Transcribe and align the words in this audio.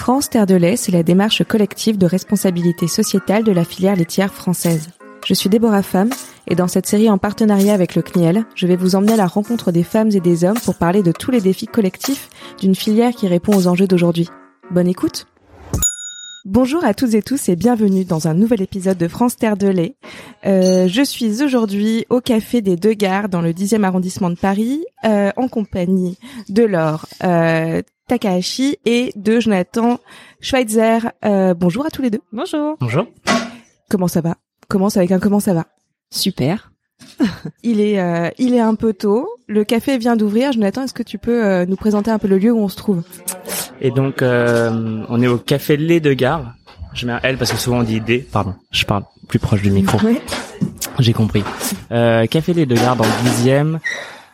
France 0.00 0.30
Terre 0.30 0.46
de 0.46 0.54
lait, 0.54 0.76
c'est 0.76 0.92
la 0.92 1.02
démarche 1.02 1.44
collective 1.44 1.98
de 1.98 2.06
responsabilité 2.06 2.88
sociétale 2.88 3.44
de 3.44 3.52
la 3.52 3.64
filière 3.64 3.96
laitière 3.96 4.32
française. 4.32 4.88
Je 5.26 5.34
suis 5.34 5.50
Déborah 5.50 5.82
Femme 5.82 6.08
et 6.48 6.54
dans 6.54 6.68
cette 6.68 6.86
série 6.86 7.10
en 7.10 7.18
partenariat 7.18 7.74
avec 7.74 7.94
le 7.94 8.00
CNIEL, 8.00 8.46
je 8.54 8.66
vais 8.66 8.76
vous 8.76 8.96
emmener 8.96 9.12
à 9.12 9.16
la 9.16 9.26
rencontre 9.26 9.72
des 9.72 9.82
femmes 9.82 10.10
et 10.12 10.20
des 10.20 10.44
hommes 10.44 10.58
pour 10.64 10.76
parler 10.76 11.02
de 11.02 11.12
tous 11.12 11.30
les 11.30 11.42
défis 11.42 11.66
collectifs 11.66 12.30
d'une 12.58 12.74
filière 12.74 13.12
qui 13.12 13.28
répond 13.28 13.54
aux 13.54 13.66
enjeux 13.66 13.86
d'aujourd'hui. 13.86 14.30
Bonne 14.70 14.88
écoute 14.88 15.26
Bonjour 16.46 16.82
à 16.84 16.94
toutes 16.94 17.12
et 17.12 17.20
tous 17.20 17.50
et 17.50 17.56
bienvenue 17.56 18.06
dans 18.06 18.26
un 18.26 18.32
nouvel 18.32 18.62
épisode 18.62 18.96
de 18.96 19.08
France 19.08 19.36
Terre 19.36 19.58
de 19.58 19.66
lait. 19.66 19.96
Euh, 20.46 20.88
je 20.88 21.02
suis 21.02 21.42
aujourd'hui 21.42 22.06
au 22.08 22.22
Café 22.22 22.62
des 22.62 22.76
Deux 22.76 22.94
Gares 22.94 23.28
dans 23.28 23.42
le 23.42 23.52
10e 23.52 23.84
arrondissement 23.84 24.30
de 24.30 24.36
Paris 24.36 24.82
euh, 25.04 25.30
en 25.36 25.48
compagnie 25.48 26.16
de 26.48 26.62
Laure 26.62 27.04
euh, 27.24 27.82
Takahashi 28.08 28.78
et 28.86 29.12
de 29.16 29.38
Jonathan 29.38 30.00
Schweitzer. 30.40 31.12
Euh, 31.26 31.52
bonjour 31.52 31.84
à 31.84 31.90
tous 31.90 32.00
les 32.00 32.10
deux. 32.10 32.22
Bonjour. 32.32 32.76
Bonjour. 32.80 33.06
Comment 33.90 34.08
ça 34.08 34.22
va? 34.22 34.36
Commence 34.66 34.96
avec 34.96 35.10
un 35.12 35.18
comment 35.18 35.40
ça 35.40 35.52
va? 35.52 35.66
Super. 36.10 36.69
Il 37.62 37.80
est 37.80 38.00
euh, 38.00 38.30
il 38.38 38.54
est 38.54 38.60
un 38.60 38.74
peu 38.74 38.92
tôt. 38.92 39.28
Le 39.46 39.64
café 39.64 39.98
vient 39.98 40.16
d'ouvrir. 40.16 40.52
Jonathan, 40.52 40.84
est-ce 40.84 40.94
que 40.94 41.02
tu 41.02 41.18
peux 41.18 41.44
euh, 41.44 41.66
nous 41.66 41.76
présenter 41.76 42.10
un 42.10 42.18
peu 42.18 42.28
le 42.28 42.38
lieu 42.38 42.52
où 42.52 42.58
on 42.58 42.68
se 42.68 42.76
trouve? 42.76 43.02
Et 43.80 43.90
donc, 43.90 44.22
euh, 44.22 45.04
on 45.08 45.22
est 45.22 45.26
au 45.26 45.38
Café 45.38 45.76
Lait 45.76 46.00
de 46.00 46.12
Gare. 46.12 46.54
Je 46.92 47.06
mets 47.06 47.12
un 47.12 47.20
L 47.22 47.38
parce 47.38 47.52
que 47.52 47.58
souvent 47.58 47.78
on 47.78 47.82
dit 47.82 48.00
D. 48.00 48.26
Pardon, 48.30 48.54
je 48.70 48.84
parle 48.84 49.04
plus 49.28 49.38
proche 49.38 49.62
du 49.62 49.70
micro. 49.70 49.98
Ouais. 50.04 50.20
J'ai 50.98 51.12
compris. 51.12 51.44
Euh, 51.92 52.26
café 52.26 52.52
Lait 52.52 52.66
de 52.66 52.74
Gare 52.74 52.96
dans 52.96 53.04
le 53.04 53.22
dixième. 53.22 53.78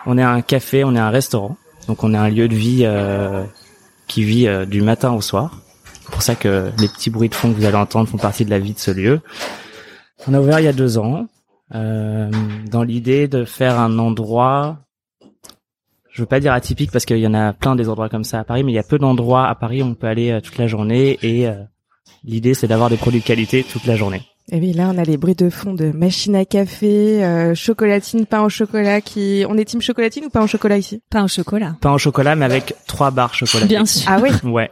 On 0.07 0.19
est 0.19 0.23
un 0.23 0.41
café, 0.41 0.85
on 0.85 0.95
est 0.95 1.01
un 1.01 1.10
restaurant. 1.10 1.57
Donc 1.87 2.02
on 2.02 2.15
est 2.15 2.16
un 2.16 2.29
lieu 2.29 2.48
de 2.48 2.55
vie 2.55 2.80
euh, 2.83 3.45
qui 4.09 4.24
vit 4.24 4.48
euh, 4.48 4.65
du 4.65 4.83
matin 4.83 5.12
au 5.12 5.21
soir. 5.21 5.60
C'est 6.02 6.10
pour 6.10 6.23
ça 6.23 6.35
que 6.35 6.71
les 6.79 6.88
petits 6.88 7.10
bruits 7.10 7.29
de 7.29 7.35
fond 7.35 7.52
que 7.52 7.57
vous 7.59 7.65
allez 7.65 7.77
entendre 7.77 8.09
font 8.09 8.16
partie 8.16 8.45
de 8.45 8.51
la 8.51 8.59
vie 8.59 8.73
de 8.73 8.79
ce 8.79 8.90
lieu. 8.90 9.21
On 10.27 10.35
a 10.35 10.40
ouvert 10.40 10.60
il 10.60 10.65
y 10.65 10.68
a 10.68 10.73
deux 10.73 10.99
ans, 10.99 11.27
dans 11.70 12.82
l'idée 12.82 13.28
de 13.28 13.45
faire 13.45 13.78
un 13.78 13.98
endroit. 13.98 14.78
Je 16.16 16.22
veux 16.22 16.26
pas 16.26 16.40
dire 16.40 16.54
atypique 16.54 16.90
parce 16.90 17.04
qu'il 17.04 17.18
y 17.18 17.26
en 17.26 17.34
a 17.34 17.52
plein 17.52 17.76
des 17.76 17.90
endroits 17.90 18.09
comme 18.09 18.24
ça 18.24 18.40
à 18.40 18.45
Paris, 18.45 18.64
mais 18.64 18.72
il 18.72 18.74
y 18.74 18.78
a 18.78 18.82
peu 18.82 18.98
d'endroits 18.98 19.48
à 19.48 19.54
Paris 19.54 19.82
où 19.82 19.84
on 19.84 19.94
peut 19.94 20.06
aller 20.06 20.30
euh, 20.30 20.40
toute 20.40 20.56
la 20.56 20.66
journée 20.66 21.18
et 21.20 21.46
euh, 21.46 21.56
l'idée 22.24 22.54
c'est 22.54 22.66
d'avoir 22.66 22.88
des 22.88 22.96
produits 22.96 23.20
de 23.20 23.24
qualité 23.26 23.62
toute 23.62 23.84
la 23.84 23.96
journée. 23.96 24.22
Et 24.50 24.59
oui, 24.59 24.72
là 24.72 24.90
on 24.94 24.96
a 24.96 25.02
les 25.02 25.18
bruits 25.18 25.34
de 25.34 25.50
fond 25.50 25.74
de 25.74 25.90
machine 25.90 26.34
à 26.34 26.46
café, 26.46 27.22
euh, 27.22 27.54
chocolatine, 27.54 28.24
pain 28.24 28.42
au 28.42 28.48
chocolat. 28.48 29.02
Qui, 29.02 29.44
on 29.46 29.59
est 29.59 29.66
team 29.66 29.82
chocolatine 29.82 30.24
ou 30.24 30.30
pain 30.30 30.42
au 30.42 30.46
chocolat 30.46 30.78
ici? 30.78 31.02
Pain 31.10 31.24
au 31.24 31.28
chocolat. 31.28 31.76
Pain 31.82 31.92
au 31.92 31.98
chocolat 31.98 32.34
mais 32.34 32.46
avec 32.46 32.74
trois 32.87 33.10
barres 33.10 33.34
chocolatées. 33.34 33.68
Bien 33.68 33.84
sûr. 33.84 34.10
Ah 34.10 34.18
oui? 34.22 34.30
Ouais, 34.50 34.70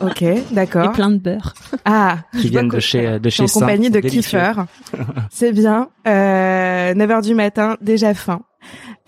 Ok, 0.00 0.22
Et 0.22 0.42
d'accord. 0.52 0.92
plein 0.92 1.10
de 1.10 1.16
beurre. 1.18 1.54
Ah, 1.84 2.18
qui 2.32 2.42
je 2.42 2.48
viennent 2.48 2.68
de 2.68 2.78
chez 2.80 3.18
de 3.18 3.24
je 3.24 3.28
suis 3.30 3.36
chez 3.38 3.42
en 3.44 3.46
Saint, 3.46 3.60
compagnie 3.60 3.90
de. 3.90 4.00
Kiefer. 4.00 4.52
C'est 5.30 5.52
bien. 5.52 5.88
Euh, 6.06 6.94
9h 6.94 7.22
du 7.22 7.34
matin, 7.34 7.76
déjà 7.80 8.12
faim. 8.14 8.42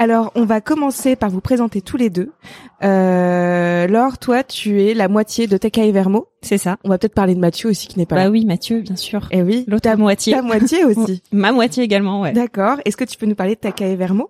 Alors, 0.01 0.33
on 0.35 0.45
va 0.45 0.61
commencer 0.61 1.15
par 1.15 1.31
vous 1.31 1.41
présenter 1.41 1.81
tous 1.81 1.97
les 1.97 2.11
deux. 2.11 2.33
Euh, 2.83 3.87
Laure, 3.87 4.19
toi, 4.19 4.43
tu 4.43 4.83
es 4.83 4.93
la 4.95 5.07
moitié 5.09 5.47
de 5.47 5.57
Takai 5.57 5.93
Vermo. 5.93 6.27
C'est 6.43 6.59
ça. 6.59 6.77
On 6.83 6.89
va 6.89 6.99
peut-être 6.99 7.15
parler 7.15 7.35
de 7.37 7.41
Mathieu 7.41 7.71
aussi 7.71 7.87
qui 7.87 7.99
n'est 7.99 8.05
pas 8.07 8.17
Bah 8.17 8.25
là. 8.25 8.31
oui, 8.31 8.45
Mathieu, 8.45 8.81
bien 8.81 8.97
sûr. 8.97 9.29
Eh 9.31 9.43
oui, 9.43 9.65
L'autre 9.69 9.83
ta, 9.83 9.97
moitié. 9.97 10.33
ta 10.35 10.43
moitié 10.43 10.85
aussi. 10.85 11.23
Ma 11.33 11.53
moitié 11.53 11.85
également, 11.85 12.21
ouais. 12.21 12.33
D'accord. 12.33 12.79
Est-ce 12.85 12.97
que 12.97 13.05
tu 13.05 13.17
peux 13.17 13.27
nous 13.27 13.37
parler 13.37 13.55
de 13.55 13.61
Takai 13.61 13.95
Vermo? 13.95 14.29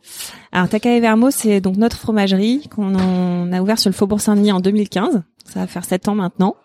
Alors, 0.52 0.68
Taka 0.68 0.90
et 0.94 1.00
Vermo, 1.00 1.30
c'est 1.30 1.60
donc 1.62 1.76
notre 1.78 1.96
fromagerie 1.96 2.68
qu'on 2.74 2.94
on 2.94 3.50
a 3.52 3.60
ouvert 3.62 3.78
sur 3.78 3.88
le 3.90 3.94
Faubourg 3.94 4.20
Saint-Denis 4.20 4.52
en 4.52 4.60
2015. 4.60 5.22
Ça 5.44 5.60
va 5.60 5.66
faire 5.66 5.84
sept 5.84 6.08
ans 6.08 6.14
maintenant. 6.14 6.56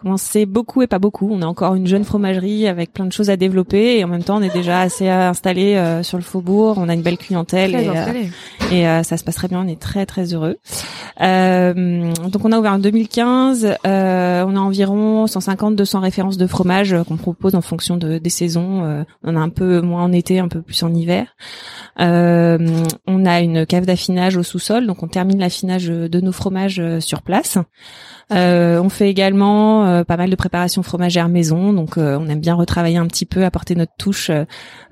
Commencé 0.00 0.46
beaucoup 0.46 0.82
et 0.82 0.88
pas 0.88 0.98
beaucoup. 0.98 1.28
On 1.30 1.42
est 1.42 1.44
encore 1.44 1.76
une 1.76 1.86
jeune 1.86 2.02
fromagerie 2.02 2.66
avec 2.66 2.92
plein 2.92 3.06
de 3.06 3.12
choses 3.12 3.30
à 3.30 3.36
développer 3.36 3.98
et 3.98 4.04
en 4.04 4.08
même 4.08 4.24
temps, 4.24 4.38
on 4.38 4.42
est 4.42 4.52
déjà 4.52 4.80
assez 4.80 5.08
installé 5.08 5.76
euh, 5.76 6.02
sur 6.02 6.18
le 6.18 6.24
Faubourg. 6.24 6.74
On 6.78 6.88
a 6.88 6.94
une 6.94 7.02
belle 7.02 7.18
clientèle 7.18 7.70
Très 7.70 7.84
et, 7.84 7.88
euh, 7.88 8.72
et 8.72 8.88
euh, 8.88 9.02
ça 9.04 9.16
se 9.16 9.22
passe 9.22 9.36
très 9.36 9.46
bien. 9.46 9.60
On 9.64 9.68
est 9.68 9.80
très 9.80 10.04
très 10.04 10.34
heureux. 10.34 10.56
Euh, 11.20 12.12
donc 12.32 12.44
on 12.44 12.50
a 12.50 12.58
ouvert 12.58 12.72
en 12.72 12.78
2015. 12.80 13.76
euh, 13.86 14.44
on 14.44 14.56
a 14.56 14.60
environ 14.60 15.26
150-200 15.26 15.98
références 16.00 16.36
de 16.36 16.48
fromage 16.48 16.92
euh, 16.94 17.04
qu'on 17.04 17.16
propose 17.16 17.54
en 17.54 17.60
fonction 17.60 17.96
de, 17.96 18.18
des 18.18 18.30
saisons. 18.30 18.84
Euh, 18.84 19.04
on 19.22 19.36
a 19.36 19.40
un 19.40 19.50
peu 19.50 19.82
moins 19.82 20.02
en 20.02 20.10
été, 20.10 20.40
un 20.40 20.48
peu 20.48 20.62
plus 20.62 20.82
en 20.82 20.92
hiver. 20.92 21.28
Euh, 22.00 22.58
on 23.06 23.24
a 23.24 23.40
une 23.40 23.66
cave 23.66 23.86
d'affinage 23.86 24.36
au 24.36 24.42
sous-sol, 24.42 24.84
donc 24.86 25.04
on 25.04 25.08
termine 25.08 25.38
l'affinage 25.38 25.86
de 25.86 26.20
nos 26.20 26.32
fromages 26.32 26.80
euh, 26.80 26.98
sur 26.98 27.22
place. 27.22 27.58
Euh, 28.34 28.80
on 28.82 28.88
fait 28.88 29.08
également 29.08 29.86
euh, 29.86 30.04
pas 30.04 30.16
mal 30.16 30.30
de 30.30 30.36
préparation 30.36 30.82
fromagère 30.82 31.28
maison, 31.28 31.72
donc 31.72 31.98
euh, 31.98 32.18
on 32.20 32.28
aime 32.28 32.40
bien 32.40 32.54
retravailler 32.54 32.96
un 32.96 33.06
petit 33.06 33.26
peu, 33.26 33.44
apporter 33.44 33.74
notre 33.74 33.92
touche 33.98 34.30
euh, 34.30 34.44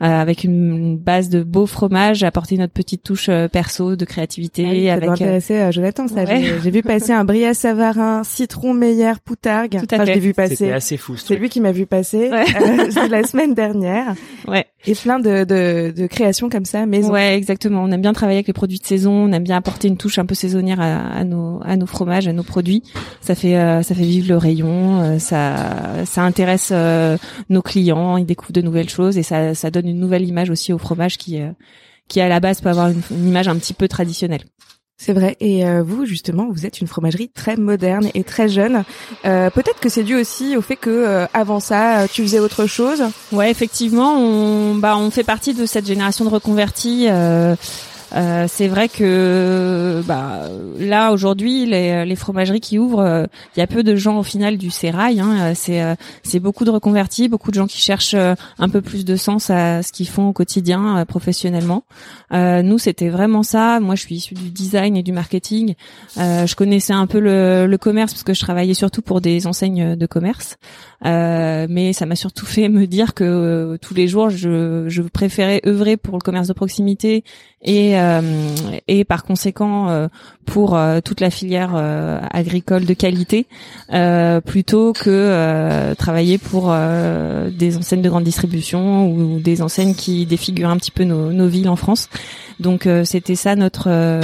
euh, 0.03 0.06
avec 0.06 0.45
une, 0.45 0.77
une 0.77 0.99
base 0.99 1.28
de 1.28 1.43
beau 1.43 1.67
fromage, 1.67 2.23
apporter 2.23 2.56
notre 2.56 2.73
petite 2.73 3.03
touche 3.03 3.28
euh, 3.28 3.49
perso 3.49 3.97
de 3.97 4.05
créativité 4.05 4.65
Ah 4.67 4.71
oui, 4.73 4.78
ça 4.78 4.83
doit 4.83 4.93
avec 4.97 5.09
euh, 5.09 5.12
intéresser 5.12 5.55
euh, 5.56 5.73
Jonathan, 5.73 6.09
ça. 6.09 6.15
ouais. 6.25 6.43
J'ai- 6.43 6.61
J'ai 6.62 6.71
vu 6.71 6.83
passer 6.83 7.12
un 7.12 7.25
Bria 7.25 7.55
Savarin, 7.55 8.23
citron 8.25 8.75
Meyer, 8.75 9.12
poutargue. 9.25 9.78
Tout 9.81 9.87
à 9.91 9.97
Enfin, 9.97 10.05
je 10.05 10.09
fait. 10.11 10.15
l'ai 10.15 10.21
vu 10.21 10.28
C'était 10.37 10.49
passer. 10.49 10.72
assez 10.72 10.97
fou 10.97 11.17
ce 11.17 11.27
C'est 11.28 11.37
lui 11.37 11.49
qui 11.49 11.61
m'a 11.61 11.72
vu 11.72 11.87
passer 11.87 12.31
Ouais. 12.31 12.45
euh, 12.61 13.07
la 13.11 13.22
semaine 13.25 13.55
dernière. 13.55 14.15
ouais. 14.49 14.67
Et 14.87 14.95
plein 14.95 15.19
de, 15.19 15.45
de, 15.45 15.93
de 15.95 16.07
créations 16.07 16.49
comme 16.49 16.65
ça, 16.65 16.87
maison. 16.87 17.13
Ouais, 17.13 17.37
exactement. 17.37 17.83
On 17.85 17.91
aime 17.91 18.01
bien 18.01 18.15
travailler 18.15 18.39
avec 18.39 18.47
les 18.47 18.55
produits 18.55 18.79
de 18.79 18.87
saison. 18.87 19.13
On 19.13 19.33
aime 19.33 19.43
bien 19.43 19.57
apporter 19.57 19.89
une 19.89 19.99
touche 19.99 20.19
un 20.19 20.25
peu 20.25 20.35
saisonnière 20.35 20.81
à, 20.81 21.01
à 21.19 21.25
nos 21.25 21.61
à 21.65 21.77
nos 21.77 21.85
fromages, 21.87 22.27
à 22.29 22.33
nos 22.33 22.43
produits. 22.43 22.83
Ça 23.21 23.35
fait 23.35 23.57
euh, 23.59 23.83
ça 23.83 23.95
fait 23.95 24.05
vivre 24.05 24.29
le 24.29 24.39
rayon. 24.39 25.01
euh, 25.03 25.19
ça 25.19 26.05
ça 26.07 26.23
intéresse 26.23 26.71
euh, 26.73 27.19
nos 27.51 27.61
clients. 27.61 28.17
Ils 28.17 28.25
découvrent 28.25 28.53
de 28.55 28.63
nouvelles 28.63 28.89
choses 28.89 29.19
et 29.19 29.23
ça 29.23 29.55
ça 29.55 29.71
donne 29.71 29.87
une 29.87 30.01
nouvelle 30.01 30.27
image 30.27 30.49
aussi 30.49 30.73
au 30.73 30.79
fromage 30.79 31.19
qui 31.19 31.41
euh, 31.41 31.51
qui 32.09 32.21
à 32.23 32.29
la 32.29 32.41
base 32.41 32.63
peut 32.63 32.71
avoir 32.71 32.89
une, 32.89 33.03
une 33.11 33.29
image 33.29 33.49
un 33.49 33.57
petit 33.57 33.75
peu 33.75 33.87
traditionnelle. 33.87 34.45
C'est 35.03 35.15
vrai. 35.15 35.38
Et 35.41 35.65
euh, 35.65 35.83
vous, 35.83 36.05
justement, 36.05 36.49
vous 36.50 36.66
êtes 36.66 36.83
une 36.83 36.87
fromagerie 36.87 37.31
très 37.31 37.56
moderne 37.56 38.11
et 38.12 38.22
très 38.22 38.50
jeune. 38.50 38.84
Euh, 39.25 39.49
Peut-être 39.49 39.81
que 39.81 39.88
c'est 39.88 40.03
dû 40.03 40.15
aussi 40.15 40.59
au 40.59 40.61
fait 40.61 40.77
que 40.77 40.91
euh, 40.91 41.27
avant 41.33 41.59
ça, 41.59 42.00
euh, 42.00 42.06
tu 42.12 42.21
faisais 42.21 42.38
autre 42.38 42.66
chose? 42.66 43.05
Ouais, 43.33 43.50
effectivement, 43.50 44.19
on 44.19 44.75
bah 44.75 44.99
on 44.99 45.10
fait 45.10 45.25
partie 45.25 45.55
de 45.55 45.65
cette 45.65 45.87
génération 45.87 46.27
de 46.27 46.31
reconvertis. 46.31 47.09
Euh, 48.15 48.47
c'est 48.48 48.69
vrai 48.69 48.88
que 48.88 50.03
bah 50.06 50.48
là 50.78 51.12
aujourd'hui 51.12 51.66
les, 51.66 52.04
les 52.04 52.16
fromageries 52.16 52.60
qui 52.60 52.78
ouvrent, 52.78 53.00
euh, 53.00 53.26
il 53.56 53.60
y 53.60 53.62
a 53.62 53.66
peu 53.66 53.82
de 53.82 53.94
gens 53.97 54.19
au 54.19 54.22
final 54.22 54.59
du 54.59 54.71
sérail. 54.71 55.21
Hein, 55.21 55.37
euh, 55.41 55.53
c'est 55.54 55.82
euh, 55.82 55.94
c'est 56.22 56.41
beaucoup 56.41 56.65
de 56.65 56.71
reconvertis, 56.71 57.28
beaucoup 57.28 57.50
de 57.50 57.56
gens 57.56 57.66
qui 57.66 57.81
cherchent 57.81 58.15
un 58.15 58.69
peu 58.69 58.81
plus 58.81 59.04
de 59.04 59.16
sens 59.16 59.50
à 59.50 59.82
ce 59.82 59.93
qu'ils 59.93 60.09
font 60.09 60.28
au 60.28 60.32
quotidien 60.32 61.04
professionnellement. 61.06 61.84
Nous 62.32 62.78
c'était 62.78 63.09
vraiment 63.09 63.43
ça. 63.43 63.81
Moi 63.81 63.94
je 63.94 64.03
suis 64.03 64.16
issue 64.16 64.34
du 64.34 64.50
design 64.50 64.97
et 64.97 65.03
du 65.03 65.12
marketing. 65.12 65.75
Je 66.16 66.54
connaissais 66.54 66.92
un 66.92 67.06
peu 67.06 67.21
le, 67.21 67.66
le 67.66 67.78
commerce 67.78 68.12
parce 68.12 68.22
que 68.22 68.34
je 68.34 68.41
travaillais 68.41 68.75
surtout 68.75 69.03
pour 69.03 69.21
des 69.21 69.47
enseignes 69.47 69.97
de 69.97 70.06
commerce. 70.06 70.56
Mais 71.04 71.92
ça 71.92 72.06
m'a 72.06 72.16
surtout 72.16 72.47
fait 72.47 72.69
me 72.69 72.87
dire 72.87 73.15
que 73.15 73.78
tous 73.81 73.94
les 73.94 74.09
jours, 74.09 74.31
je, 74.31 74.84
je 74.88 75.03
préférais 75.03 75.60
œuvrer 75.66 75.97
pour 75.97 76.15
le 76.15 76.21
commerce 76.21 76.48
de 76.48 76.53
proximité 76.53 77.25
et 77.62 78.00
et 78.88 79.05
par 79.05 79.25
conséquent 79.25 79.88
euh, 79.88 80.09
pour 80.47 80.77
euh, 80.77 81.00
toute 81.00 81.21
la 81.21 81.31
filière 81.31 81.72
euh, 81.75 82.21
agricole 82.31 82.84
de 82.84 82.94
qualité 82.94 83.47
euh, 83.93 84.41
plutôt 84.41 84.93
que 84.93 85.09
euh, 85.09 85.94
travailler 85.94 86.39
pour 86.39 86.69
euh, 86.69 87.50
des 87.50 87.77
enseignes 87.77 88.03
de 88.03 88.09
grande 88.09 88.25
distribution 88.25 89.10
ou 89.10 89.41
des 89.41 89.62
enseignes 89.62 89.94
qui 89.94 90.27
défigurent 90.27 90.71
un 90.71 90.77
petit 90.77 90.91
peu 90.91 91.05
nos, 91.05 91.33
nos 91.33 91.47
villes 91.47 91.69
en 91.69 91.77
France. 91.77 92.09
Donc 92.59 92.87
euh, 92.87 93.05
c'était 93.05 93.37
ça 93.37 93.56
notre 93.56 93.89
euh, 93.89 94.21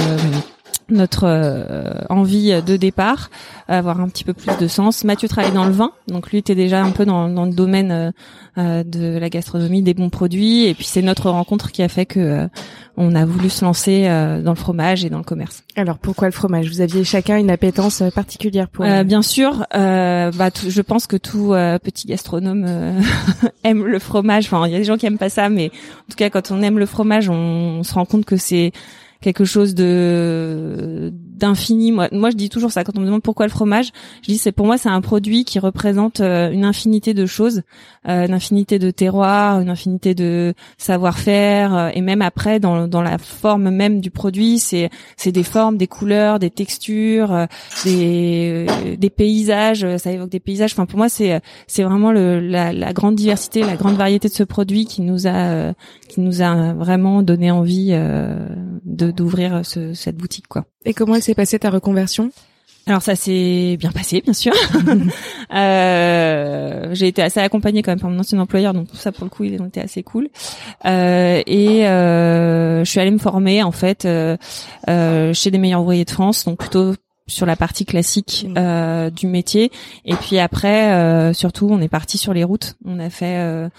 notre 0.89 1.23
euh, 1.25 1.93
envie 2.09 2.61
de 2.61 2.77
départ, 2.77 3.29
avoir 3.67 3.99
un 3.99 4.07
petit 4.09 4.23
peu 4.23 4.33
plus 4.33 4.55
de 4.57 4.67
sens. 4.67 5.03
Mathieu 5.03 5.27
travaille 5.27 5.51
dans 5.51 5.65
le 5.65 5.71
vin, 5.71 5.91
donc 6.07 6.31
lui 6.31 6.37
était 6.37 6.55
déjà 6.55 6.83
un 6.83 6.91
peu 6.91 7.05
dans, 7.05 7.29
dans 7.29 7.45
le 7.45 7.53
domaine 7.53 7.91
euh, 7.91 8.11
euh, 8.57 8.83
de 8.83 9.17
la 9.17 9.29
gastronomie, 9.29 9.81
des 9.81 9.93
bons 9.93 10.09
produits, 10.09 10.65
et 10.65 10.73
puis 10.73 10.85
c'est 10.85 11.01
notre 11.01 11.29
rencontre 11.29 11.71
qui 11.71 11.83
a 11.83 11.89
fait 11.89 12.05
que 12.05 12.19
euh, 12.19 12.47
on 12.95 13.13
a 13.15 13.25
voulu 13.25 13.49
se 13.49 13.63
lancer 13.63 14.05
euh, 14.07 14.41
dans 14.41 14.51
le 14.51 14.57
fromage 14.57 15.05
et 15.05 15.09
dans 15.09 15.19
le 15.19 15.23
commerce. 15.23 15.63
Alors 15.75 15.97
pourquoi 15.99 16.27
le 16.27 16.31
fromage? 16.31 16.67
Vous 16.69 16.81
aviez 16.81 17.03
chacun 17.03 17.37
une 17.37 17.51
appétence 17.51 18.01
euh, 18.01 18.09
particulière 18.09 18.67
pour. 18.69 18.85
Euh, 18.85 19.03
bien 19.03 19.21
sûr, 19.21 19.65
euh, 19.75 20.31
bah, 20.31 20.49
tout- 20.51 20.69
je 20.71 20.81
pense 20.81 21.05
que 21.05 21.17
tout 21.17 21.53
euh, 21.53 21.77
petit 21.77 22.07
gastronome 22.07 22.65
euh, 22.67 22.99
aime 23.63 23.85
le 23.85 23.99
fromage. 23.99 24.45
Enfin, 24.45 24.65
il 24.65 24.71
y 24.71 24.75
a 24.75 24.79
des 24.79 24.83
gens 24.85 24.97
qui 24.97 25.05
aiment 25.05 25.17
pas 25.19 25.29
ça, 25.29 25.49
mais 25.49 25.67
en 25.67 26.09
tout 26.11 26.15
cas, 26.17 26.29
quand 26.31 26.49
on 26.49 26.61
aime 26.63 26.79
le 26.79 26.85
fromage, 26.87 27.29
on, 27.29 27.33
on 27.79 27.83
se 27.83 27.93
rend 27.93 28.05
compte 28.05 28.25
que 28.25 28.37
c'est 28.37 28.71
quelque 29.21 29.45
chose 29.45 29.73
de 29.75 31.13
d'infini. 31.37 31.91
Moi, 31.91 32.09
moi, 32.11 32.29
je 32.29 32.35
dis 32.35 32.49
toujours 32.49 32.71
ça 32.71 32.83
quand 32.83 32.97
on 32.97 33.01
me 33.01 33.05
demande 33.05 33.21
pourquoi 33.21 33.45
le 33.45 33.51
fromage. 33.51 33.91
Je 34.21 34.27
dis 34.27 34.37
c'est 34.37 34.51
pour 34.51 34.65
moi 34.65 34.77
c'est 34.77 34.89
un 34.89 35.01
produit 35.01 35.45
qui 35.45 35.59
représente 35.59 36.19
euh, 36.19 36.51
une 36.51 36.65
infinité 36.65 37.13
de 37.13 37.25
choses, 37.25 37.61
euh, 38.07 38.25
une 38.25 38.33
infinité 38.33 38.79
de 38.79 38.91
terroirs, 38.91 39.59
une 39.61 39.69
infinité 39.69 40.15
de 40.15 40.53
savoir-faire 40.77 41.75
euh, 41.75 41.89
et 41.93 42.01
même 42.01 42.21
après 42.21 42.59
dans, 42.59 42.87
dans 42.87 43.01
la 43.01 43.17
forme 43.17 43.69
même 43.69 43.99
du 44.01 44.11
produit, 44.11 44.59
c'est 44.59 44.89
c'est 45.15 45.31
des 45.31 45.43
formes, 45.43 45.77
des 45.77 45.87
couleurs, 45.87 46.39
des 46.39 46.49
textures, 46.49 47.47
des 47.83 48.65
des 48.97 49.09
paysages. 49.09 49.85
Ça 49.97 50.11
évoque 50.11 50.29
des 50.29 50.39
paysages. 50.39 50.73
Enfin 50.73 50.85
pour 50.85 50.97
moi 50.97 51.09
c'est 51.09 51.41
c'est 51.67 51.83
vraiment 51.83 52.11
le, 52.11 52.39
la, 52.39 52.73
la 52.73 52.93
grande 52.93 53.15
diversité, 53.15 53.61
la 53.61 53.75
grande 53.75 53.95
variété 53.95 54.27
de 54.27 54.33
ce 54.33 54.43
produit 54.43 54.85
qui 54.85 55.01
nous 55.01 55.27
a 55.27 55.73
qui 56.09 56.21
nous 56.21 56.41
a 56.41 56.73
vraiment 56.73 57.21
donné 57.21 57.51
envie 57.51 57.91
de 57.91 59.11
d'ouvrir 59.11 59.61
cette 59.63 60.17
boutique 60.17 60.47
quoi. 60.47 60.65
Et 60.85 60.93
comment 60.93 61.15
elle 61.15 61.23
s'est 61.23 61.35
passée 61.35 61.59
ta 61.59 61.69
reconversion? 61.69 62.31
Alors 62.87 63.01
ça 63.01 63.15
s'est 63.15 63.75
bien 63.77 63.91
passé, 63.91 64.21
bien 64.21 64.33
sûr. 64.33 64.53
euh, 65.53 66.89
j'ai 66.93 67.07
été 67.07 67.21
assez 67.21 67.41
accompagnée 67.41 67.83
quand 67.83 67.91
même 67.91 67.99
par 67.99 68.09
mon 68.09 68.19
ancien 68.19 68.39
employeur, 68.39 68.73
donc 68.73 68.87
ça 68.93 69.11
pour 69.11 69.25
le 69.25 69.29
coup, 69.29 69.43
il 69.43 69.55
était 69.55 69.81
assez 69.81 70.03
cool. 70.03 70.29
Euh, 70.85 71.43
et 71.45 71.85
euh, 71.85 72.85
je 72.85 72.89
suis 72.89 73.01
allée 73.01 73.11
me 73.11 73.17
former 73.17 73.61
en 73.61 73.73
fait 73.73 74.05
euh, 74.05 74.37
euh, 74.89 75.33
chez 75.33 75.49
les 75.49 75.57
meilleurs 75.57 75.81
ouvriers 75.81 76.05
de 76.05 76.11
France, 76.11 76.45
donc 76.45 76.59
plutôt 76.59 76.93
sur 77.27 77.45
la 77.45 77.55
partie 77.55 77.85
classique 77.85 78.45
mmh. 78.47 78.53
euh, 78.57 79.09
du 79.09 79.27
métier. 79.27 79.71
Et 80.05 80.15
puis 80.15 80.39
après 80.39 80.91
euh, 80.93 81.33
surtout 81.33 81.67
on 81.69 81.81
est 81.81 81.87
parti 81.87 82.17
sur 82.17 82.33
les 82.33 82.43
routes. 82.43 82.75
On 82.85 82.99
a 82.99 83.09
fait 83.09 83.37
euh, 83.37 83.69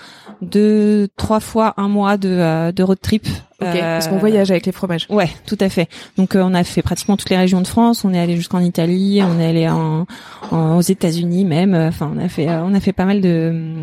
deux 0.43 1.09
trois 1.17 1.41
fois 1.41 1.75
un 1.77 1.89
mois 1.89 2.17
de, 2.17 2.29
euh, 2.29 2.73
de 2.73 2.83
road 2.83 2.99
trip 3.01 3.27
okay, 3.61 3.81
parce 3.81 4.09
qu'on 4.09 4.19
voyage 4.19 4.51
avec 4.51 4.67
les 4.67 4.73
fromages. 4.73 5.07
Ouais 5.11 5.31
tout 5.47 5.59
à 5.61 5.69
fait. 5.69 5.89
Donc 6.17 6.35
on 6.35 6.55
a 6.55 6.65
fait 6.65 6.83
pratiquement 6.83 7.17
toutes 7.17 7.31
les 7.31 7.39
régions 7.39 7.61
de 7.61 7.67
France. 7.67 8.05
On 8.05 8.13
est 8.13 8.21
allé 8.21 8.37
jusqu'en 8.37 8.61
Italie. 8.61 9.21
On 9.23 9.41
est 9.41 9.47
allé 9.47 9.69
en, 9.69 10.07
en 10.51 10.77
aux 10.77 10.83
États-Unis 10.83 11.45
même. 11.45 11.75
Enfin 11.75 12.13
on 12.15 12.19
a 12.19 12.29
fait 12.29 12.49
on 12.49 12.75
a 12.75 12.81
fait 12.81 12.93
pas 12.93 13.05
mal 13.05 13.21
de 13.21 13.83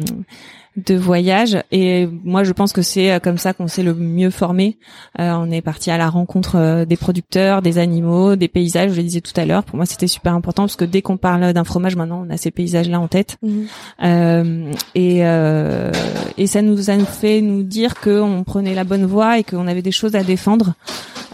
de 0.77 0.95
voyage 0.95 1.57
et 1.71 2.07
moi 2.23 2.43
je 2.43 2.51
pense 2.51 2.73
que 2.73 2.81
c'est 2.81 3.11
euh, 3.11 3.19
comme 3.19 3.37
ça 3.37 3.53
qu'on 3.53 3.67
s'est 3.67 3.83
le 3.83 3.93
mieux 3.93 4.29
formé. 4.29 4.77
Euh, 5.19 5.31
on 5.31 5.49
est 5.49 5.61
parti 5.61 5.89
à 5.89 5.97
la 5.97 6.09
rencontre 6.09 6.57
euh, 6.57 6.85
des 6.85 6.97
producteurs, 6.97 7.61
des 7.61 7.77
animaux, 7.77 8.35
des 8.35 8.49
paysages. 8.49 8.91
Je 8.91 8.97
le 8.97 9.03
disais 9.03 9.21
tout 9.21 9.33
à 9.37 9.45
l'heure. 9.45 9.63
Pour 9.63 9.77
moi 9.77 9.85
c'était 9.85 10.07
super 10.07 10.33
important 10.33 10.63
parce 10.63 10.75
que 10.75 10.83
dès 10.83 11.01
qu'on 11.01 11.17
parle 11.17 11.53
d'un 11.53 11.63
fromage 11.63 11.95
maintenant 11.95 12.25
on 12.27 12.29
a 12.29 12.37
ces 12.37 12.51
paysages 12.51 12.89
là 12.89 12.99
en 12.99 13.07
tête 13.07 13.37
mhm. 13.41 13.67
euh, 14.03 14.71
et 14.95 15.19
euh, 15.25 15.91
et 16.37 16.47
ça 16.47 16.61
nous 16.61 16.89
a 16.89 16.99
fait 16.99 17.41
nous 17.41 17.63
dire 17.63 17.95
qu'on 17.95 18.43
prenait 18.45 18.73
la 18.73 18.83
bonne 18.83 19.05
voie 19.05 19.39
et 19.39 19.43
qu'on 19.43 19.67
avait 19.67 19.81
des 19.81 19.91
choses 19.91 20.15
à 20.15 20.23
défendre 20.23 20.73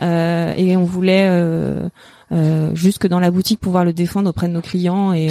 et 0.02 0.76
on 0.78 0.84
voulait 0.84 1.30
jusque 2.74 3.08
dans 3.08 3.20
la 3.20 3.30
boutique 3.30 3.60
pouvoir 3.60 3.86
le 3.86 3.94
défendre 3.94 4.30
auprès 4.30 4.48
de 4.48 4.54
nos 4.54 4.62
clients 4.62 5.14
et 5.14 5.30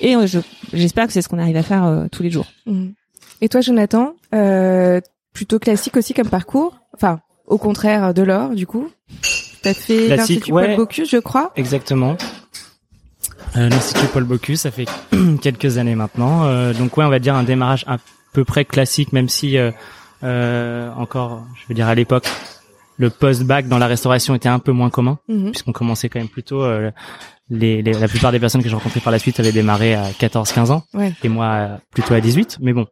et 0.00 0.16
euh, 0.16 0.26
j'espère 0.72 1.06
que 1.06 1.12
c'est 1.12 1.22
ce 1.22 1.28
qu'on 1.28 1.38
arrive 1.38 1.56
à 1.56 1.62
faire 1.62 1.84
euh, 1.84 2.06
tous 2.10 2.22
les 2.22 2.30
jours. 2.30 2.46
Mhm. 2.66 2.94
Et 3.40 3.48
toi, 3.48 3.60
Jonathan, 3.60 4.14
euh, 4.34 5.00
plutôt 5.32 5.58
classique 5.58 5.96
aussi 5.96 6.14
comme 6.14 6.28
parcours? 6.28 6.78
Enfin, 6.94 7.20
au 7.46 7.58
contraire 7.58 8.12
de 8.12 8.22
l'or, 8.22 8.50
du 8.50 8.66
coup? 8.66 8.88
T'as 9.62 9.74
fait 9.74 10.08
l'Institut 10.08 10.52
Paul 10.52 10.76
Bocuse, 10.76 11.08
je 11.10 11.18
crois? 11.18 11.52
Exactement. 11.56 12.16
Euh, 13.56 13.68
L'Institut 13.68 14.06
Paul 14.12 14.24
Bocuse, 14.24 14.60
ça 14.60 14.70
fait 14.70 14.86
quelques 15.42 15.78
années 15.78 15.94
maintenant. 15.94 16.44
Euh, 16.44 16.72
donc 16.72 16.96
ouais, 16.96 17.04
on 17.04 17.10
va 17.10 17.18
dire 17.18 17.34
un 17.34 17.42
démarrage 17.42 17.84
à 17.86 17.98
peu 18.32 18.44
près 18.44 18.64
classique, 18.64 19.12
même 19.12 19.28
si 19.28 19.56
euh, 19.58 20.90
encore, 20.96 21.44
je 21.56 21.68
veux 21.68 21.74
dire 21.74 21.88
à 21.88 21.94
l'époque, 21.94 22.28
le 23.00 23.10
post-bac 23.10 23.66
dans 23.66 23.78
la 23.78 23.86
restauration 23.86 24.34
était 24.34 24.48
un 24.48 24.58
peu 24.58 24.72
moins 24.72 24.90
commun, 24.90 25.18
mhm. 25.28 25.50
puisqu'on 25.50 25.72
commençait 25.72 26.08
quand 26.08 26.20
même 26.20 26.28
plutôt 26.28 26.62
les, 27.50 27.82
la 27.82 28.08
plupart 28.08 28.32
des 28.32 28.38
personnes 28.38 28.62
que 28.62 28.68
j'ai 28.68 28.74
rencontrées 28.74 29.00
par 29.00 29.12
la 29.12 29.18
suite 29.18 29.40
avaient 29.40 29.52
démarré 29.52 29.94
à 29.94 30.10
14-15 30.12 30.70
ans 30.70 30.84
et 31.22 31.28
moi 31.28 31.80
plutôt 31.90 32.14
à 32.14 32.20
18 32.20 32.58
mais 32.60 32.72
bon 32.72 32.86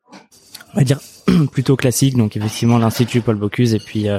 on 0.75 0.78
va 0.78 0.84
dire 0.84 0.99
plutôt 1.52 1.76
classique 1.76 2.16
donc 2.16 2.37
effectivement 2.37 2.78
l'institut 2.78 3.20
Paul 3.20 3.37
Bocuse 3.37 3.75
et 3.75 3.78
puis 3.78 4.08
euh, 4.08 4.19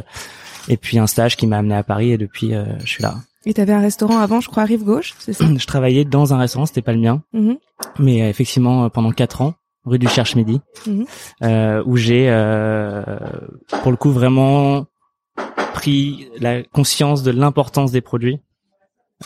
et 0.69 0.77
puis 0.77 0.97
un 0.97 1.07
stage 1.07 1.35
qui 1.35 1.45
m'a 1.45 1.57
amené 1.57 1.75
à 1.75 1.83
Paris 1.83 2.11
et 2.11 2.17
depuis 2.17 2.55
euh, 2.55 2.65
je 2.79 2.87
suis 2.87 3.03
là 3.03 3.15
et 3.45 3.53
t'avais 3.53 3.73
un 3.73 3.81
restaurant 3.81 4.19
avant 4.19 4.39
je 4.39 4.49
crois 4.49 4.63
à 4.63 4.65
Rive 4.65 4.83
Gauche 4.83 5.13
c'est 5.19 5.33
ça? 5.33 5.45
Je 5.57 5.65
travaillais 5.65 6.05
dans 6.05 6.33
un 6.33 6.37
restaurant 6.37 6.65
c'était 6.65 6.81
pas 6.81 6.93
le 6.93 6.99
mien 6.99 7.21
mm-hmm. 7.33 7.57
mais 7.99 8.21
euh, 8.21 8.29
effectivement 8.29 8.89
pendant 8.89 9.11
quatre 9.11 9.41
ans 9.41 9.55
rue 9.85 9.99
du 9.99 10.07
Cherche 10.07 10.35
Midi 10.35 10.61
mm-hmm. 10.87 11.83
où 11.85 11.97
j'ai 11.97 12.27
pour 13.81 13.91
le 13.91 13.97
coup 13.97 14.11
vraiment 14.11 14.85
pris 15.79 16.27
la 16.39 16.63
conscience 16.63 17.23
de 17.23 17.31
l'importance 17.31 17.91
des 17.91 18.01
produits 18.01 18.39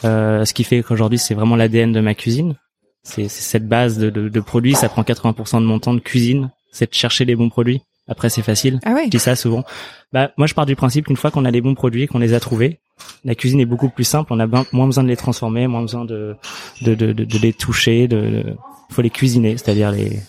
euh, 0.04 0.44
ce 0.46 0.54
qui 0.54 0.64
fait 0.64 0.82
qu'aujourd'hui 0.82 1.20
c'est 1.20 1.34
vraiment 1.34 1.56
l'ADN 1.56 1.92
de 1.92 2.00
ma 2.00 2.16
cuisine. 2.16 2.56
C'est 3.04 3.28
cette 3.28 3.68
base 3.68 3.98
de, 3.98 4.10
de, 4.10 4.30
de, 4.30 4.40
produits. 4.40 4.76
Ça 4.76 4.88
prend 4.88 5.02
80% 5.02 5.60
de 5.60 5.66
mon 5.66 5.80
temps 5.80 5.94
de 5.94 6.00
cuisine, 6.00 6.52
c'est 6.72 6.90
de 6.90 6.96
chercher 6.96 7.26
les 7.26 7.36
bons 7.36 7.50
produits. 7.50 7.82
Après 8.08 8.30
c'est 8.30 8.42
facile. 8.42 8.80
Ah 8.86 8.96
Je 9.04 9.10
dis 9.10 9.20
ça 9.20 9.36
souvent. 9.36 9.64
Bah 10.12 10.32
moi 10.38 10.48
je 10.48 10.54
pars 10.54 10.66
du 10.66 10.76
principe 10.76 11.08
qu'une 11.08 11.18
fois 11.18 11.32
qu'on 11.32 11.46
a 11.46 11.52
les 11.52 11.62
bons 11.62 11.76
produits, 11.76 12.08
qu'on 12.08 12.20
les 12.20 12.34
a 12.34 12.40
trouvés, 12.40 12.80
la 13.24 13.36
cuisine 13.36 13.60
est 13.60 13.66
beaucoup 13.66 13.90
plus 13.90 14.04
simple. 14.04 14.34
On 14.34 14.40
a 14.40 14.48
moins 14.48 14.86
besoin 14.86 15.04
de 15.04 15.10
les 15.10 15.18
transformer, 15.18 15.68
moins 15.68 15.82
besoin 15.82 16.06
de 16.06 16.36
de, 16.82 16.96
de, 16.96 17.14
de 17.14 17.38
les 17.40 17.54
toucher. 17.54 18.08
De, 18.08 18.56
faut 18.90 19.02
les 19.02 19.10
cuisiner, 19.10 19.58
c'est-à-dire 19.58 19.92
les 19.92 20.20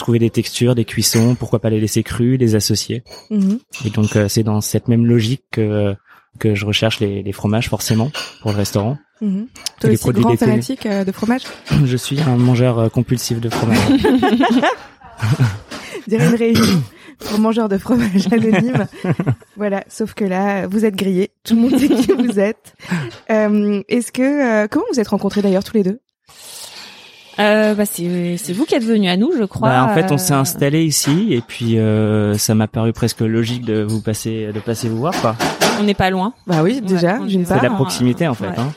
trouver 0.00 0.18
des 0.18 0.30
textures, 0.30 0.74
des 0.74 0.84
cuissons, 0.84 1.36
pourquoi 1.36 1.60
pas 1.60 1.70
les 1.70 1.80
laisser 1.80 2.02
crus, 2.02 2.38
les 2.38 2.54
associer. 2.56 3.04
Mm-hmm. 3.30 3.58
Et 3.86 3.90
donc 3.90 4.16
euh, 4.16 4.28
c'est 4.28 4.42
dans 4.42 4.60
cette 4.60 4.88
même 4.88 5.06
logique 5.06 5.44
que 5.52 5.94
que 6.38 6.54
je 6.54 6.64
recherche 6.66 7.00
les, 7.00 7.22
les 7.22 7.32
fromages 7.32 7.68
forcément 7.68 8.10
pour 8.40 8.52
le 8.52 8.56
restaurant. 8.56 8.98
Mmh. 9.20 9.42
Toi 9.80 9.90
aussi 9.90 10.10
grand 10.12 10.36
fanatique 10.36 10.86
euh, 10.86 11.04
de 11.04 11.12
fromage 11.12 11.42
Je 11.84 11.96
suis 11.96 12.20
un 12.20 12.36
mangeur 12.36 12.78
euh, 12.78 12.88
compulsif 12.88 13.40
de 13.40 13.50
fromage. 13.50 13.78
Dirait 16.06 16.28
une 16.28 16.36
réunion 16.36 16.82
pour 17.18 17.38
mangeurs 17.38 17.68
de 17.68 17.76
fromage 17.76 18.26
anonyme. 18.32 18.86
voilà, 19.56 19.84
sauf 19.88 20.14
que 20.14 20.24
là, 20.24 20.66
vous 20.66 20.86
êtes 20.86 20.96
grillés. 20.96 21.30
Tout 21.44 21.54
le 21.54 21.60
monde 21.60 21.78
sait 21.78 21.88
qui 21.88 22.12
vous 22.12 22.40
êtes. 22.40 22.74
Euh, 23.30 23.82
Est-ce 23.88 24.10
que 24.10 24.22
euh, 24.22 24.68
comment 24.68 24.86
vous 24.90 25.00
êtes 25.00 25.08
rencontrés 25.08 25.42
d'ailleurs 25.42 25.64
tous 25.64 25.76
les 25.76 25.82
deux? 25.82 26.00
Euh, 27.40 27.74
bah 27.74 27.84
c'est 27.86 28.52
vous 28.52 28.64
qui 28.64 28.74
êtes 28.74 28.84
venu 28.84 29.08
à 29.08 29.16
nous, 29.16 29.32
je 29.36 29.44
crois. 29.44 29.68
Bah, 29.68 29.86
en 29.90 29.94
fait, 29.94 30.12
on 30.12 30.18
s'est 30.18 30.34
installé 30.34 30.84
ici 30.84 31.28
et 31.30 31.40
puis 31.40 31.78
euh, 31.78 32.34
ça 32.38 32.54
m'a 32.54 32.68
paru 32.68 32.92
presque 32.92 33.20
logique 33.20 33.64
de 33.64 33.82
vous 33.82 34.00
passer 34.00 34.50
de 34.52 34.60
passer 34.60 34.88
vous 34.88 34.98
voir 34.98 35.14
quoi. 35.20 35.36
On 35.80 35.84
n'est 35.84 35.94
pas 35.94 36.10
loin. 36.10 36.34
Bah 36.46 36.62
oui, 36.62 36.80
déjà, 36.80 37.18
d'une 37.18 37.46
part. 37.46 37.58
C'est 37.60 37.68
la 37.68 37.74
proximité 37.74 38.28
en 38.28 38.34
fait. 38.34 38.48
Ouais. 38.48 38.58
Hein. 38.58 38.72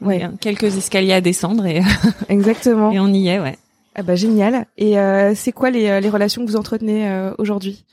ouais. 0.00 0.30
quelques 0.40 0.76
escaliers 0.76 1.12
à 1.12 1.20
descendre 1.20 1.66
et 1.66 1.82
exactement. 2.28 2.90
Et 2.90 2.98
on 2.98 3.08
y 3.08 3.28
est, 3.28 3.38
ouais. 3.38 3.58
Ah 3.94 4.02
bah 4.02 4.14
génial. 4.14 4.66
Et 4.78 4.98
euh, 4.98 5.34
c'est 5.34 5.52
quoi 5.52 5.70
les, 5.70 5.88
euh, 5.88 6.00
les 6.00 6.08
relations 6.08 6.44
que 6.44 6.50
vous 6.50 6.56
entretenez 6.56 7.08
euh, 7.08 7.32
aujourd'hui? 7.38 7.84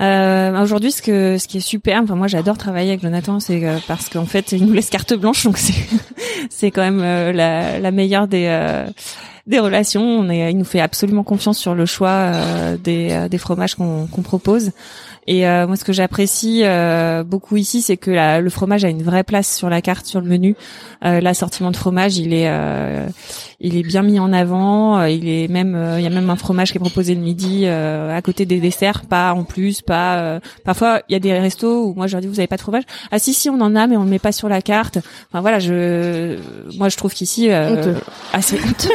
Euh, 0.00 0.62
aujourd'hui, 0.62 0.90
ce 0.90 1.02
que 1.02 1.38
ce 1.38 1.46
qui 1.46 1.58
est 1.58 1.60
super, 1.60 2.02
enfin 2.02 2.16
moi 2.16 2.26
j'adore 2.26 2.58
travailler 2.58 2.90
avec 2.90 3.02
Jonathan, 3.02 3.38
c'est 3.38 3.62
parce 3.86 4.08
qu'en 4.08 4.26
fait 4.26 4.52
il 4.52 4.66
nous 4.66 4.72
laisse 4.72 4.90
carte 4.90 5.14
blanche, 5.14 5.44
donc 5.44 5.56
c'est 5.56 5.74
c'est 6.50 6.70
quand 6.70 6.82
même 6.82 7.00
la, 7.00 7.78
la 7.78 7.90
meilleure 7.90 8.26
des 8.26 8.84
des 9.46 9.58
relations. 9.58 10.02
On 10.02 10.28
est, 10.30 10.50
il 10.50 10.58
nous 10.58 10.64
fait 10.64 10.80
absolument 10.80 11.22
confiance 11.22 11.58
sur 11.58 11.74
le 11.74 11.86
choix 11.86 12.32
des 12.82 13.28
des 13.30 13.38
fromages 13.38 13.76
qu'on 13.76 14.22
propose. 14.22 14.72
Et 15.26 15.46
euh, 15.48 15.66
moi, 15.66 15.76
ce 15.76 15.84
que 15.84 15.92
j'apprécie 15.92 16.62
euh, 16.64 17.24
beaucoup 17.24 17.56
ici, 17.56 17.82
c'est 17.82 17.96
que 17.96 18.10
la, 18.10 18.40
le 18.40 18.50
fromage 18.50 18.84
a 18.84 18.88
une 18.88 19.02
vraie 19.02 19.24
place 19.24 19.54
sur 19.56 19.70
la 19.70 19.80
carte, 19.80 20.06
sur 20.06 20.20
le 20.20 20.28
menu. 20.28 20.56
Euh, 21.04 21.20
L'assortiment 21.20 21.70
de 21.70 21.76
fromage, 21.76 22.18
il 22.18 22.34
est, 22.34 22.48
euh, 22.48 23.06
il 23.60 23.76
est 23.76 23.82
bien 23.82 24.02
mis 24.02 24.18
en 24.18 24.32
avant. 24.32 24.98
Euh, 24.98 25.08
il 25.08 25.28
est 25.28 25.48
même, 25.48 25.78
il 25.96 26.02
y 26.02 26.06
a 26.06 26.10
même 26.10 26.28
un 26.28 26.36
fromage 26.36 26.72
qui 26.72 26.78
est 26.78 26.80
proposé 26.80 27.14
le 27.14 27.20
midi 27.20 27.66
à 27.66 28.20
côté 28.22 28.46
des 28.46 28.60
desserts, 28.60 29.02
pas 29.06 29.32
en 29.32 29.44
plus, 29.44 29.80
pas. 29.80 30.40
parfois, 30.64 31.00
il 31.08 31.12
y 31.12 31.16
a 31.16 31.20
des 31.20 31.32
restos 31.38 31.86
où 31.86 31.94
moi 31.94 32.06
je 32.06 32.12
leur 32.12 32.20
dis 32.20 32.28
vous 32.28 32.40
avez 32.40 32.46
pas 32.46 32.56
de 32.56 32.62
fromage? 32.62 32.84
Ah 33.10 33.18
si 33.18 33.34
si, 33.34 33.48
on 33.48 33.60
en 33.60 33.74
a, 33.74 33.86
mais 33.86 33.96
on 33.96 34.04
le 34.04 34.10
met 34.10 34.18
pas 34.18 34.32
sur 34.32 34.48
la 34.48 34.62
carte. 34.62 34.98
Enfin 35.30 35.40
voilà, 35.40 35.58
je, 35.58 36.36
moi 36.76 36.88
je 36.88 36.96
trouve 36.96 37.14
qu'ici, 37.14 37.50
assez 37.50 38.56
honteux. 38.56 38.90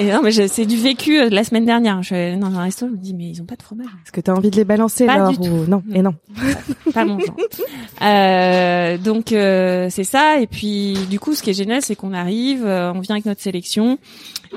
Et 0.00 0.10
non, 0.10 0.22
mais 0.22 0.32
c'est 0.48 0.66
du 0.66 0.76
vécu 0.76 1.20
euh, 1.20 1.28
de 1.28 1.34
la 1.34 1.44
semaine 1.44 1.64
dernière. 1.64 2.02
Je 2.02 2.14
suis 2.14 2.38
dans 2.38 2.52
un 2.54 2.62
resto, 2.62 2.86
je 2.86 2.92
me 2.92 2.96
dis, 2.96 3.14
mais 3.14 3.28
ils 3.28 3.40
ont 3.40 3.44
pas 3.44 3.56
de 3.56 3.62
fromage. 3.62 3.86
Est-ce 4.04 4.12
que 4.12 4.20
tu 4.20 4.30
as 4.30 4.34
envie 4.34 4.50
de 4.50 4.56
les 4.56 4.64
balancer 4.64 5.06
pas 5.06 5.28
du 5.28 5.36
tout. 5.36 5.64
Non, 5.68 5.82
et 5.92 6.02
non. 6.02 6.14
pas 6.94 7.04
mon 7.04 7.18
genre. 7.18 7.36
Euh, 8.02 8.98
donc 8.98 9.32
euh, 9.32 9.88
c'est 9.90 10.04
ça. 10.04 10.40
Et 10.40 10.46
puis 10.46 10.98
du 11.10 11.20
coup, 11.20 11.34
ce 11.34 11.42
qui 11.42 11.50
est 11.50 11.54
génial, 11.54 11.80
c'est 11.82 11.94
qu'on 11.94 12.12
arrive, 12.12 12.64
euh, 12.66 12.92
on 12.92 13.00
vient 13.00 13.14
avec 13.14 13.26
notre 13.26 13.40
sélection, 13.40 13.98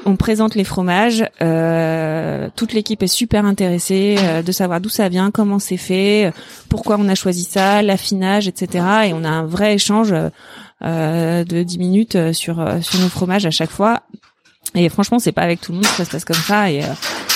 on 0.05 0.15
présente 0.15 0.55
les 0.55 0.63
fromages. 0.63 1.23
Euh, 1.41 2.49
toute 2.55 2.73
l'équipe 2.73 3.01
est 3.03 3.07
super 3.07 3.45
intéressée 3.45 4.17
de 4.45 4.51
savoir 4.51 4.81
d'où 4.81 4.89
ça 4.89 5.07
vient, 5.09 5.31
comment 5.31 5.59
c'est 5.59 5.77
fait, 5.77 6.31
pourquoi 6.69 6.97
on 6.99 7.07
a 7.07 7.15
choisi 7.15 7.43
ça, 7.43 7.81
l'affinage, 7.81 8.47
etc. 8.47 8.85
Et 9.07 9.13
on 9.13 9.23
a 9.23 9.29
un 9.29 9.45
vrai 9.45 9.75
échange. 9.75 10.13
Euh, 10.83 11.43
de 11.43 11.63
10 11.63 11.79
minutes 11.79 12.33
sur 12.33 12.63
sur 12.83 12.99
nos 12.99 13.09
fromages 13.09 13.47
à 13.47 13.49
chaque 13.49 13.71
fois 13.71 13.96
et 14.75 14.89
franchement, 14.89 15.19
c'est 15.19 15.31
pas 15.31 15.41
avec 15.43 15.61
tout 15.61 15.71
le 15.71 15.77
monde 15.77 15.85
que 15.87 15.91
ça 15.95 16.05
se 16.05 16.09
passe 16.11 16.25
comme 16.25 16.35
ça. 16.35 16.69
Et, 16.71 16.83
euh, 16.83 16.87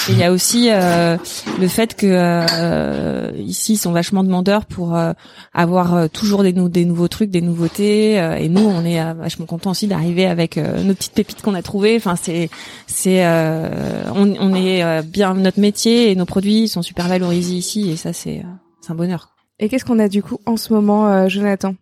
Et 0.09 0.13
il 0.13 0.17
y 0.17 0.23
a 0.23 0.31
aussi 0.31 0.69
euh, 0.71 1.15
le 1.59 1.67
fait 1.67 1.95
que 1.95 2.07
euh, 2.07 3.31
ici 3.37 3.73
ils 3.73 3.77
sont 3.77 3.91
vachement 3.91 4.23
demandeurs 4.23 4.65
pour 4.65 4.95
euh, 4.95 5.13
avoir 5.53 5.95
euh, 5.95 6.07
toujours 6.07 6.41
des, 6.43 6.53
nou- 6.53 6.69
des 6.69 6.85
nouveaux 6.85 7.07
trucs, 7.07 7.29
des 7.29 7.41
nouveautés. 7.41 8.19
euh, 8.19 8.35
et 8.35 8.49
nous, 8.49 8.61
on 8.65 8.83
est 8.83 8.99
euh, 9.01 9.13
vachement 9.13 9.45
contents 9.45 9.71
aussi 9.71 9.87
d'arriver 9.87 10.25
avec 10.25 10.57
euh, 10.57 10.83
nos 10.83 10.93
petites 10.95 11.13
pépites 11.13 11.41
qu'on 11.41 11.53
a 11.55 11.61
trouvées. 11.61 11.95
Enfin, 11.97 12.15
c'est 12.15 12.49
c'est 12.87 13.25
euh, 13.25 13.69
on, 14.15 14.33
on 14.39 14.53
est 14.55 14.83
euh, 14.83 15.01
bien 15.03 15.33
notre 15.35 15.59
métier 15.59 16.11
et 16.11 16.15
nos 16.15 16.25
produits 16.25 16.67
sont 16.67 16.81
super 16.81 17.07
valorisés 17.07 17.53
ici 17.55 17.91
et 17.91 17.95
ça 17.95 18.11
c'est 18.13 18.39
euh, 18.39 18.49
c'est 18.81 18.91
un 18.91 18.95
bonheur. 18.95 19.29
Et 19.59 19.69
qu'est-ce 19.69 19.85
qu'on 19.85 19.99
a 19.99 20.07
du 20.09 20.23
coup 20.23 20.39
en 20.47 20.57
ce 20.57 20.73
moment, 20.73 21.07
euh, 21.09 21.27
Jonathan? 21.29 21.75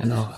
Alors, 0.00 0.32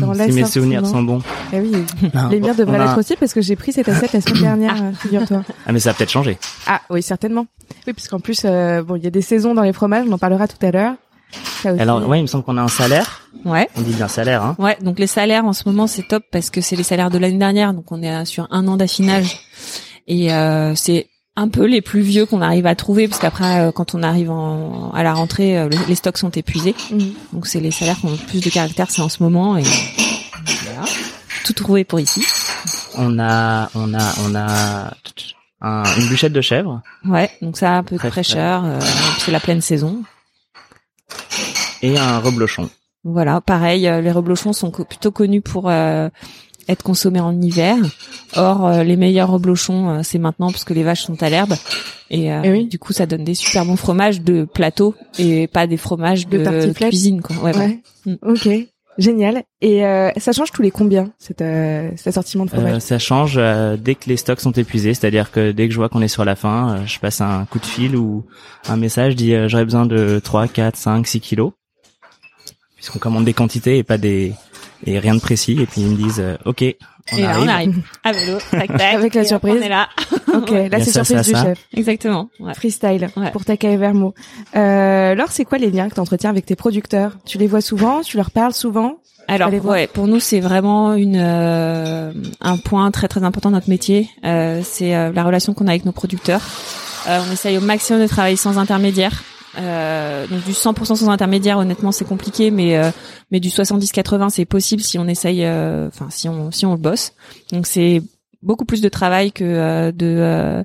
Dans 0.00 0.14
si 0.14 0.32
mes 0.32 0.44
souvenirs 0.44 0.86
sont 0.86 1.02
bons. 1.02 1.20
Eh 1.52 1.60
oui, 1.60 1.72
Non, 2.14 2.28
les 2.28 2.40
miens 2.40 2.54
devraient 2.54 2.78
a- 2.80 2.86
l'être 2.86 2.98
aussi 2.98 3.14
parce 3.16 3.32
que 3.32 3.40
j'ai 3.40 3.54
pris 3.56 3.72
cette 3.72 3.88
assiette 3.88 4.12
la 4.12 4.20
semaine 4.20 4.42
dernière, 4.42 4.82
euh, 4.82 4.92
figure-toi. 4.92 5.42
Ah, 5.66 5.72
mais 5.72 5.78
ça 5.80 5.90
a 5.90 5.94
peut-être 5.94 6.10
changé. 6.10 6.38
Ah 6.66 6.80
oui, 6.90 7.02
certainement. 7.02 7.46
Oui, 7.86 7.92
puisqu'en 7.92 8.18
plus, 8.20 8.42
euh, 8.44 8.82
bon, 8.82 8.96
il 8.96 9.04
y 9.04 9.06
a 9.06 9.10
des 9.10 9.22
saisons 9.22 9.54
dans 9.54 9.62
les 9.62 9.72
fromages, 9.72 10.04
on 10.08 10.12
en 10.12 10.18
parlera 10.18 10.48
tout 10.48 10.64
à 10.66 10.70
l'heure. 10.70 10.94
Alors, 11.64 12.06
ouais, 12.08 12.18
il 12.18 12.22
me 12.22 12.26
semble 12.26 12.42
qu'on 12.42 12.56
a 12.56 12.62
un 12.62 12.68
salaire. 12.68 13.28
Ouais. 13.44 13.68
On 13.76 13.82
dit 13.82 13.92
bien 13.92 14.08
salaire, 14.08 14.42
hein. 14.42 14.56
Ouais, 14.58 14.76
donc 14.82 14.98
les 14.98 15.06
salaires 15.06 15.44
en 15.44 15.52
ce 15.52 15.62
moment 15.68 15.86
c'est 15.86 16.02
top 16.08 16.24
parce 16.32 16.50
que 16.50 16.60
c'est 16.60 16.74
les 16.74 16.82
salaires 16.82 17.10
de 17.10 17.18
l'année 17.18 17.38
dernière, 17.38 17.72
donc 17.72 17.92
on 17.92 18.02
est 18.02 18.24
sur 18.24 18.48
un 18.50 18.66
an 18.66 18.76
d'affinage 18.76 19.38
et 20.08 20.32
euh, 20.32 20.74
c'est 20.74 21.06
un 21.40 21.48
peu 21.48 21.64
les 21.66 21.80
plus 21.80 22.00
vieux 22.02 22.26
qu'on 22.26 22.42
arrive 22.42 22.66
à 22.66 22.74
trouver 22.74 23.08
parce 23.08 23.20
qu'après 23.20 23.60
euh, 23.60 23.72
quand 23.72 23.94
on 23.94 24.02
arrive 24.02 24.30
en, 24.30 24.90
à 24.92 25.02
la 25.02 25.14
rentrée 25.14 25.58
euh, 25.58 25.68
le- 25.68 25.86
les 25.88 25.94
stocks 25.94 26.18
sont 26.18 26.30
épuisés, 26.30 26.74
Mhm. 26.90 27.12
donc 27.32 27.46
c'est 27.46 27.60
les 27.60 27.70
salaires 27.70 27.96
qui 27.98 28.06
ont 28.06 28.10
le 28.10 28.16
plus 28.16 28.40
de 28.40 28.50
caractère 28.50 28.90
c'est 28.90 29.02
en 29.02 29.08
ce 29.08 29.22
moment 29.22 29.56
et 29.56 29.62
voilà. 29.62 30.82
tout 31.44 31.52
trouvé 31.54 31.84
pour 31.84 31.98
ici. 32.00 32.24
On 32.96 33.18
a, 33.18 33.70
on 33.74 33.94
a, 33.94 34.12
on 34.24 34.34
a 34.34 34.90
un- 35.62 35.96
une 35.98 36.08
bûchette 36.08 36.32
de 36.32 36.40
chèvre 36.40 36.82
Ouais, 37.04 37.30
donc 37.42 37.56
ça 37.56 37.72
un 37.76 37.82
peu 37.84 37.94
de 37.94 38.00
Très 38.00 38.10
fraîcheur, 38.10 38.64
euh, 38.64 38.78
puis 38.78 39.22
c'est 39.24 39.30
la 39.32 39.40
pleine 39.40 39.60
saison. 39.60 40.02
et 41.82 41.98
un 41.98 42.18
reblochon. 42.18 42.68
Voilà, 43.04 43.40
pareil, 43.40 43.88
euh, 43.88 44.00
les 44.02 44.12
reblochons 44.12 44.52
sont 44.52 44.70
co- 44.70 44.84
plutôt 44.84 45.10
connus 45.10 45.40
pour 45.40 45.70
euh, 45.70 46.08
être 46.70 46.82
consommés 46.82 47.20
en 47.20 47.38
hiver. 47.40 47.76
Or, 48.36 48.66
euh, 48.66 48.82
les 48.82 48.96
meilleurs 48.96 49.30
reblochons, 49.30 49.90
euh, 49.90 50.00
c'est 50.02 50.18
maintenant 50.18 50.50
parce 50.50 50.64
que 50.64 50.72
les 50.74 50.82
vaches 50.82 51.02
sont 51.02 51.22
à 51.22 51.30
l'herbe. 51.30 51.54
Et, 52.10 52.32
euh, 52.32 52.40
Eh 52.44 52.50
oui. 52.50 52.66
du 52.66 52.78
coup, 52.78 52.92
ça 52.92 53.06
donne 53.06 53.24
des 53.24 53.34
super 53.34 53.64
bons 53.64 53.76
fromages 53.76 54.20
de 54.20 54.44
plateau 54.44 54.94
et 55.18 55.46
pas 55.46 55.66
des 55.66 55.76
fromages 55.76 56.26
De 56.26 56.38
de, 56.38 56.72
cuisine. 56.72 57.20
Quoi. 57.22 57.36
Ouais. 57.36 57.56
Ouais. 57.56 57.80
Mm. 58.06 58.14
Ok. 58.22 58.48
Génial. 58.98 59.44
Et 59.62 59.86
euh, 59.86 60.10
ça 60.18 60.32
change 60.32 60.50
tous 60.52 60.60
les 60.62 60.70
combien 60.70 61.10
cet, 61.18 61.40
euh, 61.40 61.90
cet 61.96 62.08
assortiment 62.08 62.44
de 62.44 62.50
fromage 62.50 62.74
Euh, 62.74 62.80
ça 62.80 62.98
change 62.98 63.34
euh, 63.38 63.76
dès 63.78 63.94
que 63.94 64.08
les 64.08 64.16
stocks 64.18 64.40
sont 64.40 64.50
épuisés, 64.52 64.92
c'est-à-dire 64.92 65.30
que 65.30 65.52
dès 65.52 65.68
que 65.68 65.72
je 65.72 65.78
vois 65.78 65.88
qu'on 65.88 66.02
est 66.02 66.08
sur 66.08 66.24
la 66.24 66.36
fin, 66.36 66.74
euh, 66.74 66.86
je 66.86 66.98
passe 66.98 67.20
un 67.22 67.46
coup 67.46 67.58
de 67.60 67.64
fil 67.66 67.96
ou 67.96 68.26
un 68.68 68.76
message, 68.76 69.14
euh, 69.22 69.48
j'aurais 69.48 69.64
besoin 69.64 69.86
de 69.86 70.20
3, 70.22 70.48
4, 70.48 70.76
5, 70.76 71.06
6 71.06 71.20
kilos. 71.20 71.52
Puisqu'on 72.76 72.98
commande 72.98 73.24
des 73.24 73.32
quantités 73.34 73.78
et 73.78 73.82
pas 73.84 73.96
des 73.98 74.32
et 74.86 74.98
rien 74.98 75.14
de 75.14 75.20
précis 75.20 75.58
et 75.60 75.66
puis 75.66 75.80
ils 75.82 75.88
me 75.88 75.96
disent 75.96 76.20
euh, 76.20 76.36
OK, 76.44 76.64
on 77.12 77.16
et 77.16 77.22
là, 77.22 77.30
arrive. 77.30 77.44
on 77.44 77.48
arrive 77.48 77.82
à 78.04 78.12
vélo, 78.12 78.38
tac, 78.50 78.68
tac, 78.68 78.94
Avec 78.94 79.14
la 79.14 79.22
et 79.22 79.24
surprise. 79.26 79.56
On 79.58 79.62
est 79.62 79.68
là, 79.68 79.88
Ok, 80.34 80.50
là 80.50 80.78
c'est 80.80 80.90
surprise 80.92 81.16
ça, 81.16 81.22
du 81.22 81.30
ça. 81.30 81.42
chef. 81.44 81.58
exactement. 81.76 82.28
Ouais. 82.38 82.54
Freestyle 82.54 83.08
Ouais. 83.16 83.30
pour 83.32 83.44
ta 83.44 83.54
Vermo. 83.56 84.14
Euh, 84.56 85.14
Laure, 85.14 85.30
c'est 85.32 85.44
quoi 85.44 85.58
les 85.58 85.70
liens 85.70 85.88
que 85.88 85.94
tu 85.94 86.00
entretiens 86.00 86.30
avec 86.30 86.46
tes 86.46 86.56
producteurs? 86.56 87.12
Tu 87.24 87.38
les 87.38 87.46
vois 87.46 87.60
souvent? 87.60 88.00
Tu 88.02 88.16
leur 88.16 88.30
parles 88.30 88.54
souvent? 88.54 88.96
Alors 89.28 89.52
ouais, 89.64 89.86
pour 89.86 90.08
nous 90.08 90.18
c'est 90.18 90.40
vraiment 90.40 90.94
une 90.94 91.16
euh, 91.16 92.12
un 92.40 92.56
point 92.56 92.90
très 92.90 93.06
très 93.06 93.22
important 93.22 93.50
de 93.50 93.54
notre 93.54 93.68
métier. 93.70 94.08
Euh, 94.24 94.60
c'est 94.64 94.94
euh, 94.96 95.12
la 95.12 95.22
relation 95.22 95.54
qu'on 95.54 95.66
a 95.68 95.70
avec 95.70 95.84
nos 95.84 95.92
producteurs. 95.92 96.40
Euh, 97.08 97.20
on 97.28 97.32
essaye 97.32 97.56
au 97.56 97.60
maximum 97.60 98.02
de 98.02 98.08
travailler 98.08 98.36
sans 98.36 98.58
intermédiaire. 98.58 99.22
Euh, 99.58 100.26
donc 100.26 100.44
du 100.44 100.52
100% 100.52 100.96
sans 100.96 101.08
intermédiaire, 101.08 101.58
honnêtement 101.58 101.92
c'est 101.92 102.04
compliqué, 102.04 102.50
mais 102.50 102.76
euh, 102.76 102.90
mais 103.30 103.40
du 103.40 103.48
70-80 103.48 104.30
c'est 104.30 104.44
possible 104.44 104.82
si 104.82 104.98
on 104.98 105.08
essaye, 105.08 105.44
euh, 105.44 105.88
enfin 105.88 106.06
si 106.10 106.28
on 106.28 106.50
si 106.50 106.66
on 106.66 106.72
le 106.72 106.78
bosse. 106.78 107.12
Donc 107.52 107.66
c'est 107.66 108.02
beaucoup 108.42 108.64
plus 108.64 108.80
de 108.80 108.88
travail 108.88 109.32
que 109.32 109.44
euh, 109.44 109.92
de 109.92 110.06
euh, 110.06 110.62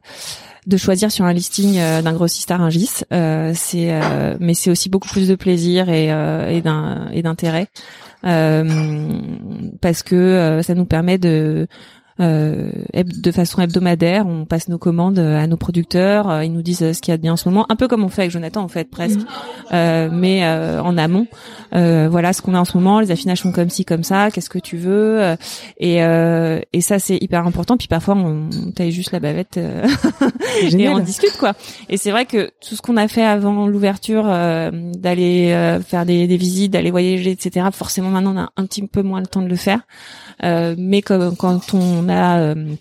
de 0.67 0.77
choisir 0.77 1.11
sur 1.11 1.25
un 1.25 1.33
listing 1.33 1.75
d'un 1.75 2.13
grossiste 2.13 2.49
à 2.49 2.57
Rungis. 2.57 3.03
C'est 3.11 3.99
mais 4.39 4.53
c'est 4.55 4.71
aussi 4.71 4.89
beaucoup 4.89 5.09
plus 5.09 5.27
de 5.27 5.35
plaisir 5.35 5.89
et 5.89 6.07
et 6.07 7.21
d'intérêt 7.21 7.67
parce 8.23 10.01
que 10.01 10.61
ça 10.63 10.73
nous 10.73 10.85
permet 10.85 11.19
de 11.19 11.67
de 12.19 13.31
façon 13.31 13.61
hebdomadaire, 13.61 14.25
on 14.25 14.45
passe 14.45 14.69
nos 14.69 14.77
commandes 14.77 15.19
euh, 15.19 15.37
à 15.37 15.47
nos 15.47 15.57
producteurs, 15.57 16.29
euh, 16.29 16.45
ils 16.45 16.51
nous 16.53 16.61
disent 16.61 16.81
euh, 16.83 16.93
ce 16.93 17.01
qu'il 17.01 17.11
y 17.11 17.13
a 17.13 17.17
de 17.17 17.21
bien 17.21 17.33
en 17.33 17.37
ce 17.37 17.49
moment, 17.49 17.65
un 17.69 17.75
peu 17.75 17.87
comme 17.87 18.03
on 18.03 18.09
fait 18.09 18.21
avec 18.23 18.31
Jonathan 18.31 18.61
en 18.63 18.67
fait 18.67 18.89
presque, 18.89 19.19
Euh, 19.73 20.09
mais 20.11 20.45
euh, 20.45 20.81
en 20.81 20.95
amont. 20.97 21.27
Euh, 21.73 22.07
voilà 22.09 22.33
ce 22.33 22.41
qu'on 22.41 22.53
a 22.53 22.59
en 22.59 22.65
ce 22.65 22.77
moment, 22.77 22.99
les 22.99 23.09
affinages 23.11 23.41
sont 23.41 23.51
comme 23.51 23.69
ci 23.69 23.83
comme 23.83 24.03
ça, 24.03 24.29
qu'est-ce 24.31 24.49
que 24.49 24.59
tu 24.59 24.77
veux 24.77 25.21
euh, 25.21 25.35
et 25.79 26.03
euh, 26.03 26.61
et 26.71 26.81
ça 26.81 26.99
c'est 26.99 27.17
hyper 27.17 27.45
important. 27.47 27.75
Puis 27.75 27.87
parfois 27.87 28.15
on, 28.15 28.47
on 28.67 28.71
taille 28.71 28.91
juste 28.91 29.11
la 29.11 29.19
bavette 29.19 29.57
euh, 29.57 29.85
et 30.77 30.87
on 30.87 30.99
discute 30.99 31.35
quoi. 31.37 31.53
Et 31.89 31.97
c'est 31.97 32.11
vrai 32.11 32.25
que 32.25 32.51
tout 32.65 32.75
ce 32.75 32.81
qu'on 32.81 32.95
a 32.95 33.07
fait 33.07 33.23
avant 33.23 33.67
l'ouverture, 33.67 34.25
euh, 34.27 34.69
d'aller 34.71 35.51
euh, 35.51 35.81
faire 35.81 36.05
des, 36.05 36.27
des 36.27 36.37
visites, 36.37 36.71
d'aller 36.71 36.91
voyager, 36.91 37.31
etc. 37.31 37.67
Forcément 37.73 38.09
maintenant 38.09 38.35
on 38.35 38.39
a 38.39 38.49
un 38.55 38.65
petit 38.67 38.85
peu 38.87 39.01
moins 39.01 39.19
le 39.19 39.27
temps 39.27 39.41
de 39.41 39.49
le 39.49 39.55
faire. 39.55 39.81
Euh, 40.43 40.75
mais 40.77 41.01
comme 41.01 41.35
quand 41.35 41.73
on 41.73 42.04
a 42.09 42.39
euh, 42.39 42.75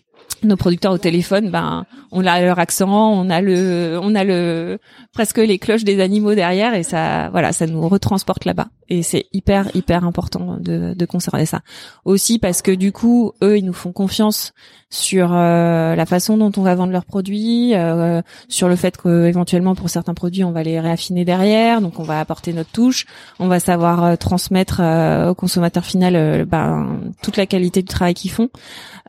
nos 0.46 0.56
producteurs 0.56 0.92
au 0.92 0.98
téléphone, 0.98 1.50
ben 1.50 1.86
on 2.12 2.24
a 2.26 2.40
leur 2.40 2.58
accent, 2.58 3.12
on 3.12 3.30
a 3.30 3.40
le, 3.40 3.98
on 4.02 4.14
a 4.14 4.24
le 4.24 4.78
presque 5.12 5.38
les 5.38 5.58
cloches 5.58 5.84
des 5.84 6.00
animaux 6.00 6.34
derrière 6.34 6.74
et 6.74 6.82
ça, 6.82 7.28
voilà, 7.30 7.52
ça 7.52 7.66
nous 7.66 7.86
retransporte 7.88 8.44
là-bas. 8.44 8.68
Et 8.88 9.02
c'est 9.02 9.26
hyper 9.32 9.74
hyper 9.74 10.04
important 10.04 10.58
de, 10.60 10.94
de 10.94 11.06
conserver 11.06 11.46
ça. 11.46 11.60
Aussi 12.04 12.38
parce 12.38 12.62
que 12.62 12.70
du 12.70 12.92
coup, 12.92 13.32
eux, 13.42 13.58
ils 13.58 13.64
nous 13.64 13.72
font 13.72 13.92
confiance 13.92 14.52
sur 14.94 15.30
euh, 15.32 15.96
la 15.96 16.06
façon 16.06 16.36
dont 16.36 16.52
on 16.56 16.62
va 16.62 16.74
vendre 16.76 16.92
leurs 16.92 17.04
produits, 17.04 17.74
euh, 17.74 18.22
sur 18.48 18.68
le 18.68 18.76
fait 18.76 18.96
que 18.96 19.26
éventuellement 19.26 19.74
pour 19.74 19.90
certains 19.90 20.14
produits, 20.14 20.44
on 20.44 20.52
va 20.52 20.62
les 20.62 20.78
réaffiner 20.78 21.24
derrière, 21.24 21.80
donc 21.80 21.98
on 21.98 22.04
va 22.04 22.20
apporter 22.20 22.52
notre 22.52 22.70
touche, 22.70 23.06
on 23.40 23.48
va 23.48 23.58
savoir 23.58 24.04
euh, 24.04 24.16
transmettre 24.16 24.80
euh, 24.80 25.30
au 25.30 25.34
consommateur 25.34 25.84
final 25.84 26.14
euh, 26.14 26.44
ben, 26.44 27.00
toute 27.22 27.36
la 27.36 27.46
qualité 27.46 27.82
du 27.82 27.88
travail 27.88 28.14
qu'ils 28.14 28.30
font. 28.30 28.50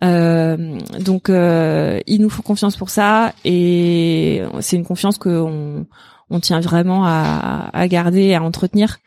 Euh, 0.04 0.78
donc 1.26 1.36
euh, 1.36 2.00
ils 2.06 2.22
nous 2.22 2.30
font 2.30 2.42
confiance 2.44 2.76
pour 2.76 2.90
ça 2.90 3.34
et 3.44 4.42
c'est 4.60 4.76
une 4.76 4.86
confiance 4.86 5.18
que 5.18 5.30
on, 5.30 5.86
on 6.30 6.40
tient 6.40 6.60
vraiment 6.60 7.06
à, 7.06 7.70
à 7.74 7.88
garder, 7.88 8.34
à 8.36 8.44
entretenir. 8.44 8.98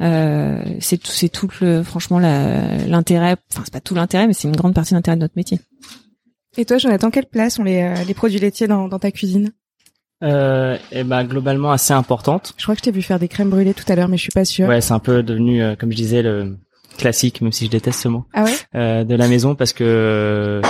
Euh, 0.00 0.62
c'est 0.80 0.98
tout, 0.98 1.10
c'est 1.10 1.28
tout 1.28 1.48
le, 1.60 1.82
franchement 1.82 2.18
l'intérêt. 2.18 3.36
Enfin, 3.52 3.62
c'est 3.64 3.72
pas 3.72 3.80
tout 3.80 3.94
l'intérêt, 3.94 4.26
mais 4.26 4.32
c'est 4.32 4.48
une 4.48 4.56
grande 4.56 4.74
partie 4.74 4.90
de 4.92 4.98
l'intérêt 4.98 5.16
de 5.16 5.22
notre 5.22 5.34
métier. 5.36 5.60
Et 6.56 6.64
toi, 6.64 6.78
Jonathan, 6.78 7.10
quelle 7.10 7.26
place 7.26 7.58
ont 7.58 7.64
les, 7.64 7.82
euh, 7.82 8.04
les 8.06 8.14
produits 8.14 8.38
laitiers 8.38 8.68
dans, 8.68 8.86
dans 8.86 8.98
ta 8.98 9.10
cuisine? 9.10 9.50
Euh, 10.22 10.78
et 10.92 11.02
ben 11.02 11.24
globalement 11.24 11.72
assez 11.72 11.92
importante. 11.92 12.54
Je 12.56 12.62
crois 12.62 12.76
que 12.76 12.80
je 12.80 12.84
t'ai 12.84 12.92
vu 12.92 13.02
faire 13.02 13.18
des 13.18 13.28
crèmes 13.28 13.50
brûlées 13.50 13.74
tout 13.74 13.84
à 13.88 13.96
l'heure, 13.96 14.08
mais 14.08 14.16
je 14.16 14.22
suis 14.22 14.32
pas 14.32 14.44
sûre. 14.44 14.68
Ouais, 14.68 14.80
c'est 14.80 14.94
un 14.94 15.00
peu 15.00 15.22
devenu, 15.24 15.62
euh, 15.62 15.74
comme 15.74 15.90
je 15.90 15.96
disais, 15.96 16.22
le 16.22 16.56
classique, 16.96 17.40
même 17.40 17.50
si 17.52 17.66
je 17.66 17.70
déteste 17.70 18.00
ce 18.00 18.08
mot, 18.08 18.24
Ah 18.32 18.44
ouais? 18.44 18.52
Euh, 18.76 19.04
de 19.04 19.16
la 19.16 19.26
maison 19.26 19.56
parce 19.56 19.72
que 19.72 20.62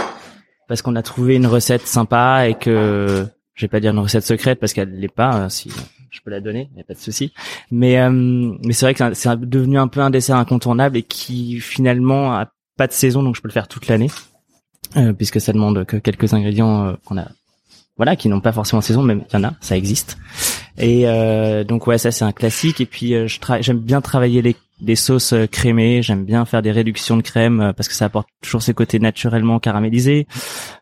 parce 0.68 0.83
qu'on 0.83 0.97
a 0.97 1.02
trouvé 1.02 1.37
une 1.37 1.47
recette 1.47 1.87
sympa 1.87 2.49
et 2.49 2.54
que 2.54 3.26
je 3.54 3.64
vais 3.64 3.68
pas 3.68 3.80
dire 3.80 3.92
une 3.92 3.99
recette 3.99 4.25
secrète 4.25 4.61
parce 4.61 4.73
qu'elle 4.73 4.99
l'est 4.99 5.09
pas. 5.09 5.44
euh, 5.44 5.49
si 5.49 5.71
je 6.11 6.21
peux 6.21 6.30
la 6.30 6.40
donner, 6.40 6.71
y 6.76 6.80
a 6.80 6.85
pas 6.85 6.94
de 6.94 6.99
souci. 6.99 7.33
Mais 7.71 7.99
euh, 7.99 8.11
mais 8.11 8.73
c'est 8.73 8.87
vrai 8.87 8.94
que 8.94 9.14
c'est 9.14 9.40
devenu 9.40 9.78
un 9.78 9.88
peu 9.88 10.00
un 10.00 10.11
dessert 10.11 10.37
incontournable 10.37 10.97
et 10.97 11.02
qui 11.02 11.61
finalement 11.61 12.33
a 12.33 12.50
pas 12.76 12.87
de 12.87 12.92
saison, 12.92 13.23
donc 13.23 13.37
je 13.37 13.42
peux 13.42 13.49
le 13.49 13.52
faire 13.52 13.68
toute 13.68 13.88
l'année 13.88 14.11
euh, 14.97 15.12
puisque 15.12 15.40
ça 15.40 15.52
demande 15.52 15.85
que 15.85 15.97
quelques 15.97 16.35
ingrédients 16.35 16.87
euh, 16.87 16.92
qu'on 17.04 17.18
a 17.18 17.26
voilà 17.97 18.16
qui 18.16 18.28
n'ont 18.28 18.40
pas 18.40 18.52
forcément 18.52 18.83
saison 18.83 19.02
mais 19.02 19.14
il 19.14 19.35
y 19.35 19.37
en 19.37 19.44
a 19.44 19.54
ça 19.61 19.76
existe 19.76 20.18
et 20.78 21.09
euh, 21.09 21.64
donc 21.64 21.87
ouais 21.87 21.99
ça 21.99 22.11
c'est 22.11 22.25
un 22.25 22.33
classique 22.33 22.80
et 22.80 22.87
puis 22.87 23.14
euh, 23.14 23.26
je 23.26 23.38
j'aime 23.61 23.78
bien 23.78 24.00
travailler 24.00 24.42
les, 24.42 24.56
les 24.81 24.97
sauces 24.97 25.33
euh, 25.33 25.47
crémées. 25.47 26.02
J'aime 26.02 26.25
bien 26.25 26.45
faire 26.45 26.62
des 26.62 26.73
réductions 26.73 27.16
de 27.16 27.23
crème 27.23 27.61
euh, 27.61 27.73
parce 27.73 27.88
que 27.88 27.95
ça 27.95 28.07
apporte 28.07 28.28
toujours 28.43 28.62
ce 28.62 28.73
côté 28.73 28.99
naturellement 28.99 29.59
caramélisé. 29.59 30.26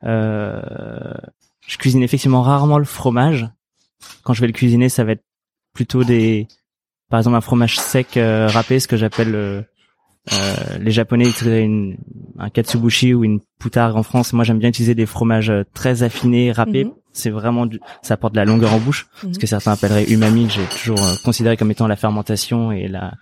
Euh, 0.04 0.60
je 1.66 1.76
cuisine 1.78 2.02
effectivement 2.02 2.42
rarement 2.42 2.78
le 2.78 2.84
fromage. 2.84 3.48
Quand 4.24 4.32
je 4.32 4.40
vais 4.40 4.46
le 4.46 4.52
cuisiner 4.52 4.88
ça 4.88 5.04
va 5.04 5.12
être 5.12 5.24
plutôt 5.74 6.04
des 6.04 6.48
par 7.08 7.20
exemple 7.20 7.36
un 7.36 7.40
fromage 7.40 7.78
sec 7.78 8.16
euh, 8.16 8.48
râpé 8.48 8.80
ce 8.80 8.88
que 8.88 8.96
j'appelle 8.96 9.66
euh, 10.32 10.78
les 10.80 10.90
japonais 10.92 11.24
utiliseraient 11.28 11.62
une, 11.64 11.96
un 12.38 12.48
katsubushi 12.48 13.12
ou 13.14 13.24
une 13.24 13.40
poutargue 13.58 13.96
en 13.96 14.02
France. 14.02 14.32
Moi, 14.32 14.44
j'aime 14.44 14.58
bien 14.58 14.68
utiliser 14.68 14.94
des 14.94 15.06
fromages 15.06 15.50
euh, 15.50 15.64
très 15.74 16.02
affinés, 16.04 16.52
râpés. 16.52 16.84
Mhm. 16.84 16.92
C'est 17.12 17.30
vraiment 17.30 17.66
du, 17.66 17.80
ça 18.02 18.14
apporte 18.14 18.32
de 18.32 18.38
la 18.38 18.44
longueur 18.44 18.72
en 18.72 18.78
bouche, 18.78 19.08
Mhm. 19.24 19.34
ce 19.34 19.38
que 19.38 19.46
certains 19.46 19.72
appelleraient 19.72 20.04
umami, 20.10 20.46
que 20.46 20.52
j'ai 20.54 20.64
toujours 20.64 21.02
euh, 21.02 21.14
considéré 21.24 21.56
comme 21.56 21.70
étant 21.70 21.86
la 21.88 21.96
fermentation 21.96 22.70
et 22.72 22.88
la, 22.88 23.14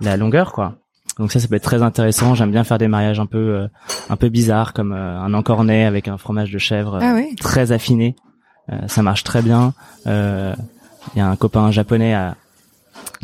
la 0.00 0.16
longueur, 0.16 0.52
quoi. 0.52 0.76
Donc 1.18 1.30
ça, 1.32 1.40
ça 1.40 1.46
peut 1.48 1.56
être 1.56 1.62
très 1.64 1.82
intéressant. 1.82 2.34
J'aime 2.34 2.50
bien 2.52 2.64
faire 2.64 2.78
des 2.78 2.88
mariages 2.88 3.20
un 3.20 3.26
peu, 3.26 3.38
euh, 3.38 3.68
un 4.08 4.16
peu 4.16 4.28
bizarres, 4.28 4.72
comme 4.72 4.92
un 4.92 5.32
encornet 5.34 5.84
avec 5.84 6.08
un 6.08 6.18
fromage 6.18 6.50
de 6.52 6.58
chèvre 6.58 6.98
Ah 7.02 7.14
ouais 7.14 7.30
très 7.40 7.70
affiné. 7.72 8.16
ça 8.88 9.02
marche 9.02 9.22
très 9.24 9.42
bien. 9.42 9.74
Il 10.06 11.18
y 11.18 11.20
a 11.20 11.28
un 11.28 11.36
copain 11.36 11.70
japonais 11.70 12.14
à, 12.14 12.36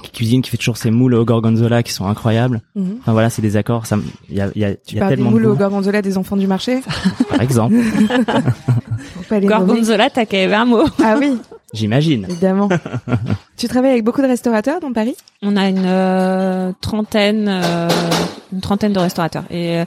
qui 0.02 0.10
cuisine, 0.10 0.42
qui 0.42 0.50
fait 0.50 0.56
toujours 0.56 0.76
ses 0.76 0.90
moules 0.90 1.14
au 1.14 1.24
gorgonzola 1.24 1.82
qui 1.82 1.92
sont 1.92 2.06
incroyables. 2.06 2.60
Mhm. 2.74 2.96
Enfin 3.00 3.12
voilà, 3.12 3.30
c'est 3.30 3.42
des 3.42 3.56
accords. 3.56 3.86
Ça, 3.86 3.96
il 4.28 4.36
y 4.36 4.40
a, 4.40 4.50
il 4.54 4.60
y 4.60 4.64
a, 4.64 4.74
Tu 4.74 4.80
il 4.88 4.94
y 4.96 4.98
a 4.98 5.04
parles 5.04 5.16
des 5.16 5.22
moules 5.22 5.42
de 5.42 5.48
au 5.48 5.54
gorgonzola 5.54 6.02
des 6.02 6.18
enfants 6.18 6.36
du 6.36 6.46
marché? 6.46 6.80
Par 7.28 7.40
exemple. 7.40 7.74
Gorgonzola, 9.30 10.10
t'as 10.10 10.26
quand 10.26 10.36
même 10.36 10.52
un 10.54 10.64
mot. 10.64 10.84
Ah 11.02 11.16
oui, 11.18 11.38
J'imagine. 11.72 12.26
évidemment. 12.28 12.68
tu 13.56 13.68
travailles 13.68 13.92
avec 13.92 14.04
beaucoup 14.04 14.22
de 14.22 14.26
restaurateurs 14.26 14.80
dans 14.80 14.92
Paris? 14.92 15.16
On 15.42 15.56
a 15.56 15.68
une 15.68 15.84
euh, 15.86 16.72
trentaine, 16.80 17.46
euh, 17.48 17.88
une 18.52 18.60
trentaine 18.60 18.92
de 18.92 18.98
restaurateurs 18.98 19.44
et 19.50 19.78
euh, 19.78 19.84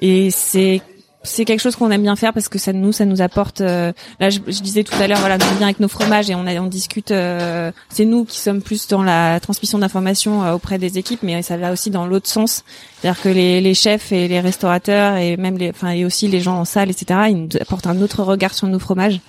et 0.00 0.30
c'est 0.30 0.82
c'est 1.24 1.44
quelque 1.44 1.60
chose 1.60 1.74
qu'on 1.74 1.90
aime 1.90 2.02
bien 2.02 2.16
faire 2.16 2.32
parce 2.32 2.48
que 2.48 2.58
ça 2.58 2.72
nous 2.72 2.92
ça 2.92 3.06
nous 3.06 3.22
apporte 3.22 3.62
euh, 3.62 3.92
là 4.20 4.30
je, 4.30 4.38
je 4.46 4.60
disais 4.60 4.84
tout 4.84 4.94
à 5.00 5.08
l'heure 5.08 5.18
voilà 5.18 5.36
on 5.40 5.54
vient 5.56 5.66
avec 5.66 5.80
nos 5.80 5.88
fromages 5.88 6.30
et 6.30 6.34
on 6.34 6.46
a, 6.46 6.54
on 6.60 6.66
discute 6.66 7.10
euh, 7.10 7.72
c'est 7.88 8.04
nous 8.04 8.24
qui 8.24 8.38
sommes 8.38 8.62
plus 8.62 8.86
dans 8.88 9.02
la 9.02 9.40
transmission 9.40 9.78
d'informations 9.78 10.44
euh, 10.44 10.52
auprès 10.52 10.78
des 10.78 10.98
équipes 10.98 11.22
mais 11.22 11.42
ça 11.42 11.56
va 11.56 11.72
aussi 11.72 11.90
dans 11.90 12.06
l'autre 12.06 12.28
sens. 12.28 12.62
C'est-à-dire 13.00 13.22
que 13.22 13.28
les, 13.30 13.60
les 13.60 13.74
chefs 13.74 14.12
et 14.12 14.28
les 14.28 14.40
restaurateurs 14.40 15.16
et 15.16 15.36
même 15.36 15.56
les 15.56 15.70
enfin 15.70 15.90
et 15.90 16.04
aussi 16.04 16.28
les 16.28 16.40
gens 16.40 16.58
en 16.58 16.64
salle 16.64 16.90
etc 16.90 17.20
ils 17.30 17.36
nous 17.36 17.48
apportent 17.58 17.86
un 17.86 18.00
autre 18.02 18.22
regard 18.22 18.54
sur 18.54 18.68
nos 18.68 18.78
fromages. 18.78 19.20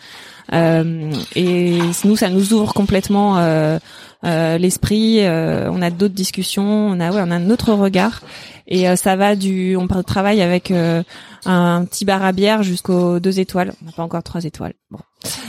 Euh, 0.53 1.11
et 1.35 1.79
nous 2.03 2.15
ça 2.15 2.29
nous 2.29 2.53
ouvre 2.53 2.73
complètement 2.73 3.37
euh, 3.39 3.79
l'esprit 4.23 5.21
on 5.23 5.81
a 5.81 5.89
d'autres 5.89 6.13
discussions 6.13 6.63
on 6.63 6.99
a 6.99 7.11
ouais 7.11 7.21
on 7.23 7.31
a 7.31 7.35
un 7.35 7.49
autre 7.49 7.73
regard 7.73 8.21
et 8.67 8.89
euh, 8.89 8.95
ça 8.95 9.15
va 9.15 9.35
du 9.35 9.75
on 9.75 9.87
travaille 9.87 10.41
avec 10.41 10.71
euh, 10.71 11.03
un 11.45 11.85
petit 11.85 12.05
bar 12.05 12.23
à 12.23 12.31
bière 12.31 12.63
jusqu'aux 12.63 13.19
deux 13.19 13.39
étoiles. 13.39 13.73
On 13.81 13.85
n'a 13.85 13.91
pas 13.91 14.03
encore 14.03 14.23
trois 14.23 14.43
étoiles. 14.43 14.73
Bon. 14.89 14.99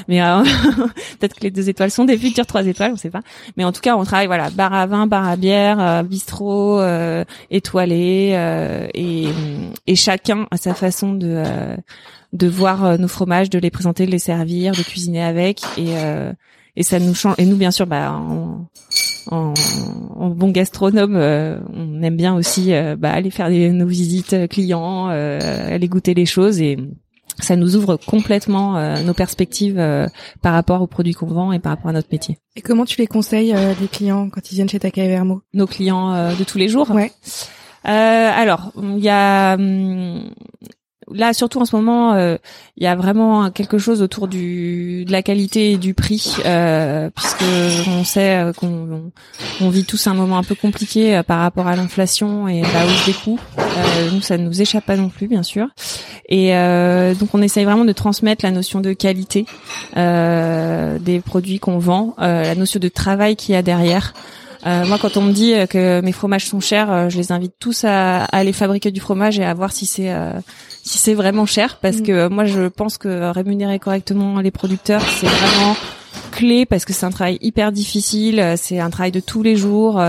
Mais 0.08 0.22
euh, 0.22 0.42
peut-être 1.18 1.34
que 1.34 1.42
les 1.42 1.50
deux 1.50 1.68
étoiles 1.68 1.90
sont 1.90 2.04
des 2.04 2.18
futures 2.18 2.46
trois 2.46 2.66
étoiles 2.66 2.92
on 2.92 2.96
sait 2.96 3.10
pas. 3.10 3.22
Mais 3.56 3.64
en 3.64 3.72
tout 3.72 3.80
cas 3.80 3.96
on 3.96 4.04
travaille 4.04 4.26
voilà 4.26 4.50
bar 4.50 4.72
à 4.72 4.86
vin 4.86 5.06
bar 5.06 5.26
à 5.26 5.36
bière 5.36 5.80
euh, 5.80 6.02
bistrot 6.02 6.80
euh, 6.80 7.24
étoilé 7.50 8.32
euh, 8.34 8.86
et 8.94 9.28
et 9.86 9.96
chacun 9.96 10.46
a 10.50 10.56
sa 10.56 10.74
façon 10.74 11.12
de 11.14 11.42
de 12.32 12.46
voir 12.48 12.98
nos 12.98 13.08
fromages 13.08 13.48
de 13.48 13.58
les 13.58 13.70
présenter 13.70 14.04
de 14.04 14.10
les 14.10 14.18
servir 14.18 14.72
de 14.72 14.82
cuisiner 14.82 15.22
avec. 15.22 15.62
Et 15.78 15.94
et 16.76 16.82
ça 16.82 16.98
nous 16.98 17.14
change 17.14 17.34
et 17.38 17.46
nous 17.46 17.56
bien 17.56 17.70
sûr 17.70 17.86
bah 17.86 18.12
en, 18.12 18.68
en, 19.30 19.54
en 20.16 20.28
bon 20.28 20.50
gastronome 20.50 21.16
euh, 21.16 21.58
on 21.72 22.02
aime 22.02 22.16
bien 22.16 22.34
aussi 22.34 22.72
euh, 22.74 22.96
bah, 22.96 23.12
aller 23.12 23.30
faire 23.30 23.48
des, 23.48 23.70
nos 23.70 23.86
visites 23.86 24.34
euh, 24.34 24.46
clients 24.46 25.08
euh, 25.10 25.74
aller 25.74 25.88
goûter 25.88 26.14
les 26.14 26.26
choses 26.26 26.60
et 26.60 26.76
ça 27.38 27.56
nous 27.56 27.76
ouvre 27.76 27.96
complètement 27.96 28.76
euh, 28.76 29.02
nos 29.02 29.14
perspectives 29.14 29.78
euh, 29.78 30.06
par 30.42 30.54
rapport 30.54 30.80
aux 30.80 30.86
produits 30.86 31.12
qu'on 31.12 31.26
vend 31.26 31.52
et 31.52 31.58
par 31.58 31.72
rapport 31.72 31.90
à 31.90 31.92
notre 31.92 32.08
métier. 32.10 32.38
Et 32.56 32.62
comment 32.62 32.84
tu 32.84 32.98
les 32.98 33.06
conseilles, 33.06 33.54
euh, 33.54 33.74
les 33.80 33.88
clients, 33.88 34.30
quand 34.30 34.50
ils 34.50 34.54
viennent 34.54 34.68
chez 34.68 34.78
Takai 34.78 35.06
Vermo 35.06 35.42
Nos 35.52 35.66
clients 35.66 36.14
euh, 36.14 36.34
de 36.34 36.44
tous 36.44 36.56
les 36.56 36.68
jours. 36.68 36.90
Ouais. 36.90 37.12
Euh, 37.86 38.30
alors, 38.34 38.72
il 38.76 38.98
y 38.98 39.08
a 39.08 39.54
hum, 39.54 40.30
là 41.12 41.32
surtout 41.32 41.60
en 41.60 41.64
ce 41.64 41.76
moment, 41.76 42.14
euh, 42.14 42.36
il 42.76 42.84
y 42.84 42.86
a 42.86 42.96
vraiment 42.96 43.50
quelque 43.50 43.78
chose 43.78 44.02
autour 44.02 44.28
du 44.28 45.04
de 45.04 45.12
la 45.12 45.22
qualité 45.22 45.72
et 45.72 45.76
du 45.76 45.94
prix, 45.94 46.36
euh, 46.44 47.10
puisque 47.14 47.88
on 47.88 48.04
sait 48.04 48.36
euh, 48.36 48.52
qu'on 48.52 49.10
on 49.60 49.70
vit 49.70 49.84
tous 49.84 50.06
un 50.06 50.14
moment 50.14 50.38
un 50.38 50.42
peu 50.42 50.54
compliqué 50.54 51.16
euh, 51.16 51.22
par 51.22 51.40
rapport 51.40 51.66
à 51.66 51.76
l'inflation 51.76 52.48
et 52.48 52.60
la 52.60 52.84
hausse 52.84 53.06
des 53.06 53.12
coûts. 53.12 53.40
Nous, 54.12 54.20
ça 54.20 54.36
ne 54.36 54.44
nous 54.44 54.60
échappe 54.60 54.84
pas 54.84 54.96
non 54.96 55.08
plus, 55.08 55.28
bien 55.28 55.42
sûr. 55.42 55.68
Et 56.28 56.50
donc, 57.18 57.34
on 57.34 57.42
essaye 57.42 57.64
vraiment 57.64 57.84
de 57.84 57.92
transmettre 57.92 58.44
la 58.44 58.50
notion 58.50 58.80
de 58.80 58.92
qualité 58.92 59.46
des 59.94 61.20
produits 61.20 61.58
qu'on 61.58 61.78
vend, 61.78 62.14
la 62.18 62.54
notion 62.54 62.80
de 62.80 62.88
travail 62.88 63.36
qu'il 63.36 63.54
y 63.54 63.56
a 63.56 63.62
derrière. 63.62 64.12
Euh, 64.66 64.84
moi, 64.86 64.98
quand 65.00 65.16
on 65.16 65.22
me 65.22 65.32
dit 65.32 65.54
euh, 65.54 65.66
que 65.66 66.00
mes 66.00 66.12
fromages 66.12 66.46
sont 66.46 66.60
chers, 66.60 66.90
euh, 66.90 67.08
je 67.08 67.16
les 67.18 67.30
invite 67.32 67.54
tous 67.60 67.84
à, 67.84 68.24
à 68.24 68.36
aller 68.38 68.52
fabriquer 68.52 68.90
du 68.90 69.00
fromage 69.00 69.38
et 69.38 69.44
à 69.44 69.54
voir 69.54 69.70
si 69.72 69.86
c'est 69.86 70.10
euh, 70.12 70.32
si 70.82 70.98
c'est 70.98 71.14
vraiment 71.14 71.46
cher, 71.46 71.78
parce 71.80 71.98
Mm. 71.98 72.02
que 72.02 72.28
moi, 72.28 72.44
je 72.44 72.68
pense 72.68 72.98
que 72.98 73.30
rémunérer 73.30 73.78
correctement 73.78 74.40
les 74.40 74.50
producteurs, 74.50 75.02
c'est 75.02 75.26
vraiment 75.26 75.76
clé 76.32 76.66
parce 76.66 76.84
que 76.84 76.92
c'est 76.92 77.06
un 77.06 77.10
travail 77.10 77.38
hyper 77.40 77.72
difficile, 77.72 78.54
c'est 78.56 78.78
un 78.78 78.90
travail 78.90 79.12
de 79.12 79.20
tous 79.20 79.42
les 79.42 79.56
jours. 79.56 80.00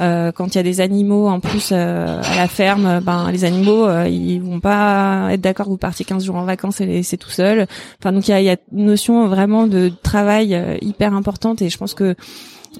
euh, 0.00 0.32
quand 0.32 0.54
il 0.54 0.56
y 0.56 0.58
a 0.58 0.62
des 0.62 0.80
animaux 0.80 1.28
en 1.28 1.40
plus 1.40 1.70
euh, 1.72 2.20
à 2.22 2.36
la 2.36 2.48
ferme, 2.48 3.00
ben 3.00 3.30
les 3.30 3.44
animaux 3.44 3.86
euh, 3.86 4.08
ils 4.08 4.40
vont 4.40 4.60
pas 4.60 5.28
être 5.30 5.40
d'accord 5.40 5.66
que 5.66 5.70
vous 5.70 5.76
partiez 5.76 6.04
15 6.04 6.24
jours 6.24 6.36
en 6.36 6.44
vacances 6.44 6.80
et 6.80 6.86
laisser 6.86 7.16
tout 7.16 7.30
seul. 7.30 7.66
Enfin 8.00 8.12
donc 8.12 8.26
il 8.28 8.32
y 8.32 8.34
a, 8.34 8.40
y 8.40 8.50
a 8.50 8.56
une 8.72 8.86
notion 8.86 9.26
vraiment 9.28 9.66
de 9.66 9.90
travail 10.02 10.78
hyper 10.80 11.14
importante 11.14 11.62
et 11.62 11.68
je 11.70 11.78
pense 11.78 11.94
que 11.94 12.14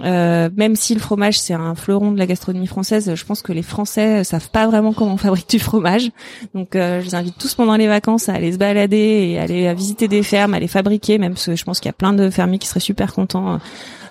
euh, 0.03 0.51
même 0.57 0.77
si 0.77 0.95
le 0.95 1.01
fromage 1.01 1.39
c'est 1.39 1.55
un 1.55 1.75
fleuron 1.75 2.13
de 2.13 2.19
la 2.19 2.27
gastronomie 2.27 2.67
française, 2.67 3.15
je 3.15 3.25
pense 3.25 3.43
que 3.43 3.53
les 3.53 3.63
Français 3.63 4.21
euh, 4.21 4.25
savent 4.25 4.51
pas 4.51 4.67
vraiment 4.67 4.93
comment 4.93 5.15
on 5.15 5.17
fabrique 5.17 5.49
du 5.49 5.59
fromage. 5.59 6.11
Donc 6.55 6.77
euh, 6.77 7.01
je 7.01 7.07
les 7.07 7.15
invite 7.15 7.39
tous 7.39 7.55
pendant 7.55 7.77
les 7.77 7.87
vacances 7.87 8.29
à 8.29 8.35
aller 8.35 8.53
se 8.53 8.59
balader 8.59 8.97
et 8.97 9.39
aller 9.39 9.73
visiter 9.75 10.09
des 10.09 10.23
fermes, 10.23 10.55
à 10.55 10.61
les 10.61 10.69
fabriquer, 10.69 11.19
même 11.19 11.35
parce 11.35 11.47
que 11.47 11.57
je 11.57 11.65
pense 11.65 11.81
qu'il 11.81 11.89
y 11.89 11.91
a 11.91 11.95
plein 11.95 12.13
de 12.13 12.31
fermiers 12.31 12.59
qui 12.59 12.69
seraient 12.69 12.81
super 12.81 13.13
contents 13.13 13.59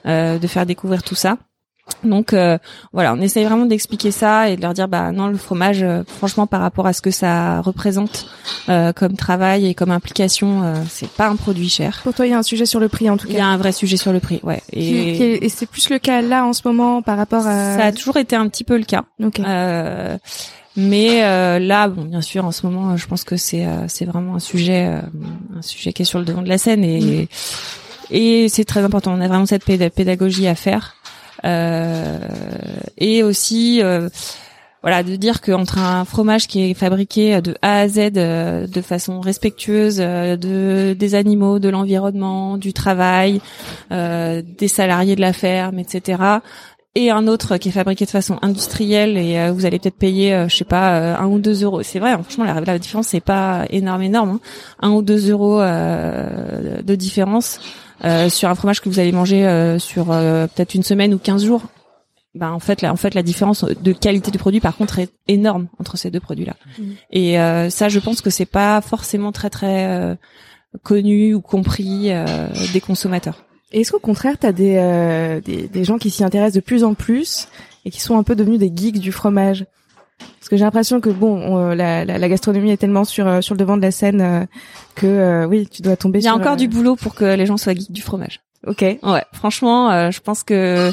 de 0.05 0.47
faire 0.47 0.65
découvrir 0.65 1.03
tout 1.03 1.15
ça. 1.15 1.37
Donc 2.05 2.33
euh, 2.33 2.57
voilà, 2.93 3.13
on 3.13 3.19
essaye 3.21 3.43
vraiment 3.45 3.65
d'expliquer 3.65 4.11
ça 4.11 4.49
et 4.49 4.55
de 4.55 4.61
leur 4.61 4.73
dire 4.73 4.87
bah 4.87 5.11
non 5.11 5.27
le 5.27 5.35
fromage, 5.37 5.83
euh, 5.83 6.03
franchement 6.07 6.47
par 6.47 6.61
rapport 6.61 6.87
à 6.87 6.93
ce 6.93 7.01
que 7.01 7.11
ça 7.11 7.59
représente 7.61 8.25
euh, 8.69 8.93
comme 8.93 9.15
travail 9.17 9.67
et 9.67 9.73
comme 9.73 9.91
implication, 9.91 10.63
euh, 10.63 10.75
c'est 10.89 11.09
pas 11.09 11.27
un 11.27 11.35
produit 11.35 11.67
cher. 11.69 11.99
Pour 12.03 12.13
toi, 12.13 12.25
il 12.25 12.31
y 12.31 12.33
a 12.33 12.37
un 12.37 12.43
sujet 12.43 12.65
sur 12.65 12.79
le 12.79 12.87
prix, 12.87 13.09
en 13.09 13.17
tout 13.17 13.27
Il 13.27 13.33
y 13.33 13.37
cas. 13.37 13.43
a 13.43 13.47
un 13.47 13.57
vrai 13.57 13.73
sujet 13.73 13.97
sur 13.97 14.13
le 14.13 14.19
prix, 14.21 14.39
ouais. 14.43 14.61
Et 14.71 15.11
est- 15.21 15.43
et 15.45 15.49
c'est 15.49 15.65
plus 15.65 15.89
le 15.89 15.99
cas 15.99 16.21
là 16.21 16.45
en 16.45 16.53
ce 16.53 16.61
moment 16.65 17.01
par 17.01 17.17
rapport 17.17 17.45
à. 17.45 17.77
ça 17.77 17.85
a 17.85 17.91
toujours 17.91 18.17
été 18.17 18.35
un 18.35 18.47
petit 18.47 18.63
peu 18.63 18.77
le 18.77 18.85
cas. 18.85 19.03
Ok. 19.21 19.39
Euh, 19.41 20.17
mais 20.77 21.23
euh, 21.23 21.59
là, 21.59 21.87
bon, 21.89 22.03
bien 22.05 22.21
sûr, 22.21 22.45
en 22.45 22.51
ce 22.51 22.65
moment, 22.65 22.95
je 22.97 23.05
pense 23.07 23.23
que 23.25 23.35
c'est 23.37 23.65
euh, 23.65 23.85
c'est 23.89 24.05
vraiment 24.05 24.35
un 24.35 24.39
sujet 24.39 24.87
euh, 24.87 25.01
un 25.57 25.61
sujet 25.61 25.91
qui 25.93 26.01
est 26.03 26.05
sur 26.05 26.19
le 26.19 26.25
devant 26.25 26.41
de 26.41 26.49
la 26.49 26.57
scène 26.57 26.83
et 26.83 27.27
et 28.09 28.49
c'est 28.49 28.65
très 28.65 28.83
important. 28.83 29.13
On 29.13 29.21
a 29.21 29.27
vraiment 29.27 29.45
cette 29.45 29.65
péda- 29.65 29.89
pédagogie 29.89 30.47
à 30.47 30.55
faire 30.55 30.95
et 31.43 33.23
aussi 33.23 33.81
euh, 33.81 34.09
voilà 34.83 35.01
de 35.01 35.15
dire 35.15 35.41
qu'entre 35.41 35.77
un 35.79 36.03
fromage 36.03 36.47
qui 36.47 36.69
est 36.69 36.73
fabriqué 36.73 37.41
de 37.41 37.55
A 37.61 37.79
à 37.79 37.87
Z 37.87 38.11
euh, 38.17 38.67
de 38.67 38.81
façon 38.81 39.21
respectueuse 39.21 39.97
euh, 39.99 40.35
de 40.35 40.93
des 40.93 41.15
animaux, 41.15 41.57
de 41.59 41.69
l'environnement, 41.69 42.57
du 42.57 42.73
travail, 42.73 43.41
euh, 43.91 44.41
des 44.57 44.67
salariés 44.67 45.15
de 45.15 45.21
la 45.21 45.31
ferme, 45.31 45.79
etc 45.79 46.39
et 46.95 47.09
un 47.09 47.27
autre 47.27 47.57
qui 47.57 47.69
est 47.69 47.71
fabriqué 47.71 48.05
de 48.05 48.09
façon 48.09 48.37
industrielle 48.41 49.17
et 49.17 49.39
euh, 49.39 49.51
vous 49.51 49.65
allez 49.65 49.79
peut-être 49.79 49.97
payer, 49.97 50.33
euh, 50.33 50.47
je 50.47 50.55
sais 50.57 50.63
pas, 50.63 50.99
euh, 50.99 51.15
un 51.17 51.25
ou 51.25 51.39
deux 51.39 51.63
euros. 51.63 51.81
C'est 51.81 51.99
vrai, 51.99 52.11
hein, 52.11 52.21
franchement, 52.21 52.45
la, 52.45 52.61
la 52.61 52.77
différence 52.77 53.07
c'est 53.07 53.19
pas 53.19 53.65
énorme, 53.71 54.03
énorme. 54.03 54.29
Hein. 54.29 54.39
Un 54.79 54.91
ou 54.91 55.01
deux 55.01 55.31
euros 55.31 55.59
euh, 55.59 56.81
de 56.83 56.95
différence 56.95 57.59
euh, 57.59 57.92
sur 58.29 58.49
un 58.49 58.55
fromage 58.55 58.81
que 58.81 58.89
vous 58.89 58.99
allez 58.99 59.11
manger 59.11 59.45
euh, 59.45 59.79
sur 59.79 60.11
euh, 60.11 60.47
peut-être 60.47 60.75
une 60.75 60.83
semaine 60.83 61.13
ou 61.13 61.17
15 61.17 61.45
jours. 61.45 61.63
Ben 62.35 62.51
en 62.51 62.59
fait, 62.59 62.81
la, 62.81 62.91
en 62.91 62.95
fait, 62.95 63.13
la 63.13 63.21
différence 63.21 63.63
de 63.63 63.91
qualité 63.91 64.31
du 64.31 64.39
produit, 64.39 64.59
par 64.59 64.75
contre, 64.75 64.97
est 64.97 65.11
énorme 65.27 65.67
entre 65.79 65.97
ces 65.97 66.09
deux 66.09 66.19
produits-là. 66.19 66.55
Mhm. 66.79 66.95
Et 67.11 67.39
euh, 67.39 67.69
ça, 67.69 67.89
je 67.89 67.99
pense 67.99 68.21
que 68.21 68.31
c'est 68.31 68.47
pas 68.47 68.81
forcément 68.81 69.31
très 69.31 69.51
très 69.51 69.85
euh, 69.85 70.15
connu 70.81 71.35
ou 71.35 71.41
compris 71.41 72.11
euh, 72.11 72.47
des 72.73 72.81
consommateurs. 72.81 73.45
Est-ce 73.71 73.91
qu'au 73.91 73.99
contraire, 73.99 74.37
t'as 74.39 74.51
des, 74.51 74.77
euh, 74.77 75.41
des 75.41 75.67
des 75.67 75.83
gens 75.83 75.99
qui 75.99 76.09
s'y 76.09 76.23
intéressent 76.23 76.55
de 76.55 76.61
plus 76.61 76.83
en 76.83 76.95
plus 76.95 77.47
et 77.85 77.91
qui 77.91 78.01
sont 78.01 78.17
un 78.17 78.23
peu 78.23 78.35
devenus 78.35 78.59
des 78.59 78.71
geeks 78.75 78.99
du 78.99 79.11
fromage? 79.11 79.65
Parce 80.39 80.49
que 80.49 80.57
j'ai 80.57 80.63
l'impression 80.63 80.99
que 81.01 81.09
bon, 81.09 81.35
on- 81.41 81.69
la, 81.73 82.05
la, 82.05 82.17
la 82.17 82.29
gastronomie 82.29 82.71
est 82.71 82.77
tellement 82.77 83.05
sur 83.05 83.27
euh, 83.27 83.41
sur 83.41 83.53
le 83.55 83.59
devant 83.59 83.77
de 83.77 83.81
la 83.81 83.91
scène 83.91 84.21
euh, 84.21 84.45
que 84.95 85.07
euh, 85.07 85.45
oui, 85.45 85.67
tu 85.71 85.81
dois 85.81 85.95
tomber 85.97 86.19
Il 86.19 86.23
y 86.25 86.27
a 86.27 86.31
sur. 86.31 86.39
encore 86.39 86.53
euh, 86.53 86.57
du 86.57 86.67
boulot 86.67 86.95
pour 86.95 87.15
que 87.15 87.25
les 87.35 87.45
gens 87.45 87.57
soient 87.57 87.73
geeks 87.73 87.91
du 87.91 88.01
fromage. 88.01 88.41
Ok. 88.67 88.81
Ouais, 88.81 89.23
franchement, 89.33 89.91
euh, 89.91 90.11
je 90.11 90.19
pense 90.21 90.43
que 90.43 90.91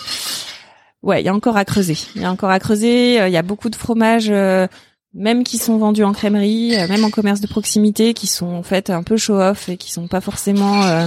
ouais, 1.02 1.22
il 1.22 1.24
y 1.24 1.28
a 1.28 1.34
encore 1.34 1.56
à 1.56 1.64
creuser. 1.64 1.96
Il 2.16 2.22
y 2.22 2.24
a 2.24 2.30
encore 2.30 2.50
à 2.50 2.58
creuser. 2.58 3.20
Euh, 3.20 3.28
Il 3.28 3.32
y 3.32 3.36
a 3.36 3.42
beaucoup 3.42 3.70
de 3.70 3.76
fromages, 3.76 4.28
euh, 4.30 4.66
même 5.14 5.44
qui 5.44 5.58
sont 5.58 5.76
vendus 5.78 6.04
en 6.04 6.12
crèmerie, 6.12 6.76
euh, 6.78 6.88
même 6.88 7.04
en 7.04 7.10
commerce 7.10 7.40
de 7.40 7.46
proximité, 7.46 8.14
qui 8.14 8.26
sont 8.26 8.48
en 8.54 8.62
fait 8.62 8.90
un 8.90 9.02
peu 9.02 9.16
show-off 9.16 9.68
et 9.68 9.76
qui 9.76 9.90
sont 9.92 10.06
pas 10.08 10.20
forcément, 10.20 10.82
euh, 10.84 11.06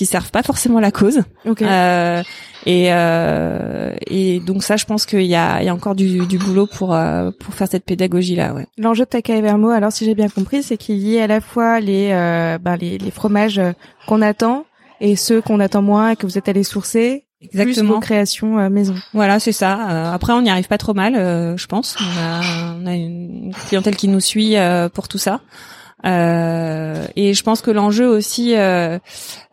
qui 0.00 0.06
servent 0.06 0.30
pas 0.30 0.42
forcément 0.42 0.80
la 0.80 0.90
cause. 0.90 1.20
Ok. 1.44 1.60
Euh, 1.60 2.22
et 2.64 2.86
euh, 2.90 3.92
et 4.06 4.40
donc 4.40 4.62
ça, 4.62 4.78
je 4.78 4.86
pense 4.86 5.04
qu'il 5.04 5.26
y 5.26 5.34
a, 5.34 5.60
il 5.60 5.66
y 5.66 5.68
a 5.68 5.74
encore 5.74 5.94
du, 5.94 6.24
du 6.26 6.38
boulot 6.38 6.66
pour 6.66 6.94
euh, 6.94 7.30
pour 7.38 7.52
faire 7.52 7.68
cette 7.68 7.84
pédagogie 7.84 8.34
là. 8.34 8.54
Ouais. 8.54 8.66
L'enjeu 8.78 9.04
de 9.04 9.10
Takai 9.10 9.42
Vermo, 9.42 9.68
alors 9.68 9.92
si 9.92 10.06
j'ai 10.06 10.14
bien 10.14 10.30
compris, 10.30 10.62
c'est 10.62 10.78
qu'il 10.78 10.96
y 10.96 11.16
ait 11.16 11.20
à 11.20 11.26
la 11.26 11.42
fois 11.42 11.80
les 11.80 12.12
euh, 12.12 12.56
ben, 12.56 12.76
les, 12.76 12.96
les 12.96 13.10
fromages 13.10 13.60
qu'on 14.06 14.22
attend 14.22 14.64
et 15.02 15.16
ceux 15.16 15.42
qu'on 15.42 15.60
attend 15.60 15.82
moins 15.82 16.12
et 16.12 16.16
que 16.16 16.24
vous 16.24 16.38
êtes 16.38 16.48
allé 16.48 16.64
sourcer. 16.64 17.26
Plus 17.40 17.60
Exactement. 17.60 17.94
vos 17.94 18.00
créations 18.00 18.58
euh, 18.58 18.70
maison. 18.70 18.94
Voilà, 19.12 19.38
c'est 19.38 19.52
ça. 19.52 19.72
Euh, 19.90 20.14
après, 20.14 20.32
on 20.32 20.40
n'y 20.40 20.50
arrive 20.50 20.68
pas 20.68 20.78
trop 20.78 20.94
mal, 20.94 21.14
euh, 21.14 21.58
je 21.58 21.66
pense. 21.66 21.96
On 22.00 22.22
a, 22.22 22.40
on 22.80 22.86
a 22.86 22.94
une 22.94 23.52
clientèle 23.68 23.96
qui 23.96 24.08
nous 24.08 24.20
suit 24.20 24.56
euh, 24.56 24.88
pour 24.88 25.08
tout 25.08 25.18
ça. 25.18 25.40
Euh, 26.04 27.06
et 27.16 27.34
je 27.34 27.42
pense 27.42 27.60
que 27.60 27.70
l'enjeu 27.70 28.08
aussi, 28.08 28.56
euh, 28.56 28.98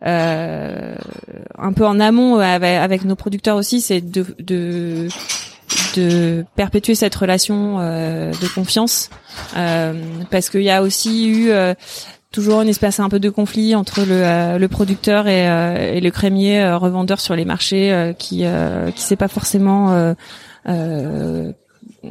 euh, 0.06 0.94
un 1.56 1.72
peu 1.72 1.86
en 1.86 2.00
amont 2.00 2.38
avec, 2.38 3.04
nos 3.04 3.16
producteurs 3.16 3.56
aussi, 3.56 3.80
c'est 3.80 4.00
de, 4.00 4.24
de 4.38 5.08
de 5.96 6.46
perpétuer 6.56 6.94
cette 6.94 7.14
relation 7.14 7.76
euh, 7.78 8.30
de 8.30 8.54
confiance. 8.54 9.10
Euh, 9.56 9.92
parce 10.30 10.48
qu'il 10.48 10.62
y 10.62 10.70
a 10.70 10.82
aussi 10.82 11.28
eu 11.28 11.50
euh, 11.50 11.74
toujours 12.32 12.62
une 12.62 12.68
espèce 12.68 13.00
un 13.00 13.10
peu 13.10 13.20
de 13.20 13.28
conflit 13.28 13.74
entre 13.74 14.00
le, 14.00 14.58
le 14.58 14.68
producteur 14.68 15.28
et, 15.28 15.44
et, 15.96 16.00
le 16.00 16.10
crémier 16.10 16.72
revendeur 16.72 17.20
sur 17.20 17.36
les 17.36 17.44
marchés 17.44 18.14
qui 18.18 18.44
qui 18.94 19.02
sait 19.02 19.16
pas 19.16 19.28
forcément 19.28 20.14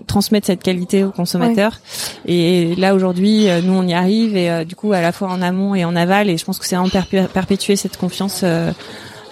transmettre 0.06 0.48
cette 0.48 0.64
qualité 0.64 1.04
aux 1.04 1.12
consommateurs. 1.12 1.80
Et 2.26 2.76
là 2.76 2.94
aujourd'hui, 2.96 3.48
nous 3.64 3.74
on 3.74 3.84
y 3.84 3.94
arrive 3.94 4.36
et 4.36 4.66
du 4.66 4.76
coup 4.76 4.94
à 4.94 5.02
la 5.02 5.12
fois 5.12 5.30
en 5.30 5.42
amont 5.42 5.76
et 5.76 5.86
en 5.86 5.96
aval. 5.96 6.30
Et 6.30 6.38
je 6.38 6.46
pense 6.46 6.60
que 6.60 6.66
c'est 6.66 6.78
en 6.78 6.90
perpétuer 6.90 7.76
cette 7.76 7.98
confiance. 7.98 8.44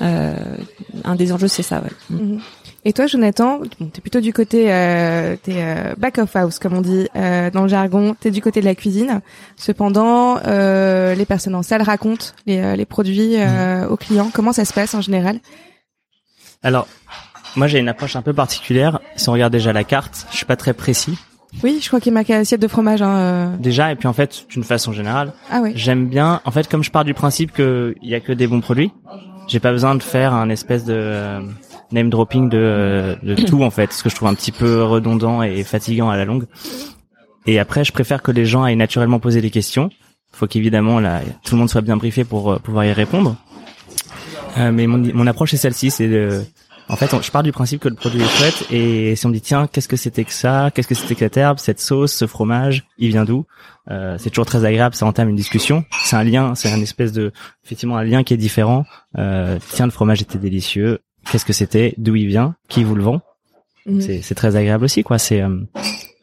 un 0.02 1.16
des 1.16 1.32
enjeux, 1.32 1.48
c'est 1.48 1.64
ça. 1.64 1.82
Ouais. 1.82 2.18
Mm-hmm. 2.18 2.40
Et 2.88 2.94
toi, 2.94 3.08
Jonathan, 3.08 3.62
bon, 3.80 3.88
t'es 3.88 4.00
plutôt 4.00 4.20
du 4.22 4.32
côté, 4.32 4.72
euh, 4.72 5.36
t'es 5.42 5.56
euh, 5.56 5.96
back 5.98 6.20
of 6.20 6.36
house, 6.36 6.60
comme 6.60 6.74
on 6.74 6.82
dit 6.82 7.08
euh, 7.16 7.50
dans 7.50 7.64
le 7.64 7.68
jargon. 7.68 8.16
T'es 8.20 8.30
du 8.30 8.42
côté 8.42 8.60
de 8.60 8.66
la 8.66 8.76
cuisine. 8.76 9.22
Cependant, 9.58 10.38
euh, 10.46 11.16
les 11.16 11.26
personnes 11.26 11.56
en 11.56 11.64
salle 11.64 11.82
racontent 11.82 12.28
les, 12.46 12.60
euh, 12.60 12.76
les 12.76 12.86
produits 12.86 13.38
euh, 13.38 13.88
mmh. 13.88 13.92
aux 13.92 13.98
clients. 13.98 14.30
Comment 14.32 14.54
ça 14.54 14.66
se 14.66 14.74
passe 14.74 14.94
en 14.94 15.02
général? 15.02 15.40
Alors, 16.62 16.88
moi, 17.56 17.68
j'ai 17.68 17.80
une 17.80 17.88
approche 17.90 18.16
un 18.16 18.22
peu 18.22 18.34
particulière. 18.34 19.00
Si 19.16 19.30
on 19.30 19.34
regarde 19.34 19.54
déjà 19.54 19.74
la 19.74 19.84
carte, 19.84 20.28
je 20.32 20.38
suis 20.38 20.46
pas 20.46 20.56
très 20.56 20.74
précis. 20.74 21.18
Oui, 21.64 21.80
je 21.82 21.88
crois 21.88 22.00
qu'il 22.02 22.14
marqué 22.14 22.34
assiette 22.34 22.62
de 22.62 22.68
fromage. 22.68 23.02
Hein, 23.02 23.56
Déjà, 23.60 23.92
et 23.92 23.96
puis 23.96 24.08
en 24.08 24.14
fait, 24.14 24.46
d'une 24.50 24.64
façon 24.64 24.92
générale, 24.92 25.32
ah 25.50 25.60
oui. 25.64 25.72
j'aime 25.76 26.08
bien. 26.08 26.42
En 26.46 26.52
fait, 26.52 26.68
comme 26.68 26.84
je 26.84 26.92
pars 26.92 27.06
du 27.06 27.14
principe 27.14 27.54
qu'il 27.54 27.96
y 28.02 28.14
a 28.14 28.20
que 28.20 28.34
des 28.34 28.48
bons 28.48 28.62
produits, 28.62 28.92
j'ai 29.48 29.60
pas 29.60 29.72
besoin 29.72 29.96
de 29.96 30.04
faire 30.04 30.34
un 30.34 30.50
espèce 30.50 30.84
de 30.84 31.40
name 31.92 32.10
dropping 32.10 32.50
de, 32.50 33.18
de 33.24 33.36
tout 33.46 33.64
en 33.64 33.70
fait, 33.70 33.94
ce 33.94 34.04
que 34.04 34.10
je 34.10 34.16
trouve 34.16 34.28
un 34.28 34.34
petit 34.34 34.52
peu 34.52 34.84
redondant 34.84 35.44
et 35.44 35.64
fatigant 35.64 36.10
à 36.10 36.18
la 36.18 36.26
longue. 36.26 36.46
Et 37.46 37.60
après, 37.60 37.86
je 37.86 37.94
préfère 37.94 38.22
que 38.22 38.32
les 38.32 38.46
gens 38.46 38.64
aillent 38.64 38.76
naturellement 38.76 39.20
poser 39.20 39.40
des 39.40 39.52
questions. 39.52 39.90
Faut 40.34 40.48
qu'évidemment 40.48 41.00
là, 41.00 41.22
tout 41.46 41.56
le 41.56 41.60
monde 41.60 41.70
soit 41.70 41.82
bien 41.82 41.96
briefé 41.96 42.26
pour 42.26 42.52
euh, 42.52 42.60
pouvoir 42.60 42.84
y 42.86 42.92
répondre. 42.92 43.38
Euh, 44.58 44.72
mais 44.72 44.88
mon, 44.88 44.98
mon 45.14 45.28
approche 45.28 45.54
est 45.54 45.58
celle-ci, 45.58 45.92
c'est 45.92 46.08
de 46.08 46.44
en 46.88 46.96
fait, 46.96 47.10
je 47.22 47.32
pars 47.32 47.44
du 47.44 47.52
principe 47.52 47.82
que 47.82 47.90
le 47.90 47.96
produit 47.96 48.22
est 48.22 48.38
chouette 48.38 48.66
et 48.72 49.16
si 49.16 49.26
on 49.26 49.30
me 49.30 49.34
dit 49.34 49.42
tiens, 49.42 49.68
qu'est-ce 49.68 49.88
que 49.88 49.96
c'était 49.96 50.24
que 50.24 50.34
ça? 50.34 50.72
Qu'est-ce 50.74 50.88
que 50.88 50.96
c'était 50.96 51.16
que 51.16 51.20
cette 51.20 51.38
herbe, 51.38 51.58
cette 51.60 51.80
sauce, 51.80 52.14
ce 52.14 52.28
fromage 52.28 52.86
Il 52.98 53.10
vient 53.10 53.26
d'où? 53.26 53.46
Euh, 53.90 54.18
C'est 54.20 54.30
toujours 54.30 54.46
très 54.46 54.66
agréable, 54.66 54.96
ça 54.96 55.06
entame 55.06 55.30
une 55.30 55.36
discussion. 55.36 55.84
C'est 56.04 56.16
un 56.16 56.24
lien, 56.24 56.56
c'est 56.56 56.72
un 56.72 56.82
espèce 56.82 57.12
de 57.12 57.32
effectivement 57.64 57.98
un 57.98 58.04
lien 58.04 58.24
qui 58.24 58.34
est 58.34 58.38
différent. 58.38 58.86
Euh, 59.18 59.58
tiens, 59.72 59.86
le 59.86 59.92
fromage 59.92 60.22
était 60.22 60.38
délicieux 60.38 61.00
qu'est-ce 61.32 61.46
que 61.46 61.54
c'était, 61.54 61.94
d'où 61.98 62.16
il 62.16 62.28
vient, 62.28 62.56
qui 62.68 62.84
vous 62.84 62.96
le 62.96 63.04
vend? 63.04 63.22
Mhm. 63.86 64.02
C'est 64.22 64.36
très 64.36 64.56
agréable 64.56 64.86
aussi, 64.86 65.04
quoi. 65.04 65.18
C'est 65.18 65.42
euh, 65.42 65.60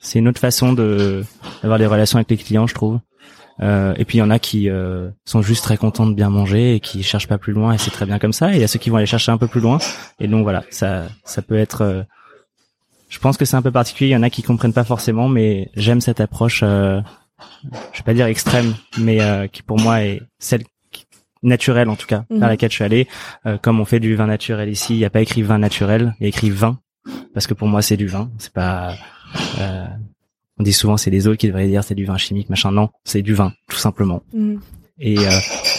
c'est 0.00 0.18
une 0.18 0.28
autre 0.28 0.40
façon 0.40 0.72
de 0.72 1.24
d'avoir 1.62 1.78
des 1.78 1.86
relations 1.86 2.16
avec 2.16 2.30
les 2.30 2.36
clients, 2.36 2.66
je 2.66 2.74
trouve. 2.74 2.98
Euh, 3.60 3.94
et 3.96 4.04
puis 4.04 4.18
il 4.18 4.20
y 4.20 4.22
en 4.22 4.30
a 4.30 4.38
qui 4.38 4.68
euh, 4.68 5.10
sont 5.24 5.42
juste 5.42 5.62
très 5.64 5.76
contents 5.76 6.06
de 6.06 6.14
bien 6.14 6.30
manger 6.30 6.74
et 6.74 6.80
qui 6.80 7.02
cherchent 7.02 7.28
pas 7.28 7.38
plus 7.38 7.52
loin 7.52 7.72
et 7.72 7.78
c'est 7.78 7.90
très 7.90 8.06
bien 8.06 8.18
comme 8.18 8.32
ça. 8.32 8.52
Et 8.52 8.56
il 8.56 8.60
y 8.60 8.64
a 8.64 8.68
ceux 8.68 8.78
qui 8.78 8.90
vont 8.90 8.96
aller 8.96 9.06
chercher 9.06 9.32
un 9.32 9.38
peu 9.38 9.46
plus 9.46 9.60
loin. 9.60 9.78
Et 10.20 10.28
donc 10.28 10.42
voilà, 10.42 10.64
ça 10.70 11.08
ça 11.24 11.42
peut 11.42 11.56
être. 11.56 11.82
Euh, 11.82 12.02
je 13.08 13.18
pense 13.18 13.36
que 13.36 13.44
c'est 13.44 13.56
un 13.56 13.62
peu 13.62 13.70
particulier. 13.70 14.10
Il 14.10 14.14
y 14.14 14.16
en 14.16 14.22
a 14.22 14.30
qui 14.30 14.42
comprennent 14.42 14.72
pas 14.72 14.84
forcément, 14.84 15.28
mais 15.28 15.70
j'aime 15.74 16.00
cette 16.00 16.20
approche. 16.20 16.62
Euh, 16.64 17.00
je 17.92 17.98
vais 17.98 18.04
pas 18.04 18.14
dire 18.14 18.26
extrême, 18.26 18.74
mais 18.98 19.48
qui 19.52 19.62
pour 19.62 19.78
moi 19.78 20.02
est 20.02 20.22
celle 20.38 20.62
naturel 21.42 21.88
en 21.88 21.96
tout 21.96 22.06
cas 22.06 22.24
dans 22.30 22.36
mhm. 22.36 22.42
laquelle 22.42 22.70
je 22.70 22.76
suis 22.76 22.84
allé. 22.84 23.08
Euh, 23.46 23.58
comme 23.58 23.80
on 23.80 23.84
fait 23.84 24.00
du 24.00 24.14
vin 24.14 24.26
naturel 24.26 24.68
ici, 24.68 24.94
il 24.94 24.98
n'y 24.98 25.04
a 25.04 25.10
pas 25.10 25.20
écrit 25.20 25.42
vin 25.42 25.58
naturel, 25.58 26.14
il 26.20 26.24
y 26.24 26.26
a 26.26 26.28
écrit 26.28 26.50
vin 26.50 26.78
parce 27.34 27.46
que 27.46 27.54
pour 27.54 27.68
moi 27.68 27.82
c'est 27.82 27.96
du 27.96 28.06
vin. 28.06 28.30
C'est 28.38 28.52
pas. 28.52 28.94
Euh, 29.58 29.86
on 30.58 30.62
dit 30.62 30.72
souvent 30.72 30.96
c'est 30.96 31.10
les 31.10 31.26
autres 31.26 31.38
qui 31.38 31.46
devraient 31.48 31.66
dire 31.66 31.84
c'est 31.84 31.94
du 31.94 32.04
vin 32.04 32.16
chimique 32.16 32.50
machin. 32.50 32.72
Non, 32.72 32.90
c'est 33.04 33.22
du 33.22 33.34
vin 33.34 33.52
tout 33.68 33.78
simplement. 33.78 34.22
Mhm. 34.32 34.60
Et 35.04 35.18
euh, 35.18 35.30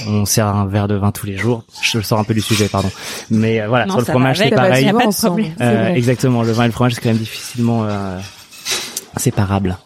on 0.08 0.26
sert 0.26 0.48
un 0.48 0.66
verre 0.66 0.88
de 0.88 0.96
vin 0.96 1.12
tous 1.12 1.26
les 1.26 1.38
jours. 1.38 1.64
Je 1.82 2.02
sors 2.02 2.20
un 2.20 2.24
peu 2.24 2.34
du 2.34 2.42
sujet, 2.42 2.68
pardon. 2.68 2.92
Mais 3.30 3.66
voilà, 3.68 3.88
sur 3.88 4.00
le 4.00 4.06
fromage 4.06 4.40
c'est 4.40 4.50
pareil. 4.50 4.92
exactement, 5.96 6.44
le 6.44 6.52
vin 6.52 6.64
et 6.64 6.68
le 6.68 6.74
fromage 6.74 6.96
c'est 6.96 7.02
quand 7.02 7.10
même 7.10 7.18
difficilement 7.18 7.88
séparable. 9.18 9.78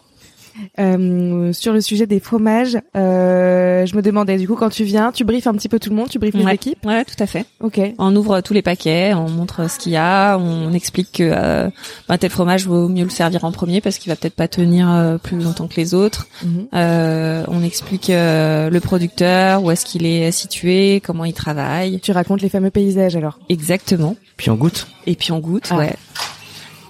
Euh, 0.78 1.52
sur 1.52 1.72
le 1.72 1.80
sujet 1.80 2.06
des 2.06 2.20
fromages, 2.20 2.78
euh, 2.96 3.86
je 3.86 3.96
me 3.96 4.02
demandais 4.02 4.36
du 4.38 4.46
coup 4.46 4.54
quand 4.54 4.70
tu 4.70 4.84
viens, 4.84 5.12
tu 5.12 5.24
briefes 5.24 5.46
un 5.46 5.54
petit 5.54 5.68
peu 5.68 5.78
tout 5.78 5.90
le 5.90 5.96
monde, 5.96 6.08
tu 6.08 6.18
briefes 6.18 6.34
ouais. 6.34 6.50
l'équipe 6.50 6.84
Ouais, 6.84 7.04
tout 7.04 7.20
à 7.22 7.26
fait. 7.26 7.46
Ok. 7.60 7.80
On 7.98 8.14
ouvre 8.16 8.40
tous 8.40 8.54
les 8.54 8.62
paquets, 8.62 9.14
on 9.14 9.28
montre 9.28 9.70
ce 9.70 9.78
qu'il 9.78 9.92
y 9.92 9.96
a, 9.96 10.36
on 10.38 10.72
explique 10.72 11.12
que 11.12 11.22
euh, 11.22 11.68
bah, 12.08 12.18
tel 12.18 12.30
fromage 12.30 12.66
vaut 12.66 12.88
mieux 12.88 13.04
le 13.04 13.10
servir 13.10 13.44
en 13.44 13.52
premier 13.52 13.80
parce 13.80 13.98
qu'il 13.98 14.10
va 14.10 14.16
peut-être 14.16 14.34
pas 14.34 14.48
tenir 14.48 14.90
euh, 14.90 15.18
plus 15.18 15.38
longtemps 15.38 15.68
que 15.68 15.76
les 15.76 15.94
autres. 15.94 16.26
Euh, 16.74 17.44
on 17.48 17.62
explique 17.62 18.10
euh, 18.10 18.70
le 18.70 18.80
producteur, 18.80 19.62
où 19.62 19.70
est-ce 19.70 19.84
qu'il 19.84 20.06
est 20.06 20.30
situé, 20.32 21.00
comment 21.04 21.24
il 21.24 21.32
travaille. 21.32 22.00
Tu 22.00 22.12
racontes 22.12 22.42
les 22.42 22.48
fameux 22.48 22.70
paysages 22.70 23.16
alors. 23.16 23.38
Exactement. 23.48 24.16
Puis 24.36 24.50
on 24.50 24.56
goûte. 24.56 24.86
Et 25.06 25.14
puis 25.14 25.32
on 25.32 25.38
goûte, 25.38 25.68
ah. 25.70 25.76
ouais. 25.76 25.94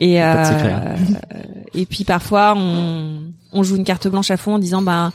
Et, 0.00 0.22
euh, 0.22 0.96
et 1.74 1.86
puis 1.86 2.04
parfois 2.04 2.54
on, 2.56 3.27
on 3.52 3.62
joue 3.62 3.76
une 3.76 3.84
carte 3.84 4.08
blanche 4.08 4.30
à 4.30 4.36
fond 4.36 4.54
en 4.54 4.58
disant 4.58 4.82
bah 4.82 5.12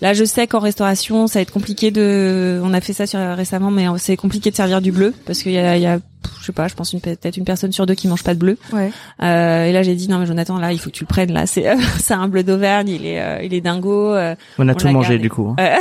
là 0.00 0.14
je 0.14 0.24
sais 0.24 0.46
qu'en 0.46 0.60
restauration 0.60 1.26
ça 1.26 1.38
va 1.38 1.42
être 1.42 1.52
compliqué 1.52 1.90
de 1.90 2.60
on 2.62 2.72
a 2.72 2.80
fait 2.80 2.92
ça 2.92 3.06
sur, 3.06 3.18
récemment 3.18 3.70
mais 3.70 3.86
c'est 3.98 4.16
compliqué 4.16 4.50
de 4.50 4.56
servir 4.56 4.80
du 4.80 4.92
bleu 4.92 5.14
parce 5.26 5.42
qu'il 5.42 5.52
y 5.52 5.58
a, 5.58 5.76
y 5.76 5.86
a 5.86 5.98
je 6.40 6.46
sais 6.46 6.52
pas 6.52 6.68
je 6.68 6.74
pense 6.74 6.92
une 6.92 7.00
peut-être 7.00 7.36
une 7.36 7.44
personne 7.44 7.72
sur 7.72 7.86
deux 7.86 7.94
qui 7.94 8.08
mange 8.08 8.22
pas 8.22 8.34
de 8.34 8.38
bleu 8.38 8.58
ouais. 8.72 8.90
euh, 9.22 9.64
et 9.64 9.72
là 9.72 9.82
j'ai 9.82 9.94
dit 9.94 10.08
non 10.08 10.18
mais 10.18 10.26
Jonathan 10.26 10.58
là 10.58 10.72
il 10.72 10.78
faut 10.78 10.90
que 10.90 10.94
tu 10.94 11.04
le 11.04 11.08
prennes 11.08 11.32
là 11.32 11.46
c'est 11.46 11.66
c'est 11.98 12.14
un 12.14 12.28
bleu 12.28 12.42
d'Auvergne 12.42 12.88
il 12.88 13.06
est 13.06 13.20
euh, 13.20 13.42
il 13.42 13.54
est 13.54 13.60
dingo 13.60 14.14
euh, 14.14 14.34
on 14.58 14.68
a 14.68 14.74
tout 14.74 14.88
mangé 14.88 15.18
du 15.18 15.30
coup 15.30 15.54
hein. 15.58 15.78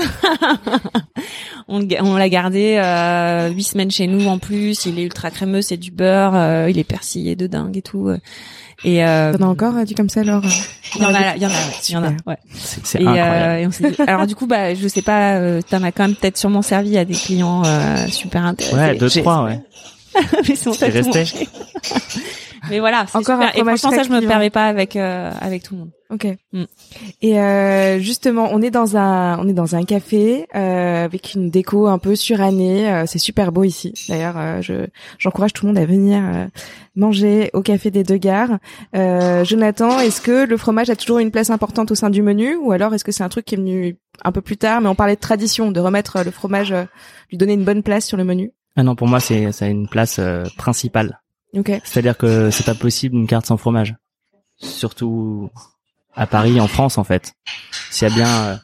on, 1.67 1.88
on 2.02 2.15
l'a 2.15 2.30
gardé 2.30 2.78
euh, 2.78 3.49
huit 3.49 3.63
semaines 3.63 3.91
chez 3.91 4.08
nous 4.08 4.28
en 4.28 4.38
plus 4.38 4.86
il 4.86 4.99
est 4.99 5.04
ultra 5.04 5.32
crémeux 5.32 5.62
c'est 5.62 5.78
du 5.78 5.91
beurre 5.91 6.67
il 6.69 6.78
est 6.78 6.84
persillé 6.84 7.36
de 7.36 7.47
dingue 7.47 7.78
et 7.78 7.82
tout 7.82 8.10
et 8.84 9.04
euh, 9.04 9.34
T'en 9.34 9.45
as 9.45 9.49
encore 9.49 9.75
euh, 9.75 9.84
du 9.84 9.93
comme 9.93 10.10
ça 10.10 10.21
alors 10.21 10.41
Il 10.95 11.02
y 11.02 11.06
en 11.06 11.13
a, 11.13 11.36
il 11.36 11.41
y 11.41 11.45
en 11.45 11.49
a, 11.49 11.54
il 11.88 11.93
y 11.93 11.97
en 11.97 12.04
a. 12.04 12.12
Ouais. 12.25 12.38
C'est 12.54 12.99
incroyable. 12.99 13.75
Euh, 13.86 13.89
et 13.89 14.10
alors 14.10 14.25
du 14.25 14.36
coup, 14.36 14.47
bah, 14.47 14.73
je 14.73 14.88
sais 14.88 15.02
pas, 15.02 15.36
euh, 15.36 15.62
t'en 15.62 15.84
as 15.84 15.91
quand 15.91 16.04
même 16.04 16.15
peut-être 16.15 16.38
sûrement 16.38 16.62
servi 16.62 16.97
à 16.97 17.04
des 17.04 17.13
clients 17.13 17.63
euh, 17.65 18.08
super 18.08 18.45
intéressés. 18.45 18.75
Ouais, 18.75 18.95
deux 18.95 19.10
trois, 19.10 19.43
ouais. 19.43 19.60
Mais 20.47 20.55
sont. 20.55 20.71
Mais 22.69 22.79
voilà, 22.79 23.05
encore 23.13 23.41
super. 23.41 23.55
Et 23.55 23.60
franchement, 23.60 23.91
ça, 23.91 24.03
je 24.03 24.10
me 24.10 24.25
permets 24.25 24.49
pas 24.49 24.65
avec 24.65 24.95
euh, 24.95 25.32
avec 25.41 25.63
tout 25.63 25.73
le 25.75 25.79
monde. 25.82 25.91
Ok. 26.12 26.25
Mm. 26.53 26.63
Et 27.21 27.39
euh, 27.39 27.99
justement, 27.99 28.49
on 28.51 28.62
est 28.62 28.71
dans 28.71 28.97
un 28.97 29.38
on 29.39 29.47
est 29.47 29.53
dans 29.53 29.75
un 29.75 29.84
café 29.84 30.47
euh, 30.55 31.05
avec 31.05 31.36
une 31.36 31.51
déco 31.51 31.88
un 31.88 31.99
peu 31.99 32.15
surannée. 32.15 32.91
Euh, 32.91 33.03
c'est 33.05 33.19
super 33.19 33.51
beau 33.51 33.63
ici. 33.63 33.93
D'ailleurs, 34.10 34.36
euh, 34.38 34.62
je 34.62 34.88
j'encourage 35.19 35.53
tout 35.53 35.65
le 35.65 35.73
monde 35.73 35.77
à 35.77 35.86
venir 35.86 36.21
euh, 36.23 36.47
manger 36.95 37.51
au 37.53 37.62
café 37.62 37.91
des 37.91 38.03
Deux 38.03 38.17
Gares. 38.17 38.58
Jonathan, 38.93 39.99
est-ce 39.99 40.21
que 40.21 40.47
le 40.47 40.58
fromage 40.58 40.89
a 40.89 40.95
toujours 40.95 41.19
une 41.19 41.32
place 41.32 41.51
importante 41.51 41.91
au 41.91 41.95
sein 41.95 42.10
du 42.10 42.23
menu, 42.23 42.55
ou 42.55 42.71
alors 42.71 42.93
est-ce 42.93 43.03
que 43.03 43.12
c'est 43.12 43.23
un 43.23 43.29
truc 43.29 43.45
qui 43.45 43.55
est 43.55 43.60
venu 43.60 43.97
un 44.23 44.32
peu 44.32 44.41
plus 44.41 44.58
tard? 44.58 44.82
Mais 44.82 44.89
on 44.89 44.95
parlait 44.95 45.15
de 45.15 45.21
tradition, 45.21 45.71
de 45.71 45.79
remettre 45.79 46.23
le 46.25 46.32
fromage, 46.32 46.73
lui 47.29 47.38
donner 47.38 47.53
une 47.53 47.65
bonne 47.65 47.84
place 47.84 48.05
sur 48.05 48.17
le 48.17 48.23
menu. 48.23 48.51
Ah 48.75 48.84
non, 48.84 48.95
pour 48.95 49.08
moi, 49.08 49.19
c'est 49.19 49.51
ça 49.51 49.65
a 49.65 49.67
une 49.67 49.88
place 49.88 50.19
principale. 50.58 51.19
Okay. 51.53 51.82
C'est-à-dire 51.84 52.17
que 52.17 52.51
c'est 52.51 52.65
pas 52.65 52.75
possible 52.75 53.15
une 53.15 53.27
carte 53.27 53.47
sans 53.47 53.58
fromage. 53.58 53.95
Surtout 54.58 55.49
à 56.15 56.27
Paris, 56.27 56.60
en 56.60 56.67
France 56.67 56.97
en 56.97 57.03
fait. 57.03 57.34
S'il 57.89 58.08
y 58.08 58.12
a 58.12 58.13
bien 58.13 58.45
euh, 58.45 58.55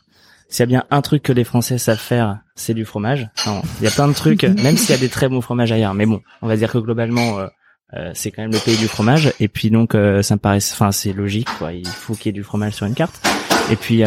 s'il 0.49 0.59
y 0.59 0.63
a 0.63 0.67
bien 0.67 0.83
un 0.91 1.01
truc 1.01 1.23
que 1.23 1.33
les 1.33 1.43
Français 1.43 1.77
savent 1.77 1.97
faire, 1.97 2.39
c'est 2.55 2.73
du 2.73 2.85
fromage. 2.85 3.29
Il 3.45 3.83
y 3.83 3.87
a 3.87 3.91
plein 3.91 4.07
de 4.07 4.13
trucs, 4.13 4.43
même 4.63 4.77
s'il 4.77 4.91
y 4.91 4.97
a 4.97 4.99
des 4.99 5.09
très 5.09 5.29
bons 5.29 5.41
fromages 5.41 5.71
ailleurs. 5.71 5.93
Mais 5.93 6.05
bon, 6.05 6.21
on 6.41 6.47
va 6.47 6.55
dire 6.57 6.71
que 6.71 6.77
globalement, 6.77 7.39
euh, 7.39 7.47
euh, 7.93 8.11
c'est 8.13 8.31
quand 8.31 8.43
même 8.43 8.51
le 8.51 8.59
pays 8.59 8.77
du 8.77 8.87
fromage. 8.87 9.33
Et 9.39 9.47
puis 9.47 9.71
donc, 9.71 9.93
ça 9.93 10.35
me 10.35 10.37
paraît, 10.37 10.57
enfin, 10.57 10.91
c'est 10.91 11.13
logique. 11.13 11.49
Quoi. 11.57 11.73
Il 11.73 11.87
faut 11.87 12.13
qu'il 12.13 12.27
y 12.27 12.29
ait 12.29 12.33
du 12.33 12.43
fromage 12.43 12.73
sur 12.73 12.85
une 12.85 12.93
carte. 12.93 13.19
Et 13.71 13.75
puis, 13.75 14.03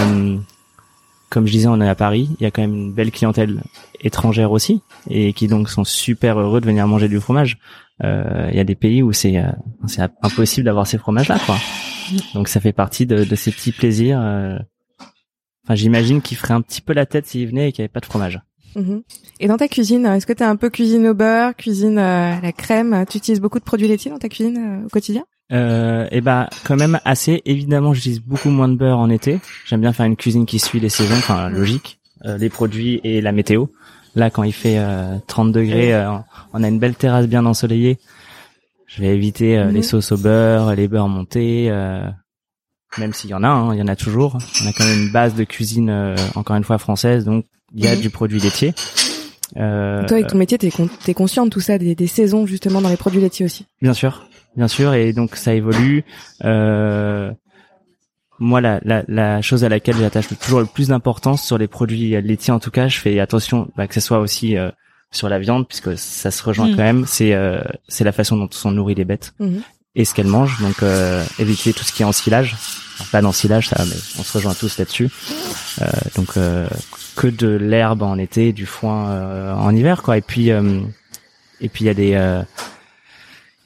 comme 1.31 1.47
je 1.47 1.53
disais, 1.53 1.69
on 1.69 1.81
est 1.81 1.89
à 1.89 1.95
Paris. 1.95 2.29
Il 2.41 2.43
y 2.43 2.47
a 2.47 2.51
quand 2.51 2.63
même 2.63 2.75
une 2.75 2.93
belle 2.93 3.11
clientèle 3.11 3.63
étrangère 4.01 4.53
aussi, 4.53 4.83
et 5.11 5.33
qui 5.33 5.49
donc 5.49 5.69
sont 5.71 5.85
super 5.85 6.39
heureux 6.39 6.61
de 6.61 6.67
venir 6.67 6.87
manger 6.87 7.09
du 7.09 7.21
fromage. 7.21 7.59
Il 8.03 8.55
y 8.55 8.61
a 8.61 8.65
des 8.65 8.77
pays 8.77 9.03
où 9.03 9.13
c'est 9.13 9.43
c'est 9.87 10.03
impossible 10.23 10.65
d'avoir 10.65 10.87
ces 10.87 10.99
fromages-là, 10.99 11.39
quoi. 11.45 11.57
Donc 12.35 12.49
ça 12.49 12.61
fait 12.61 12.73
partie 12.73 13.07
de, 13.07 13.25
de 13.25 13.35
ces 13.35 13.51
petits 13.51 13.73
plaisirs. 13.73 14.21
Euh. 14.21 14.59
Enfin, 15.65 15.75
j'imagine 15.75 16.23
qu'il 16.23 16.37
ferait 16.37 16.55
un 16.55 16.63
petit 16.63 16.81
peu 16.81 16.95
la 16.95 17.07
tête 17.07 17.27
s'il 17.27 17.47
venait 17.47 17.69
et 17.69 17.73
qu'il 17.73 17.83
n'y 17.83 17.85
avait 17.85 17.93
pas 17.93 18.01
de 18.01 18.07
fromage. 18.07 18.41
Mhm. 18.75 19.03
Et 19.41 19.49
dans 19.49 19.57
ta 19.57 19.69
cuisine, 19.69 20.07
est-ce 20.07 20.27
que 20.27 20.33
tu 20.33 20.43
un 20.43 20.57
peu 20.57 20.71
cuisine 20.71 21.07
au 21.09 21.15
beurre, 21.15 21.55
cuisine 21.55 21.99
euh, 21.99 22.37
à 22.37 22.41
la 22.41 22.53
crème? 22.53 23.05
Tu 23.09 23.19
utilises 23.19 23.41
beaucoup 23.41 23.59
de 23.59 23.65
produits 23.65 23.89
laitiers 23.89 24.11
dans 24.11 24.19
ta 24.19 24.29
cuisine 24.29 24.57
euh, 24.57 24.87
au 24.87 24.89
quotidien? 24.89 25.25
Euh, 25.53 26.07
et 26.11 26.21
ben 26.21 26.49
quand 26.65 26.77
même 26.77 27.01
assez. 27.05 27.43
Évidemment, 27.45 27.95
j'utilise 27.95 28.21
beaucoup 28.21 28.51
moins 28.51 28.69
de 28.69 28.77
beurre 28.77 28.99
en 28.99 29.11
été. 29.11 29.41
J'aime 29.67 29.81
bien 29.81 29.93
faire 29.93 30.07
une 30.07 30.17
cuisine 30.17 30.47
qui 30.47 30.59
suit 30.59 30.81
les 30.81 30.89
saisons, 30.89 31.17
enfin 31.17 31.49
logique, 31.49 31.99
euh, 32.25 32.37
les 32.39 32.49
produits 32.49 33.01
et 33.05 33.21
la 33.21 33.33
météo. 33.33 33.67
Là, 34.15 34.31
quand 34.31 34.43
il 34.43 34.53
fait 34.53 34.81
30 35.29 35.53
degrés, 35.53 35.95
on 36.53 36.65
a 36.65 36.69
une 36.69 36.81
belle 36.81 36.97
terrasse 36.97 37.29
bien 37.29 37.47
ensoleillée. 37.47 37.99
Je 38.87 39.03
vais 39.03 39.15
éviter 39.15 39.63
les 39.65 39.73
mhm. 39.79 39.83
sauces 39.83 40.11
au 40.11 40.17
beurre, 40.17 40.75
les 40.75 40.89
beurres 40.89 41.09
montés, 41.09 41.71
même 42.99 43.13
s'il 43.13 43.31
y 43.31 43.35
en 43.35 43.45
a, 43.45 43.49
hein, 43.49 43.75
il 43.75 43.79
y 43.79 43.83
en 43.83 43.87
a 43.87 43.95
toujours. 43.95 44.39
On 44.63 44.67
a 44.67 44.73
quand 44.73 44.85
même 44.85 45.05
une 45.05 45.13
base 45.13 45.35
de 45.35 45.45
cuisine, 45.45 46.17
encore 46.35 46.57
une 46.57 46.65
fois 46.65 46.79
française, 46.79 47.25
donc 47.25 47.45
il 47.75 47.85
y 47.85 47.87
a 47.87 47.95
mhm. 47.95 48.01
du 48.01 48.11
produit 48.11 48.41
laitier. 48.41 48.75
Euh, 49.57 50.07
Toi, 50.07 50.19
avec 50.19 50.29
ton 50.29 50.39
métier, 50.39 50.59
t'es 50.59 50.71
es 51.09 51.15
conscient 51.15 51.45
de 51.45 51.51
tout 51.51 51.61
ça, 51.61 51.79
des, 51.79 51.95
des, 51.95 52.07
saisons 52.07 52.47
justement 52.47 52.81
dans 52.81 52.89
les 52.89 52.97
produits 52.97 53.21
laitiers 53.21 53.47
aussi? 53.47 53.67
Bien 53.81 53.95
sûr, 53.95 54.28
bien 54.59 54.69
sûr, 54.69 54.93
et 54.93 55.15
donc 55.15 55.37
ça 55.37 55.55
évolue. 55.55 56.05
Euh, 56.45 57.33
moi, 58.39 58.61
la, 58.61 58.81
la, 58.85 59.03
la, 59.09 59.41
chose 59.41 59.65
à 59.65 59.71
laquelle 59.71 59.97
j'attache 59.97 60.27
toujours 60.41 60.61
le 60.61 60.67
plus 60.67 60.89
d'importance 60.89 61.43
sur 61.43 61.57
les 61.57 61.67
produits 61.67 62.21
laitiers, 62.21 62.53
en 62.53 62.61
tout 62.61 62.71
cas, 62.71 62.89
je 62.89 62.99
fais 62.99 63.19
attention 63.19 63.69
bah, 63.77 63.87
que 63.87 63.95
ce 63.95 64.01
soit 64.01 64.19
aussi 64.19 64.57
euh, 64.57 64.71
sur 65.11 65.29
la 65.31 65.39
viande, 65.39 65.67
puisque 65.67 65.97
ça 65.97 66.31
se 66.31 66.43
rejoint 66.43 66.69
mm. 66.69 66.77
quand 66.77 66.83
même. 66.83 67.05
C'est 67.07 67.33
euh, 67.33 67.63
c'est 67.89 68.05
la 68.05 68.13
façon 68.13 68.37
dont 68.37 68.49
sont 68.51 68.71
nourries 68.71 68.95
les 68.95 69.07
bêtes 69.07 69.33
mm-hmm. 69.41 69.63
et 69.95 70.05
ce 70.05 70.13
qu'elles 70.13 70.27
mangent. 70.27 70.61
Donc 70.61 70.83
euh, 70.83 71.25
éviter 71.39 71.73
tout 71.73 71.85
ce 71.85 71.93
qui 71.93 72.03
est 72.03 72.07
ensilage. 72.07 72.55
Enfin, 73.01 73.07
pas 73.13 73.23
d'ensilage, 73.23 73.69
ça, 73.69 73.77
mais 73.79 73.97
on 74.19 74.23
se 74.23 74.37
rejoint 74.37 74.55
tous 74.55 74.77
là-dessus. 74.79 75.09
donc 76.17 76.37
que 77.19 77.27
de 77.27 77.49
l'herbe 77.49 78.03
en 78.03 78.17
été, 78.17 78.53
du 78.53 78.65
foin 78.65 79.11
euh, 79.11 79.53
en 79.53 79.75
hiver, 79.75 80.03
quoi. 80.03 80.17
Et 80.17 80.21
puis 80.21 80.53
euh, 80.53 80.81
et 81.61 81.69
puis 81.69 81.85
il 81.85 81.89
y 81.89 81.91
a 81.91 81.95
des 81.95 82.15
euh, 82.15 82.43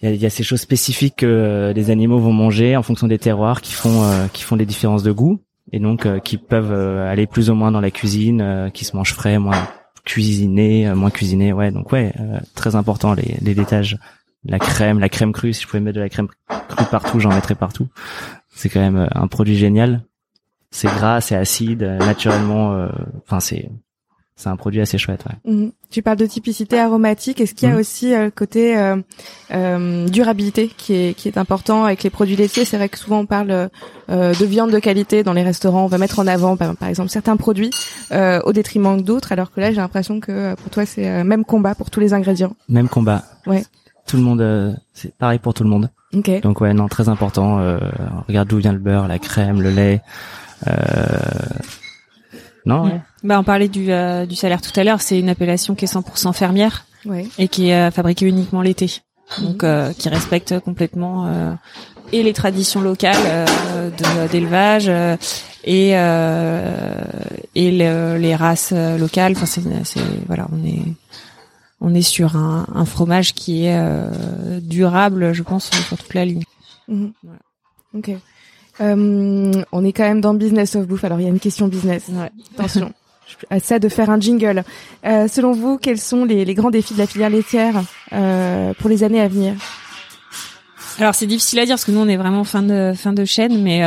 il 0.02 0.16
y 0.16 0.26
a, 0.26 0.30
ces 0.30 0.42
choses 0.42 0.60
spécifiques 0.60 1.16
que 1.16 1.72
les 1.74 1.90
animaux 1.90 2.18
vont 2.18 2.32
manger 2.32 2.76
en 2.76 2.82
fonction 2.82 3.06
des 3.06 3.18
terroirs 3.18 3.60
qui 3.60 3.72
font 3.72 4.02
qui 4.32 4.42
font 4.42 4.56
des 4.56 4.66
différences 4.66 5.02
de 5.02 5.12
goût 5.12 5.40
et 5.70 5.78
donc 5.78 6.06
qui 6.22 6.38
peuvent 6.38 6.72
aller 6.72 7.26
plus 7.26 7.50
ou 7.50 7.54
moins 7.54 7.70
dans 7.70 7.80
la 7.80 7.90
cuisine, 7.90 8.70
qui 8.74 8.84
se 8.84 8.96
mangent 8.96 9.14
frais, 9.14 9.38
moins 9.38 9.68
cuisinés, 10.04 10.92
moins 10.94 11.10
cuisinés. 11.10 11.52
Ouais, 11.52 11.70
donc 11.70 11.92
ouais, 11.92 12.12
très 12.54 12.74
important 12.74 13.14
les 13.14 13.36
les 13.40 13.54
laitages, 13.54 13.96
la 14.44 14.58
crème, 14.58 14.98
la 14.98 15.08
crème 15.08 15.32
crue. 15.32 15.52
Si 15.52 15.62
je 15.62 15.68
pouvais 15.68 15.80
mettre 15.80 15.96
de 15.96 16.02
la 16.02 16.08
crème 16.08 16.28
crue 16.48 16.86
partout, 16.90 17.20
j'en 17.20 17.32
mettrais 17.32 17.54
partout. 17.54 17.88
C'est 18.54 18.68
quand 18.68 18.80
même 18.80 19.08
un 19.14 19.26
produit 19.28 19.56
génial 19.56 20.02
c'est 20.72 20.88
gras, 20.88 21.20
c'est 21.20 21.36
acide, 21.36 21.82
naturellement. 21.82 22.72
Euh, 22.72 22.88
enfin, 23.24 23.38
c'est 23.38 23.70
c'est 24.34 24.48
un 24.48 24.56
produit 24.56 24.80
assez 24.80 24.98
chouette. 24.98 25.24
Ouais. 25.26 25.52
Mhm. 25.52 25.72
Tu 25.90 26.02
parles 26.02 26.16
de 26.16 26.26
typicité 26.26 26.78
aromatique. 26.78 27.40
Est-ce 27.40 27.54
qu'il 27.54 27.68
y 27.68 27.70
a 27.70 27.74
mhm. 27.74 27.80
aussi 27.80 28.14
euh, 28.14 28.24
le 28.24 28.30
côté 28.30 28.76
euh, 28.76 28.96
euh, 29.52 30.08
durabilité 30.08 30.68
qui 30.68 30.94
est 30.94 31.14
qui 31.14 31.28
est 31.28 31.38
important 31.38 31.84
avec 31.84 32.02
les 32.02 32.10
produits 32.10 32.36
laitiers? 32.36 32.64
C'est 32.64 32.76
vrai 32.76 32.88
que 32.88 32.98
souvent 32.98 33.20
on 33.20 33.26
parle 33.26 33.70
de 34.08 34.44
viande 34.44 34.70
de 34.70 34.78
qualité 34.78 35.22
dans 35.22 35.32
les 35.32 35.42
restaurants. 35.42 35.84
On 35.84 35.88
va 35.88 35.98
mettre 35.98 36.18
en 36.18 36.26
avant, 36.26 36.56
par, 36.56 36.88
exemple, 36.88 37.10
certains 37.10 37.36
produits 37.36 37.70
au 38.10 38.52
détriment 38.52 39.00
d'autres. 39.00 39.32
Alors 39.32 39.50
que 39.52 39.60
là, 39.60 39.70
j'ai 39.70 39.76
l'impression 39.76 40.20
que 40.20 40.54
pour 40.54 40.70
toi, 40.70 40.86
c'est 40.86 41.24
même 41.24 41.44
combat 41.44 41.74
pour 41.74 41.90
tous 41.90 42.00
les 42.00 42.12
ingrédients. 42.12 42.54
Même 42.68 42.88
combat. 42.88 43.24
Ouais. 43.46 43.64
Tout 44.06 44.16
le 44.16 44.22
monde, 44.22 44.76
c'est 44.92 45.14
pareil 45.16 45.38
pour 45.38 45.54
tout 45.54 45.64
le 45.64 45.70
monde. 45.70 45.90
Okay. 46.14 46.40
Donc 46.40 46.60
ouais, 46.60 46.74
non, 46.74 46.88
très 46.88 47.08
important. 47.08 47.56
regarde 48.28 48.48
d'où 48.48 48.58
vient 48.58 48.72
le 48.72 48.78
beurre, 48.78 49.08
la 49.08 49.18
crème, 49.18 49.62
le 49.62 49.70
lait. 49.70 50.02
Euh, 50.68 50.72
non. 52.66 52.84
Ouais. 52.84 53.00
Bah 53.24 53.38
on 53.38 53.44
parlait 53.44 53.68
du, 53.68 53.92
euh, 53.92 54.26
du 54.26 54.35
salaire 54.35 54.61
tout 54.61 54.78
à 54.78 54.85
l'heure. 54.85 55.00
C'est 55.00 55.18
une 55.18 55.28
appellation 55.28 55.74
qui 55.74 55.85
est 55.85 55.92
100% 55.92 56.32
fermière 56.32 56.87
et 57.38 57.48
qui 57.48 57.68
est 57.68 57.88
euh, 57.88 57.90
fabriquée 57.90 58.26
uniquement 58.26 58.62
l'été. 58.62 59.00
Donc 59.40 59.62
mhm. 59.62 59.94
qui 59.94 60.11
respecte 60.11 60.58
complètement 60.61 61.56
et 62.12 62.22
les 62.22 62.35
traditions 62.35 62.82
locales 62.82 63.46
d'élevage 64.30 64.90
et 65.64 65.92
et 67.54 67.70
les 67.70 68.37
races 68.37 68.72
locales. 68.72 69.32
Enfin 69.32 69.46
c'est 69.46 69.62
voilà 70.26 70.46
on 70.52 70.62
est 70.66 70.82
on 71.80 71.94
est 71.94 72.02
sur 72.02 72.37
un, 72.37 72.66
un 72.74 72.85
fromage 72.85 73.32
qui 73.32 73.64
est 73.64 74.61
durable, 74.61 75.32
je 75.32 75.42
pense, 75.42 75.70
sur 75.70 75.96
toute 75.96 76.12
la 76.12 76.26
ligne. 76.26 76.44
Mhm. 76.88 77.12
Ok. 77.94 78.11
Euh, 78.80 79.62
on 79.70 79.85
est 79.85 79.92
quand 79.92 80.04
même 80.04 80.20
dans 80.20 80.32
le 80.32 80.38
business 80.38 80.76
of 80.76 80.87
bouffe, 80.87 81.04
alors 81.04 81.20
il 81.20 81.24
y 81.24 81.26
a 81.26 81.30
une 81.30 81.40
question 81.40 81.68
business. 81.68 82.11
Attention. 82.54 82.92
à 83.50 83.60
ça 83.60 83.78
de 83.78 83.88
faire 83.88 84.10
un 84.10 84.20
jingle. 84.20 84.64
Euh, 85.04 85.28
selon 85.28 85.52
vous, 85.52 85.78
quels 85.78 85.98
sont 85.98 86.24
les, 86.24 86.44
grands 86.54 86.70
défis 86.70 86.94
de 86.94 86.98
la 86.98 87.06
filière 87.06 87.30
laitière 87.30 87.82
euh, 88.12 88.72
pour 88.78 88.90
les 88.90 89.04
années 89.04 89.20
à 89.20 89.28
venir 89.28 89.54
alors 90.98 91.14
c'est 91.14 91.26
difficile 91.26 91.58
à 91.58 91.64
dire 91.64 91.72
parce 91.72 91.86
que 91.86 91.90
nous 91.90 92.00
on 92.00 92.06
est 92.06 92.18
vraiment 92.18 92.44
fin 92.44 92.62
de 92.62 92.92
fin 92.94 93.14
de 93.14 93.24
chaîne, 93.24 93.62
mais 93.62 93.80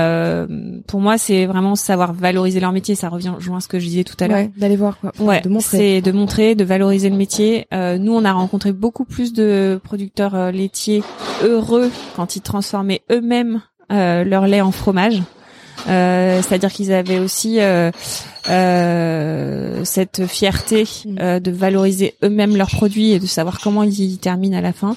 pour 0.88 1.00
moi 1.00 1.20
c'est 1.20 1.46
vraiment 1.46 1.76
savoir 1.76 2.14
valoriser 2.14 2.60
leur 2.60 2.72
métier. 2.72 2.96
Ça 2.96 3.10
revient 3.10 3.34
joint 3.38 3.58
à 3.58 3.60
ce 3.62 3.68
que 3.68 3.78
je 3.78 3.86
disais 3.86 4.04
tout 4.04 4.16
à 4.20 4.28
l'heure. 4.28 4.38
Ouais, 4.38 4.52
d'aller 4.58 4.76
voir 4.76 4.98
quoi. 4.98 5.12
Ouais, 5.20 5.40
de 5.42 5.48
montrer. 5.48 5.78
C'est 5.78 6.02
de 6.02 6.12
montrer, 6.12 6.56
de 6.56 6.64
valoriser 6.64 7.12
le 7.12 7.16
métier. 7.16 7.68
nous 7.72 8.12
on 8.12 8.26
a 8.26 8.34
rencontré 8.34 8.74
beaucoup 8.74 9.06
plus 9.06 9.34
de 9.34 9.80
producteurs 9.84 10.52
laitiers 10.52 11.04
heureux 11.44 11.92
quand 12.16 12.38
ils 12.38 12.42
transformaient 12.42 13.04
eux-mêmes 13.12 13.62
euh, 13.92 14.24
leur 14.24 14.48
lait 14.48 14.62
en 14.62 14.72
fromage. 14.72 15.22
Euh, 15.88 16.42
c'est-à-dire 16.42 16.72
qu'ils 16.72 16.94
avaient 16.94 17.20
aussi 17.20 17.60
euh, 17.60 17.92
cette 19.84 20.26
fierté 20.26 20.86
mm. 21.06 21.40
de 21.40 21.52
valoriser 21.52 22.16
eux-mêmes 22.24 22.56
leurs 22.56 22.70
produits 22.70 23.12
et 23.12 23.20
de 23.20 23.26
savoir 23.26 23.60
comment 23.60 23.84
ils 23.84 24.00
y 24.00 24.18
terminent 24.18 24.58
à 24.58 24.62
la 24.62 24.74
fin. 24.74 24.96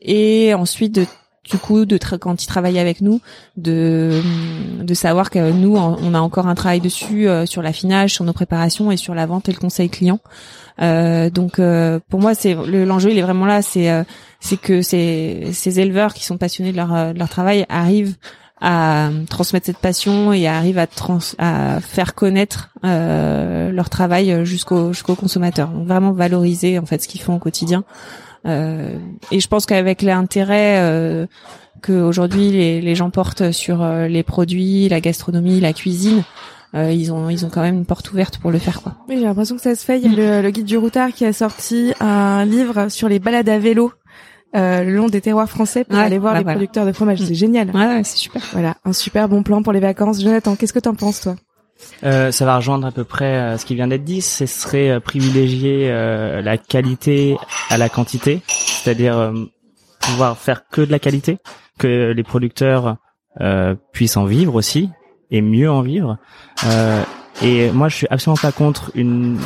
et 0.00 0.54
ensuite 0.54 0.94
de 0.94 1.06
du 1.48 1.58
coup 1.58 1.84
de 1.84 1.96
quand 1.96 2.42
ils 2.42 2.46
travaillaient 2.48 2.80
avec 2.80 3.00
nous 3.00 3.20
de 3.56 4.20
de 4.82 4.94
savoir 4.94 5.30
que 5.30 5.52
nous 5.52 5.76
on 5.76 6.12
a 6.12 6.18
encore 6.18 6.48
un 6.48 6.56
travail 6.56 6.80
dessus 6.80 7.28
sur 7.44 7.62
l'affinage 7.62 8.14
sur 8.14 8.24
nos 8.24 8.32
préparations 8.32 8.90
et 8.90 8.96
sur 8.96 9.14
la 9.14 9.26
vente 9.26 9.48
et 9.48 9.52
le 9.52 9.58
conseil 9.58 9.88
client 9.88 10.18
euh, 10.82 11.30
donc 11.30 11.60
pour 12.08 12.20
moi 12.20 12.34
c'est 12.34 12.54
l'enjeu 12.54 13.10
il 13.12 13.18
est 13.18 13.22
vraiment 13.22 13.46
là 13.46 13.62
c'est 13.62 13.88
c'est 14.40 14.56
que 14.56 14.82
ces, 14.82 15.48
ces 15.52 15.80
éleveurs 15.80 16.14
qui 16.14 16.24
sont 16.24 16.38
passionnés 16.38 16.72
de 16.72 16.76
leur, 16.76 16.94
euh, 16.94 17.12
de 17.12 17.18
leur 17.18 17.28
travail 17.28 17.66
arrivent 17.68 18.16
à 18.60 19.10
transmettre 19.28 19.66
cette 19.66 19.78
passion 19.78 20.32
et 20.32 20.46
arrivent 20.46 20.78
à, 20.78 20.86
trans, 20.86 21.18
à 21.38 21.80
faire 21.80 22.14
connaître 22.14 22.70
euh, 22.84 23.70
leur 23.70 23.90
travail 23.90 24.44
jusqu'au 24.46 24.92
jusqu'au 24.92 25.14
consommateur. 25.14 25.68
Donc 25.68 25.86
vraiment 25.86 26.12
valoriser 26.12 26.78
en 26.78 26.86
fait 26.86 27.02
ce 27.02 27.08
qu'ils 27.08 27.20
font 27.20 27.36
au 27.36 27.38
quotidien. 27.38 27.84
Euh, 28.46 28.96
et 29.32 29.40
je 29.40 29.48
pense 29.48 29.66
qu'avec 29.66 30.02
l'intérêt 30.02 30.78
euh, 30.78 31.26
que 31.82 31.92
aujourd'hui 31.92 32.50
les, 32.50 32.80
les 32.80 32.94
gens 32.94 33.10
portent 33.10 33.50
sur 33.50 33.82
euh, 33.82 34.06
les 34.08 34.22
produits, 34.22 34.88
la 34.88 35.00
gastronomie, 35.00 35.60
la 35.60 35.72
cuisine, 35.72 36.22
euh, 36.74 36.92
ils 36.92 37.12
ont 37.12 37.28
ils 37.28 37.44
ont 37.44 37.50
quand 37.50 37.62
même 37.62 37.76
une 37.76 37.86
porte 37.86 38.10
ouverte 38.12 38.38
pour 38.38 38.50
le 38.50 38.58
faire 38.58 38.82
quoi. 38.82 38.94
Oui, 39.08 39.16
j'ai 39.18 39.24
l'impression 39.24 39.56
que 39.56 39.62
ça 39.62 39.74
se 39.74 39.84
fait. 39.84 39.98
Il 39.98 40.04
y 40.04 40.06
a 40.06 40.10
mm. 40.10 40.16
le, 40.16 40.42
le, 40.42 40.50
guide 40.50 40.66
du 40.66 40.76
routard 40.76 41.12
qui 41.12 41.24
a 41.24 41.32
sorti 41.32 41.92
un 42.00 42.44
livre 42.44 42.88
sur 42.88 43.08
les 43.08 43.18
balades 43.18 43.48
à 43.48 43.58
vélo 43.58 43.92
euh, 44.56 44.82
le 44.82 44.94
long 44.94 45.08
des 45.08 45.20
terroirs 45.20 45.48
français 45.48 45.84
pour 45.84 45.98
aller 45.98 46.18
voir 46.18 46.36
les 46.38 46.44
producteurs 46.44 46.86
de 46.86 46.92
fromage. 46.92 47.20
C'est 47.20 47.34
génial. 47.34 47.70
Ouais, 47.70 48.02
c'est 48.04 48.16
super. 48.16 48.42
Voilà, 48.52 48.76
un 48.84 48.92
super 48.92 49.28
bon 49.28 49.42
plan 49.42 49.62
pour 49.62 49.72
les 49.72 49.80
vacances. 49.80 50.22
Jonathan, 50.22 50.56
qu'est-ce 50.56 50.72
que 50.72 50.78
t'en 50.78 50.94
penses 50.94 51.20
toi? 51.20 51.36
Euh, 52.04 52.32
ça 52.32 52.44
va 52.44 52.56
rejoindre 52.56 52.86
à 52.86 52.92
peu 52.92 53.04
près 53.04 53.36
euh, 53.36 53.58
ce 53.58 53.66
qui 53.66 53.74
vient 53.74 53.88
d'être 53.88 54.04
dit. 54.04 54.22
Ce 54.22 54.46
serait 54.46 54.90
euh, 54.90 55.00
privilégier 55.00 55.88
la 55.88 56.56
qualité 56.56 57.36
à 57.70 57.78
la 57.78 57.88
quantité, 57.88 58.42
c'est-à-dire 58.46 59.32
pouvoir 60.00 60.38
faire 60.38 60.68
que 60.68 60.80
de 60.80 60.90
la 60.90 60.98
qualité, 60.98 61.38
que 61.78 62.12
les 62.12 62.22
producteurs 62.22 62.96
puissent 63.92 64.16
en 64.16 64.24
vivre 64.24 64.54
aussi 64.54 64.90
et 65.30 65.42
mieux 65.42 65.70
en 65.70 65.82
vivre. 65.82 66.16
et 67.42 67.70
moi, 67.70 67.88
je 67.88 67.96
suis 67.96 68.06
absolument 68.10 68.40
pas 68.40 68.52
contre 68.52 68.90
une 68.94 69.38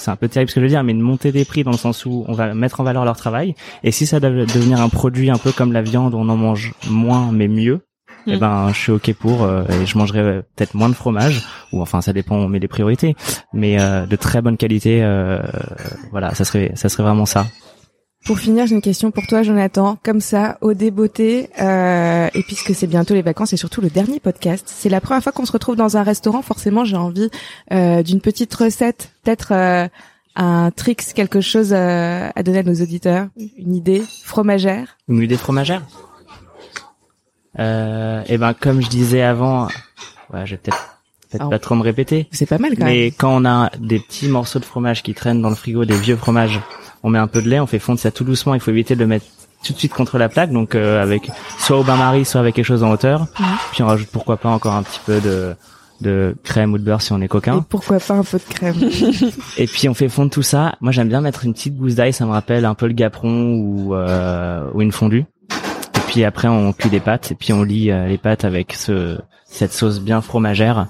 c'est 0.00 0.10
un 0.10 0.16
peu 0.16 0.28
terrible 0.28 0.50
ce 0.50 0.54
que 0.54 0.60
je 0.60 0.64
veux 0.64 0.70
dire, 0.70 0.82
mais 0.82 0.92
une 0.92 1.00
montée 1.00 1.32
des 1.32 1.44
prix 1.44 1.64
dans 1.64 1.70
le 1.70 1.76
sens 1.76 2.06
où 2.06 2.24
on 2.26 2.32
va 2.32 2.54
mettre 2.54 2.80
en 2.80 2.84
valeur 2.84 3.04
leur 3.04 3.16
travail. 3.16 3.54
Et 3.84 3.90
si 3.90 4.06
ça 4.06 4.20
doit 4.20 4.30
devenir 4.30 4.80
un 4.80 4.88
produit 4.88 5.30
un 5.30 5.38
peu 5.38 5.52
comme 5.52 5.72
la 5.72 5.82
viande, 5.82 6.14
on 6.14 6.28
en 6.28 6.36
mange 6.36 6.72
moins 6.88 7.30
mais 7.32 7.48
mieux, 7.48 7.80
eh 8.26 8.36
mm. 8.36 8.38
ben 8.38 8.68
je 8.72 8.78
suis 8.78 8.92
ok 8.92 9.14
pour 9.14 9.44
euh, 9.44 9.64
et 9.68 9.86
je 9.86 9.96
mangerai 9.96 10.20
euh, 10.20 10.42
peut-être 10.56 10.74
moins 10.74 10.88
de 10.88 10.94
fromage 10.94 11.42
ou 11.72 11.80
enfin 11.80 12.00
ça 12.00 12.12
dépend 12.12 12.36
on 12.36 12.48
met 12.48 12.60
des 12.60 12.68
priorités 12.68 13.16
mais 13.52 13.80
euh, 13.80 14.06
de 14.06 14.16
très 14.16 14.42
bonne 14.42 14.56
qualité 14.56 15.00
voilà 16.10 16.34
ça 16.34 16.44
serait 16.44 16.72
ça 16.74 16.88
serait 16.88 17.02
vraiment 17.02 17.26
ça 17.26 17.46
pour 18.24 18.38
finir, 18.38 18.66
j'ai 18.66 18.74
une 18.74 18.82
question 18.82 19.10
pour 19.10 19.26
toi, 19.26 19.42
Jonathan. 19.42 19.96
Comme 20.02 20.20
ça, 20.20 20.58
au 20.60 20.74
débeauté, 20.74 21.48
euh, 21.60 22.28
et 22.34 22.42
puisque 22.42 22.74
c'est 22.74 22.86
bientôt 22.86 23.14
les 23.14 23.22
vacances 23.22 23.52
et 23.52 23.56
surtout 23.56 23.80
le 23.80 23.88
dernier 23.88 24.20
podcast, 24.20 24.66
c'est 24.68 24.88
la 24.88 25.00
première 25.00 25.22
fois 25.22 25.32
qu'on 25.32 25.46
se 25.46 25.52
retrouve 25.52 25.76
dans 25.76 25.96
un 25.96 26.02
restaurant. 26.02 26.42
Forcément, 26.42 26.84
j'ai 26.84 26.96
envie 26.96 27.30
euh, 27.72 28.02
d'une 28.02 28.20
petite 28.20 28.54
recette, 28.54 29.10
peut-être 29.24 29.52
euh, 29.52 29.88
un 30.36 30.70
tricks, 30.70 31.14
quelque 31.14 31.40
chose 31.40 31.72
euh, 31.72 32.28
à 32.34 32.42
donner 32.42 32.58
à 32.58 32.62
nos 32.62 32.74
auditeurs, 32.74 33.28
une 33.58 33.74
idée 33.74 34.02
fromagère. 34.24 34.98
Une 35.08 35.22
idée 35.22 35.36
fromagère. 35.36 35.82
Euh, 37.58 38.22
et 38.22 38.34
eh 38.34 38.38
ben, 38.38 38.54
comme 38.54 38.80
je 38.80 38.88
disais 38.88 39.22
avant, 39.22 39.66
ouais, 40.32 40.46
je 40.46 40.52
vais 40.52 40.56
peut-être 40.58 41.00
peut-être 41.30 41.48
pas 41.48 41.58
trop 41.58 41.74
me 41.74 41.82
répéter. 41.82 42.28
C'est 42.32 42.46
pas 42.46 42.58
mal 42.58 42.76
quand 42.76 42.84
même. 42.84 42.94
Mais 42.94 43.06
quand 43.06 43.34
on 43.34 43.44
a 43.44 43.70
des 43.78 43.98
petits 43.98 44.28
morceaux 44.28 44.58
de 44.58 44.64
fromage 44.64 45.02
qui 45.02 45.14
traînent 45.14 45.40
dans 45.40 45.48
le 45.48 45.54
frigo, 45.54 45.84
des 45.84 45.98
vieux 45.98 46.16
fromages 46.16 46.60
on 47.02 47.10
met 47.10 47.18
un 47.18 47.26
peu 47.26 47.42
de 47.42 47.48
lait, 47.48 47.60
on 47.60 47.66
fait 47.66 47.78
fondre 47.78 47.98
ça 47.98 48.10
tout 48.10 48.24
doucement. 48.24 48.54
Il 48.54 48.60
faut 48.60 48.70
éviter 48.70 48.94
de 48.94 49.00
le 49.00 49.06
mettre 49.06 49.26
tout 49.64 49.72
de 49.72 49.78
suite 49.78 49.92
contre 49.92 50.18
la 50.18 50.28
plaque, 50.28 50.52
donc 50.52 50.74
euh, 50.74 51.02
avec 51.02 51.30
soit 51.58 51.78
au 51.78 51.84
bain-marie, 51.84 52.24
soit 52.24 52.40
avec 52.40 52.54
quelque 52.54 52.64
chose 52.64 52.82
en 52.82 52.90
hauteur. 52.90 53.26
Puis 53.72 53.82
on 53.82 53.86
rajoute 53.86 54.08
pourquoi 54.10 54.36
pas 54.36 54.48
encore 54.48 54.74
un 54.74 54.82
petit 54.82 55.00
peu 55.04 55.20
de 55.20 55.54
de 56.00 56.34
crème 56.44 56.72
ou 56.72 56.78
de 56.78 56.82
beurre 56.82 57.02
si 57.02 57.12
on 57.12 57.20
est 57.20 57.28
coquin. 57.28 57.58
Et 57.58 57.62
pourquoi 57.68 57.98
pas 57.98 58.14
un 58.14 58.24
peu 58.24 58.38
de 58.38 58.54
crème 58.54 58.74
Et 59.58 59.66
puis 59.66 59.88
on 59.88 59.94
fait 59.94 60.08
fondre 60.08 60.30
tout 60.30 60.42
ça. 60.42 60.74
Moi 60.80 60.92
j'aime 60.92 61.08
bien 61.08 61.20
mettre 61.20 61.44
une 61.44 61.52
petite 61.52 61.76
gousse 61.76 61.94
d'ail, 61.94 62.12
ça 62.12 62.24
me 62.24 62.30
rappelle 62.30 62.64
un 62.64 62.74
peu 62.74 62.86
le 62.86 62.94
gaperon 62.94 63.54
ou 63.54 63.94
euh, 63.94 64.64
ou 64.72 64.82
une 64.82 64.92
fondue. 64.92 65.26
Et 65.50 66.00
puis 66.08 66.24
après 66.24 66.48
on 66.48 66.72
cuit 66.72 66.90
les 66.90 67.00
pâtes 67.00 67.32
et 67.32 67.34
puis 67.34 67.52
on 67.52 67.62
lit 67.62 67.90
euh, 67.90 68.06
les 68.06 68.18
pâtes 68.18 68.44
avec 68.44 68.72
ce 68.72 69.18
cette 69.44 69.72
sauce 69.72 70.00
bien 70.00 70.20
fromagère. 70.20 70.86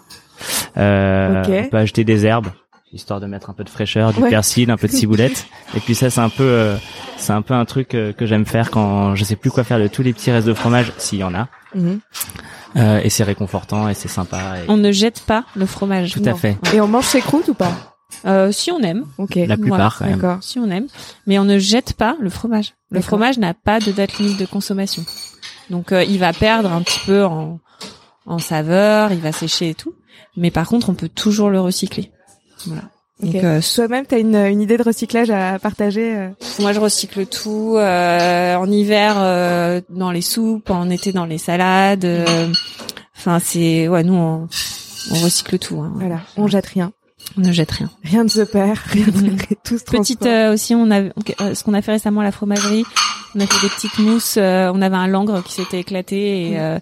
Euh. 0.77 1.43
On 1.47 1.69
peut 1.69 1.77
ajouter 1.77 2.05
des 2.05 2.25
herbes 2.25 2.49
histoire 2.93 3.21
de 3.21 3.27
mettre 3.27 3.51
un 3.51 3.53
peu 3.53 3.63
de 3.65 3.69
fraîcheur, 3.69 4.13
du 4.13 4.21
Ouais. 4.21 4.31
persil, 4.31 4.71
un 4.71 4.77
peu 4.77 4.89
de 4.89 4.93
ciboulette. 4.93 5.47
et 5.77 5.81
puis 5.81 5.95
ça 5.95 6.11
c'est 6.11 6.21
un 6.21 6.29
peu 6.29 6.43
euh, 6.45 6.77
c'est 7.17 7.33
un 7.33 7.43
peu 7.43 7.55
un 7.55 7.65
truc 7.65 7.95
euh, 7.95 8.13
que 8.13 8.27
j'aime 8.27 8.47
faire 8.47 8.71
quand 8.71 9.15
je 9.15 9.25
sais 9.25 9.37
plus 9.37 9.51
quoi 9.51 9.63
faire 9.65 9.79
de 9.79 9.87
tous 9.87 10.03
les 10.03 10.13
petits 10.13 10.31
restes 10.31 10.47
de 10.47 10.55
fromage 10.55 10.93
s'il 10.99 11.21
y 11.21 11.25
en 11.25 11.35
a. 11.35 11.49
Mhm. 11.75 12.01
Euh, 12.77 13.01
et 13.03 13.11
c'est 13.11 13.25
réconfortant 13.25 13.89
et 13.89 13.95
c'est 13.95 14.09
sympa. 14.09 14.59
Et... 14.59 14.65
On 14.69 14.77
ne 14.77 14.93
jette 14.93 15.21
pas 15.23 15.45
le 15.57 15.67
fromage. 15.67 16.13
Tout 16.13 16.23
à 16.25 16.35
fait. 16.35 16.57
Et 16.75 16.81
on 16.81 16.89
mange 16.89 17.05
ses 17.05 17.21
croûtes 17.21 17.49
ou 17.49 17.55
pas? 17.55 17.73
Euh, 18.27 18.51
si 18.53 18.71
on 18.73 18.81
aime, 18.81 19.05
Ok. 19.19 19.37
La 19.37 19.57
plupart 19.57 19.99
quand 19.99 20.05
même. 20.07 20.17
D'accord. 20.19 20.39
si 20.43 20.59
on 20.59 20.69
aime, 20.71 20.87
mais 21.27 21.39
on 21.39 21.45
ne 21.45 21.59
jette 21.59 21.93
pas 21.95 22.17
le 22.21 22.29
fromage. 22.29 22.75
Le 22.91 23.01
fromage 23.01 23.39
n'a 23.39 23.55
pas 23.55 23.79
de 23.81 23.93
date 23.93 24.19
limite 24.19 24.39
de 24.39 24.47
consommation. 24.47 25.05
Donc 25.71 25.93
euh, 25.93 26.03
il 26.03 26.19
va 26.19 26.33
perdre 26.33 26.73
un 26.73 26.83
petit 26.83 27.01
peu 27.07 27.25
en, 27.25 27.61
en 28.27 28.39
saveur, 28.39 29.13
il 29.13 29.21
va 29.21 29.31
sécher 29.33 29.71
et 29.71 29.75
tout. 29.75 29.95
Mais 30.37 30.51
par 30.51 30.67
contre, 30.69 30.91
on 30.91 30.95
peut 30.95 31.09
toujours 31.09 31.51
le 31.51 31.61
recycler. 31.61 32.11
Voilà. 32.67 32.83
Donc 33.23 33.35
euh, 33.35 33.61
Toi-même, 33.75 34.07
t'as 34.07 34.19
une, 34.19 34.35
une 34.35 34.63
idée 34.63 34.79
de 34.79 34.83
recyclage 34.83 35.29
à 35.31 35.59
partager 35.59 36.17
euh 36.17 36.29
moi, 36.59 36.73
je 36.73 36.81
recycle 36.81 37.27
tout. 37.27 37.75
euh, 37.77 38.57
en 38.57 38.71
hiver, 38.71 39.17
euh, 39.19 39.81
dans 39.91 40.11
les 40.11 40.23
soupes, 40.23 40.71
en 40.71 40.89
été, 40.89 41.13
dans 41.13 41.27
les 41.27 41.37
salades. 41.39 42.05
euh, 42.07 42.47
Enfin, 43.19 43.39
c'est 43.39 43.87
ouais, 43.89 44.03
nous 44.03 44.15
on, 44.15 44.49
on 45.11 45.15
recycle 45.23 45.59
tout. 45.59 45.81
hein. 45.83 45.93
Voilà, 45.97 46.21
on 46.39 46.47
jette 46.47 46.67
rien. 46.67 46.93
On 47.37 47.43
ne 47.43 47.53
jette 47.53 47.71
rien. 47.73 47.91
Rien 48.03 48.25
ne 48.25 48.29
se 48.29 48.41
perd, 48.41 48.79
rien 48.87 49.07
ne 49.07 49.37
tout 49.63 49.79
se 49.79 49.85
Petite 49.85 50.25
euh, 50.25 50.55
aussi, 50.55 50.75
on 50.75 50.91
a 50.91 51.03
ce 51.55 51.63
qu'on 51.63 51.75
a 51.75 51.83
fait 51.83 51.93
récemment 51.93 52.23
à 52.23 52.25
la 52.25 52.33
fromagerie. 52.33 52.85
On 53.37 53.41
a 53.41 53.47
fait 53.47 53.61
des 53.67 53.73
petites 53.73 53.99
mousses. 53.99 54.37
euh, 54.39 54.73
on 54.75 54.81
avait 54.83 54.97
un 54.97 55.07
langre 55.07 55.43
qui 55.45 55.53
s'était 55.53 55.79
éclaté 55.81 56.49
et 56.53 56.59
euh, 56.59 56.79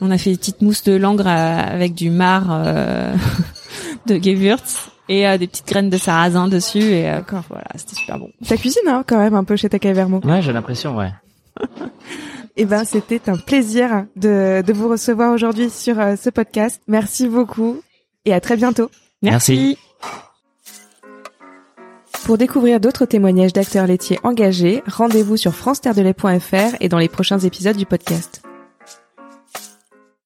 on 0.00 0.10
a 0.10 0.16
fait 0.18 0.30
des 0.30 0.38
petites 0.38 0.62
mousses 0.62 0.82
de 0.82 0.94
langre 0.96 1.26
avec 1.28 1.94
du 1.94 2.10
euh, 2.50 3.14
de 4.06 4.16
Gewürz 4.16 4.90
et 5.08 5.26
euh, 5.26 5.38
des 5.38 5.46
petites 5.46 5.66
graines 5.66 5.90
de 5.90 5.98
sarrasin 5.98 6.48
dessus. 6.48 6.82
Et 6.82 7.08
euh, 7.08 7.20
voilà, 7.48 7.64
c'était 7.76 7.96
super 7.96 8.18
bon. 8.18 8.30
Ta 8.46 8.56
cuisine, 8.56 8.82
hein, 8.86 9.04
quand 9.06 9.18
même, 9.18 9.34
un 9.34 9.44
peu 9.44 9.56
chez 9.56 9.68
Takai 9.68 9.92
Vermo. 9.92 10.20
Ouais, 10.24 10.42
j'ai 10.42 10.52
l'impression, 10.52 10.96
ouais. 10.96 11.12
Eh 12.56 12.66
ben, 12.66 12.84
c'était 12.84 13.30
un 13.30 13.38
plaisir 13.38 14.04
de, 14.14 14.62
de 14.66 14.72
vous 14.74 14.86
recevoir 14.86 15.32
aujourd'hui 15.32 15.70
sur 15.70 15.98
euh, 15.98 16.16
ce 16.16 16.28
podcast. 16.28 16.82
Merci 16.86 17.26
beaucoup 17.26 17.80
et 18.26 18.34
à 18.34 18.40
très 18.40 18.56
bientôt. 18.56 18.90
Merci. 19.22 19.78
Pour 22.24 22.36
découvrir 22.36 22.78
d'autres 22.78 23.06
témoignages 23.06 23.54
d'acteurs 23.54 23.86
laitiers 23.86 24.18
engagés, 24.22 24.82
rendez-vous 24.86 25.38
sur 25.38 25.54
franceterdelait.fr 25.54 26.76
et 26.80 26.88
dans 26.90 26.98
les 26.98 27.08
prochains 27.08 27.38
épisodes 27.38 27.76
du 27.76 27.86
podcast. 27.86 28.42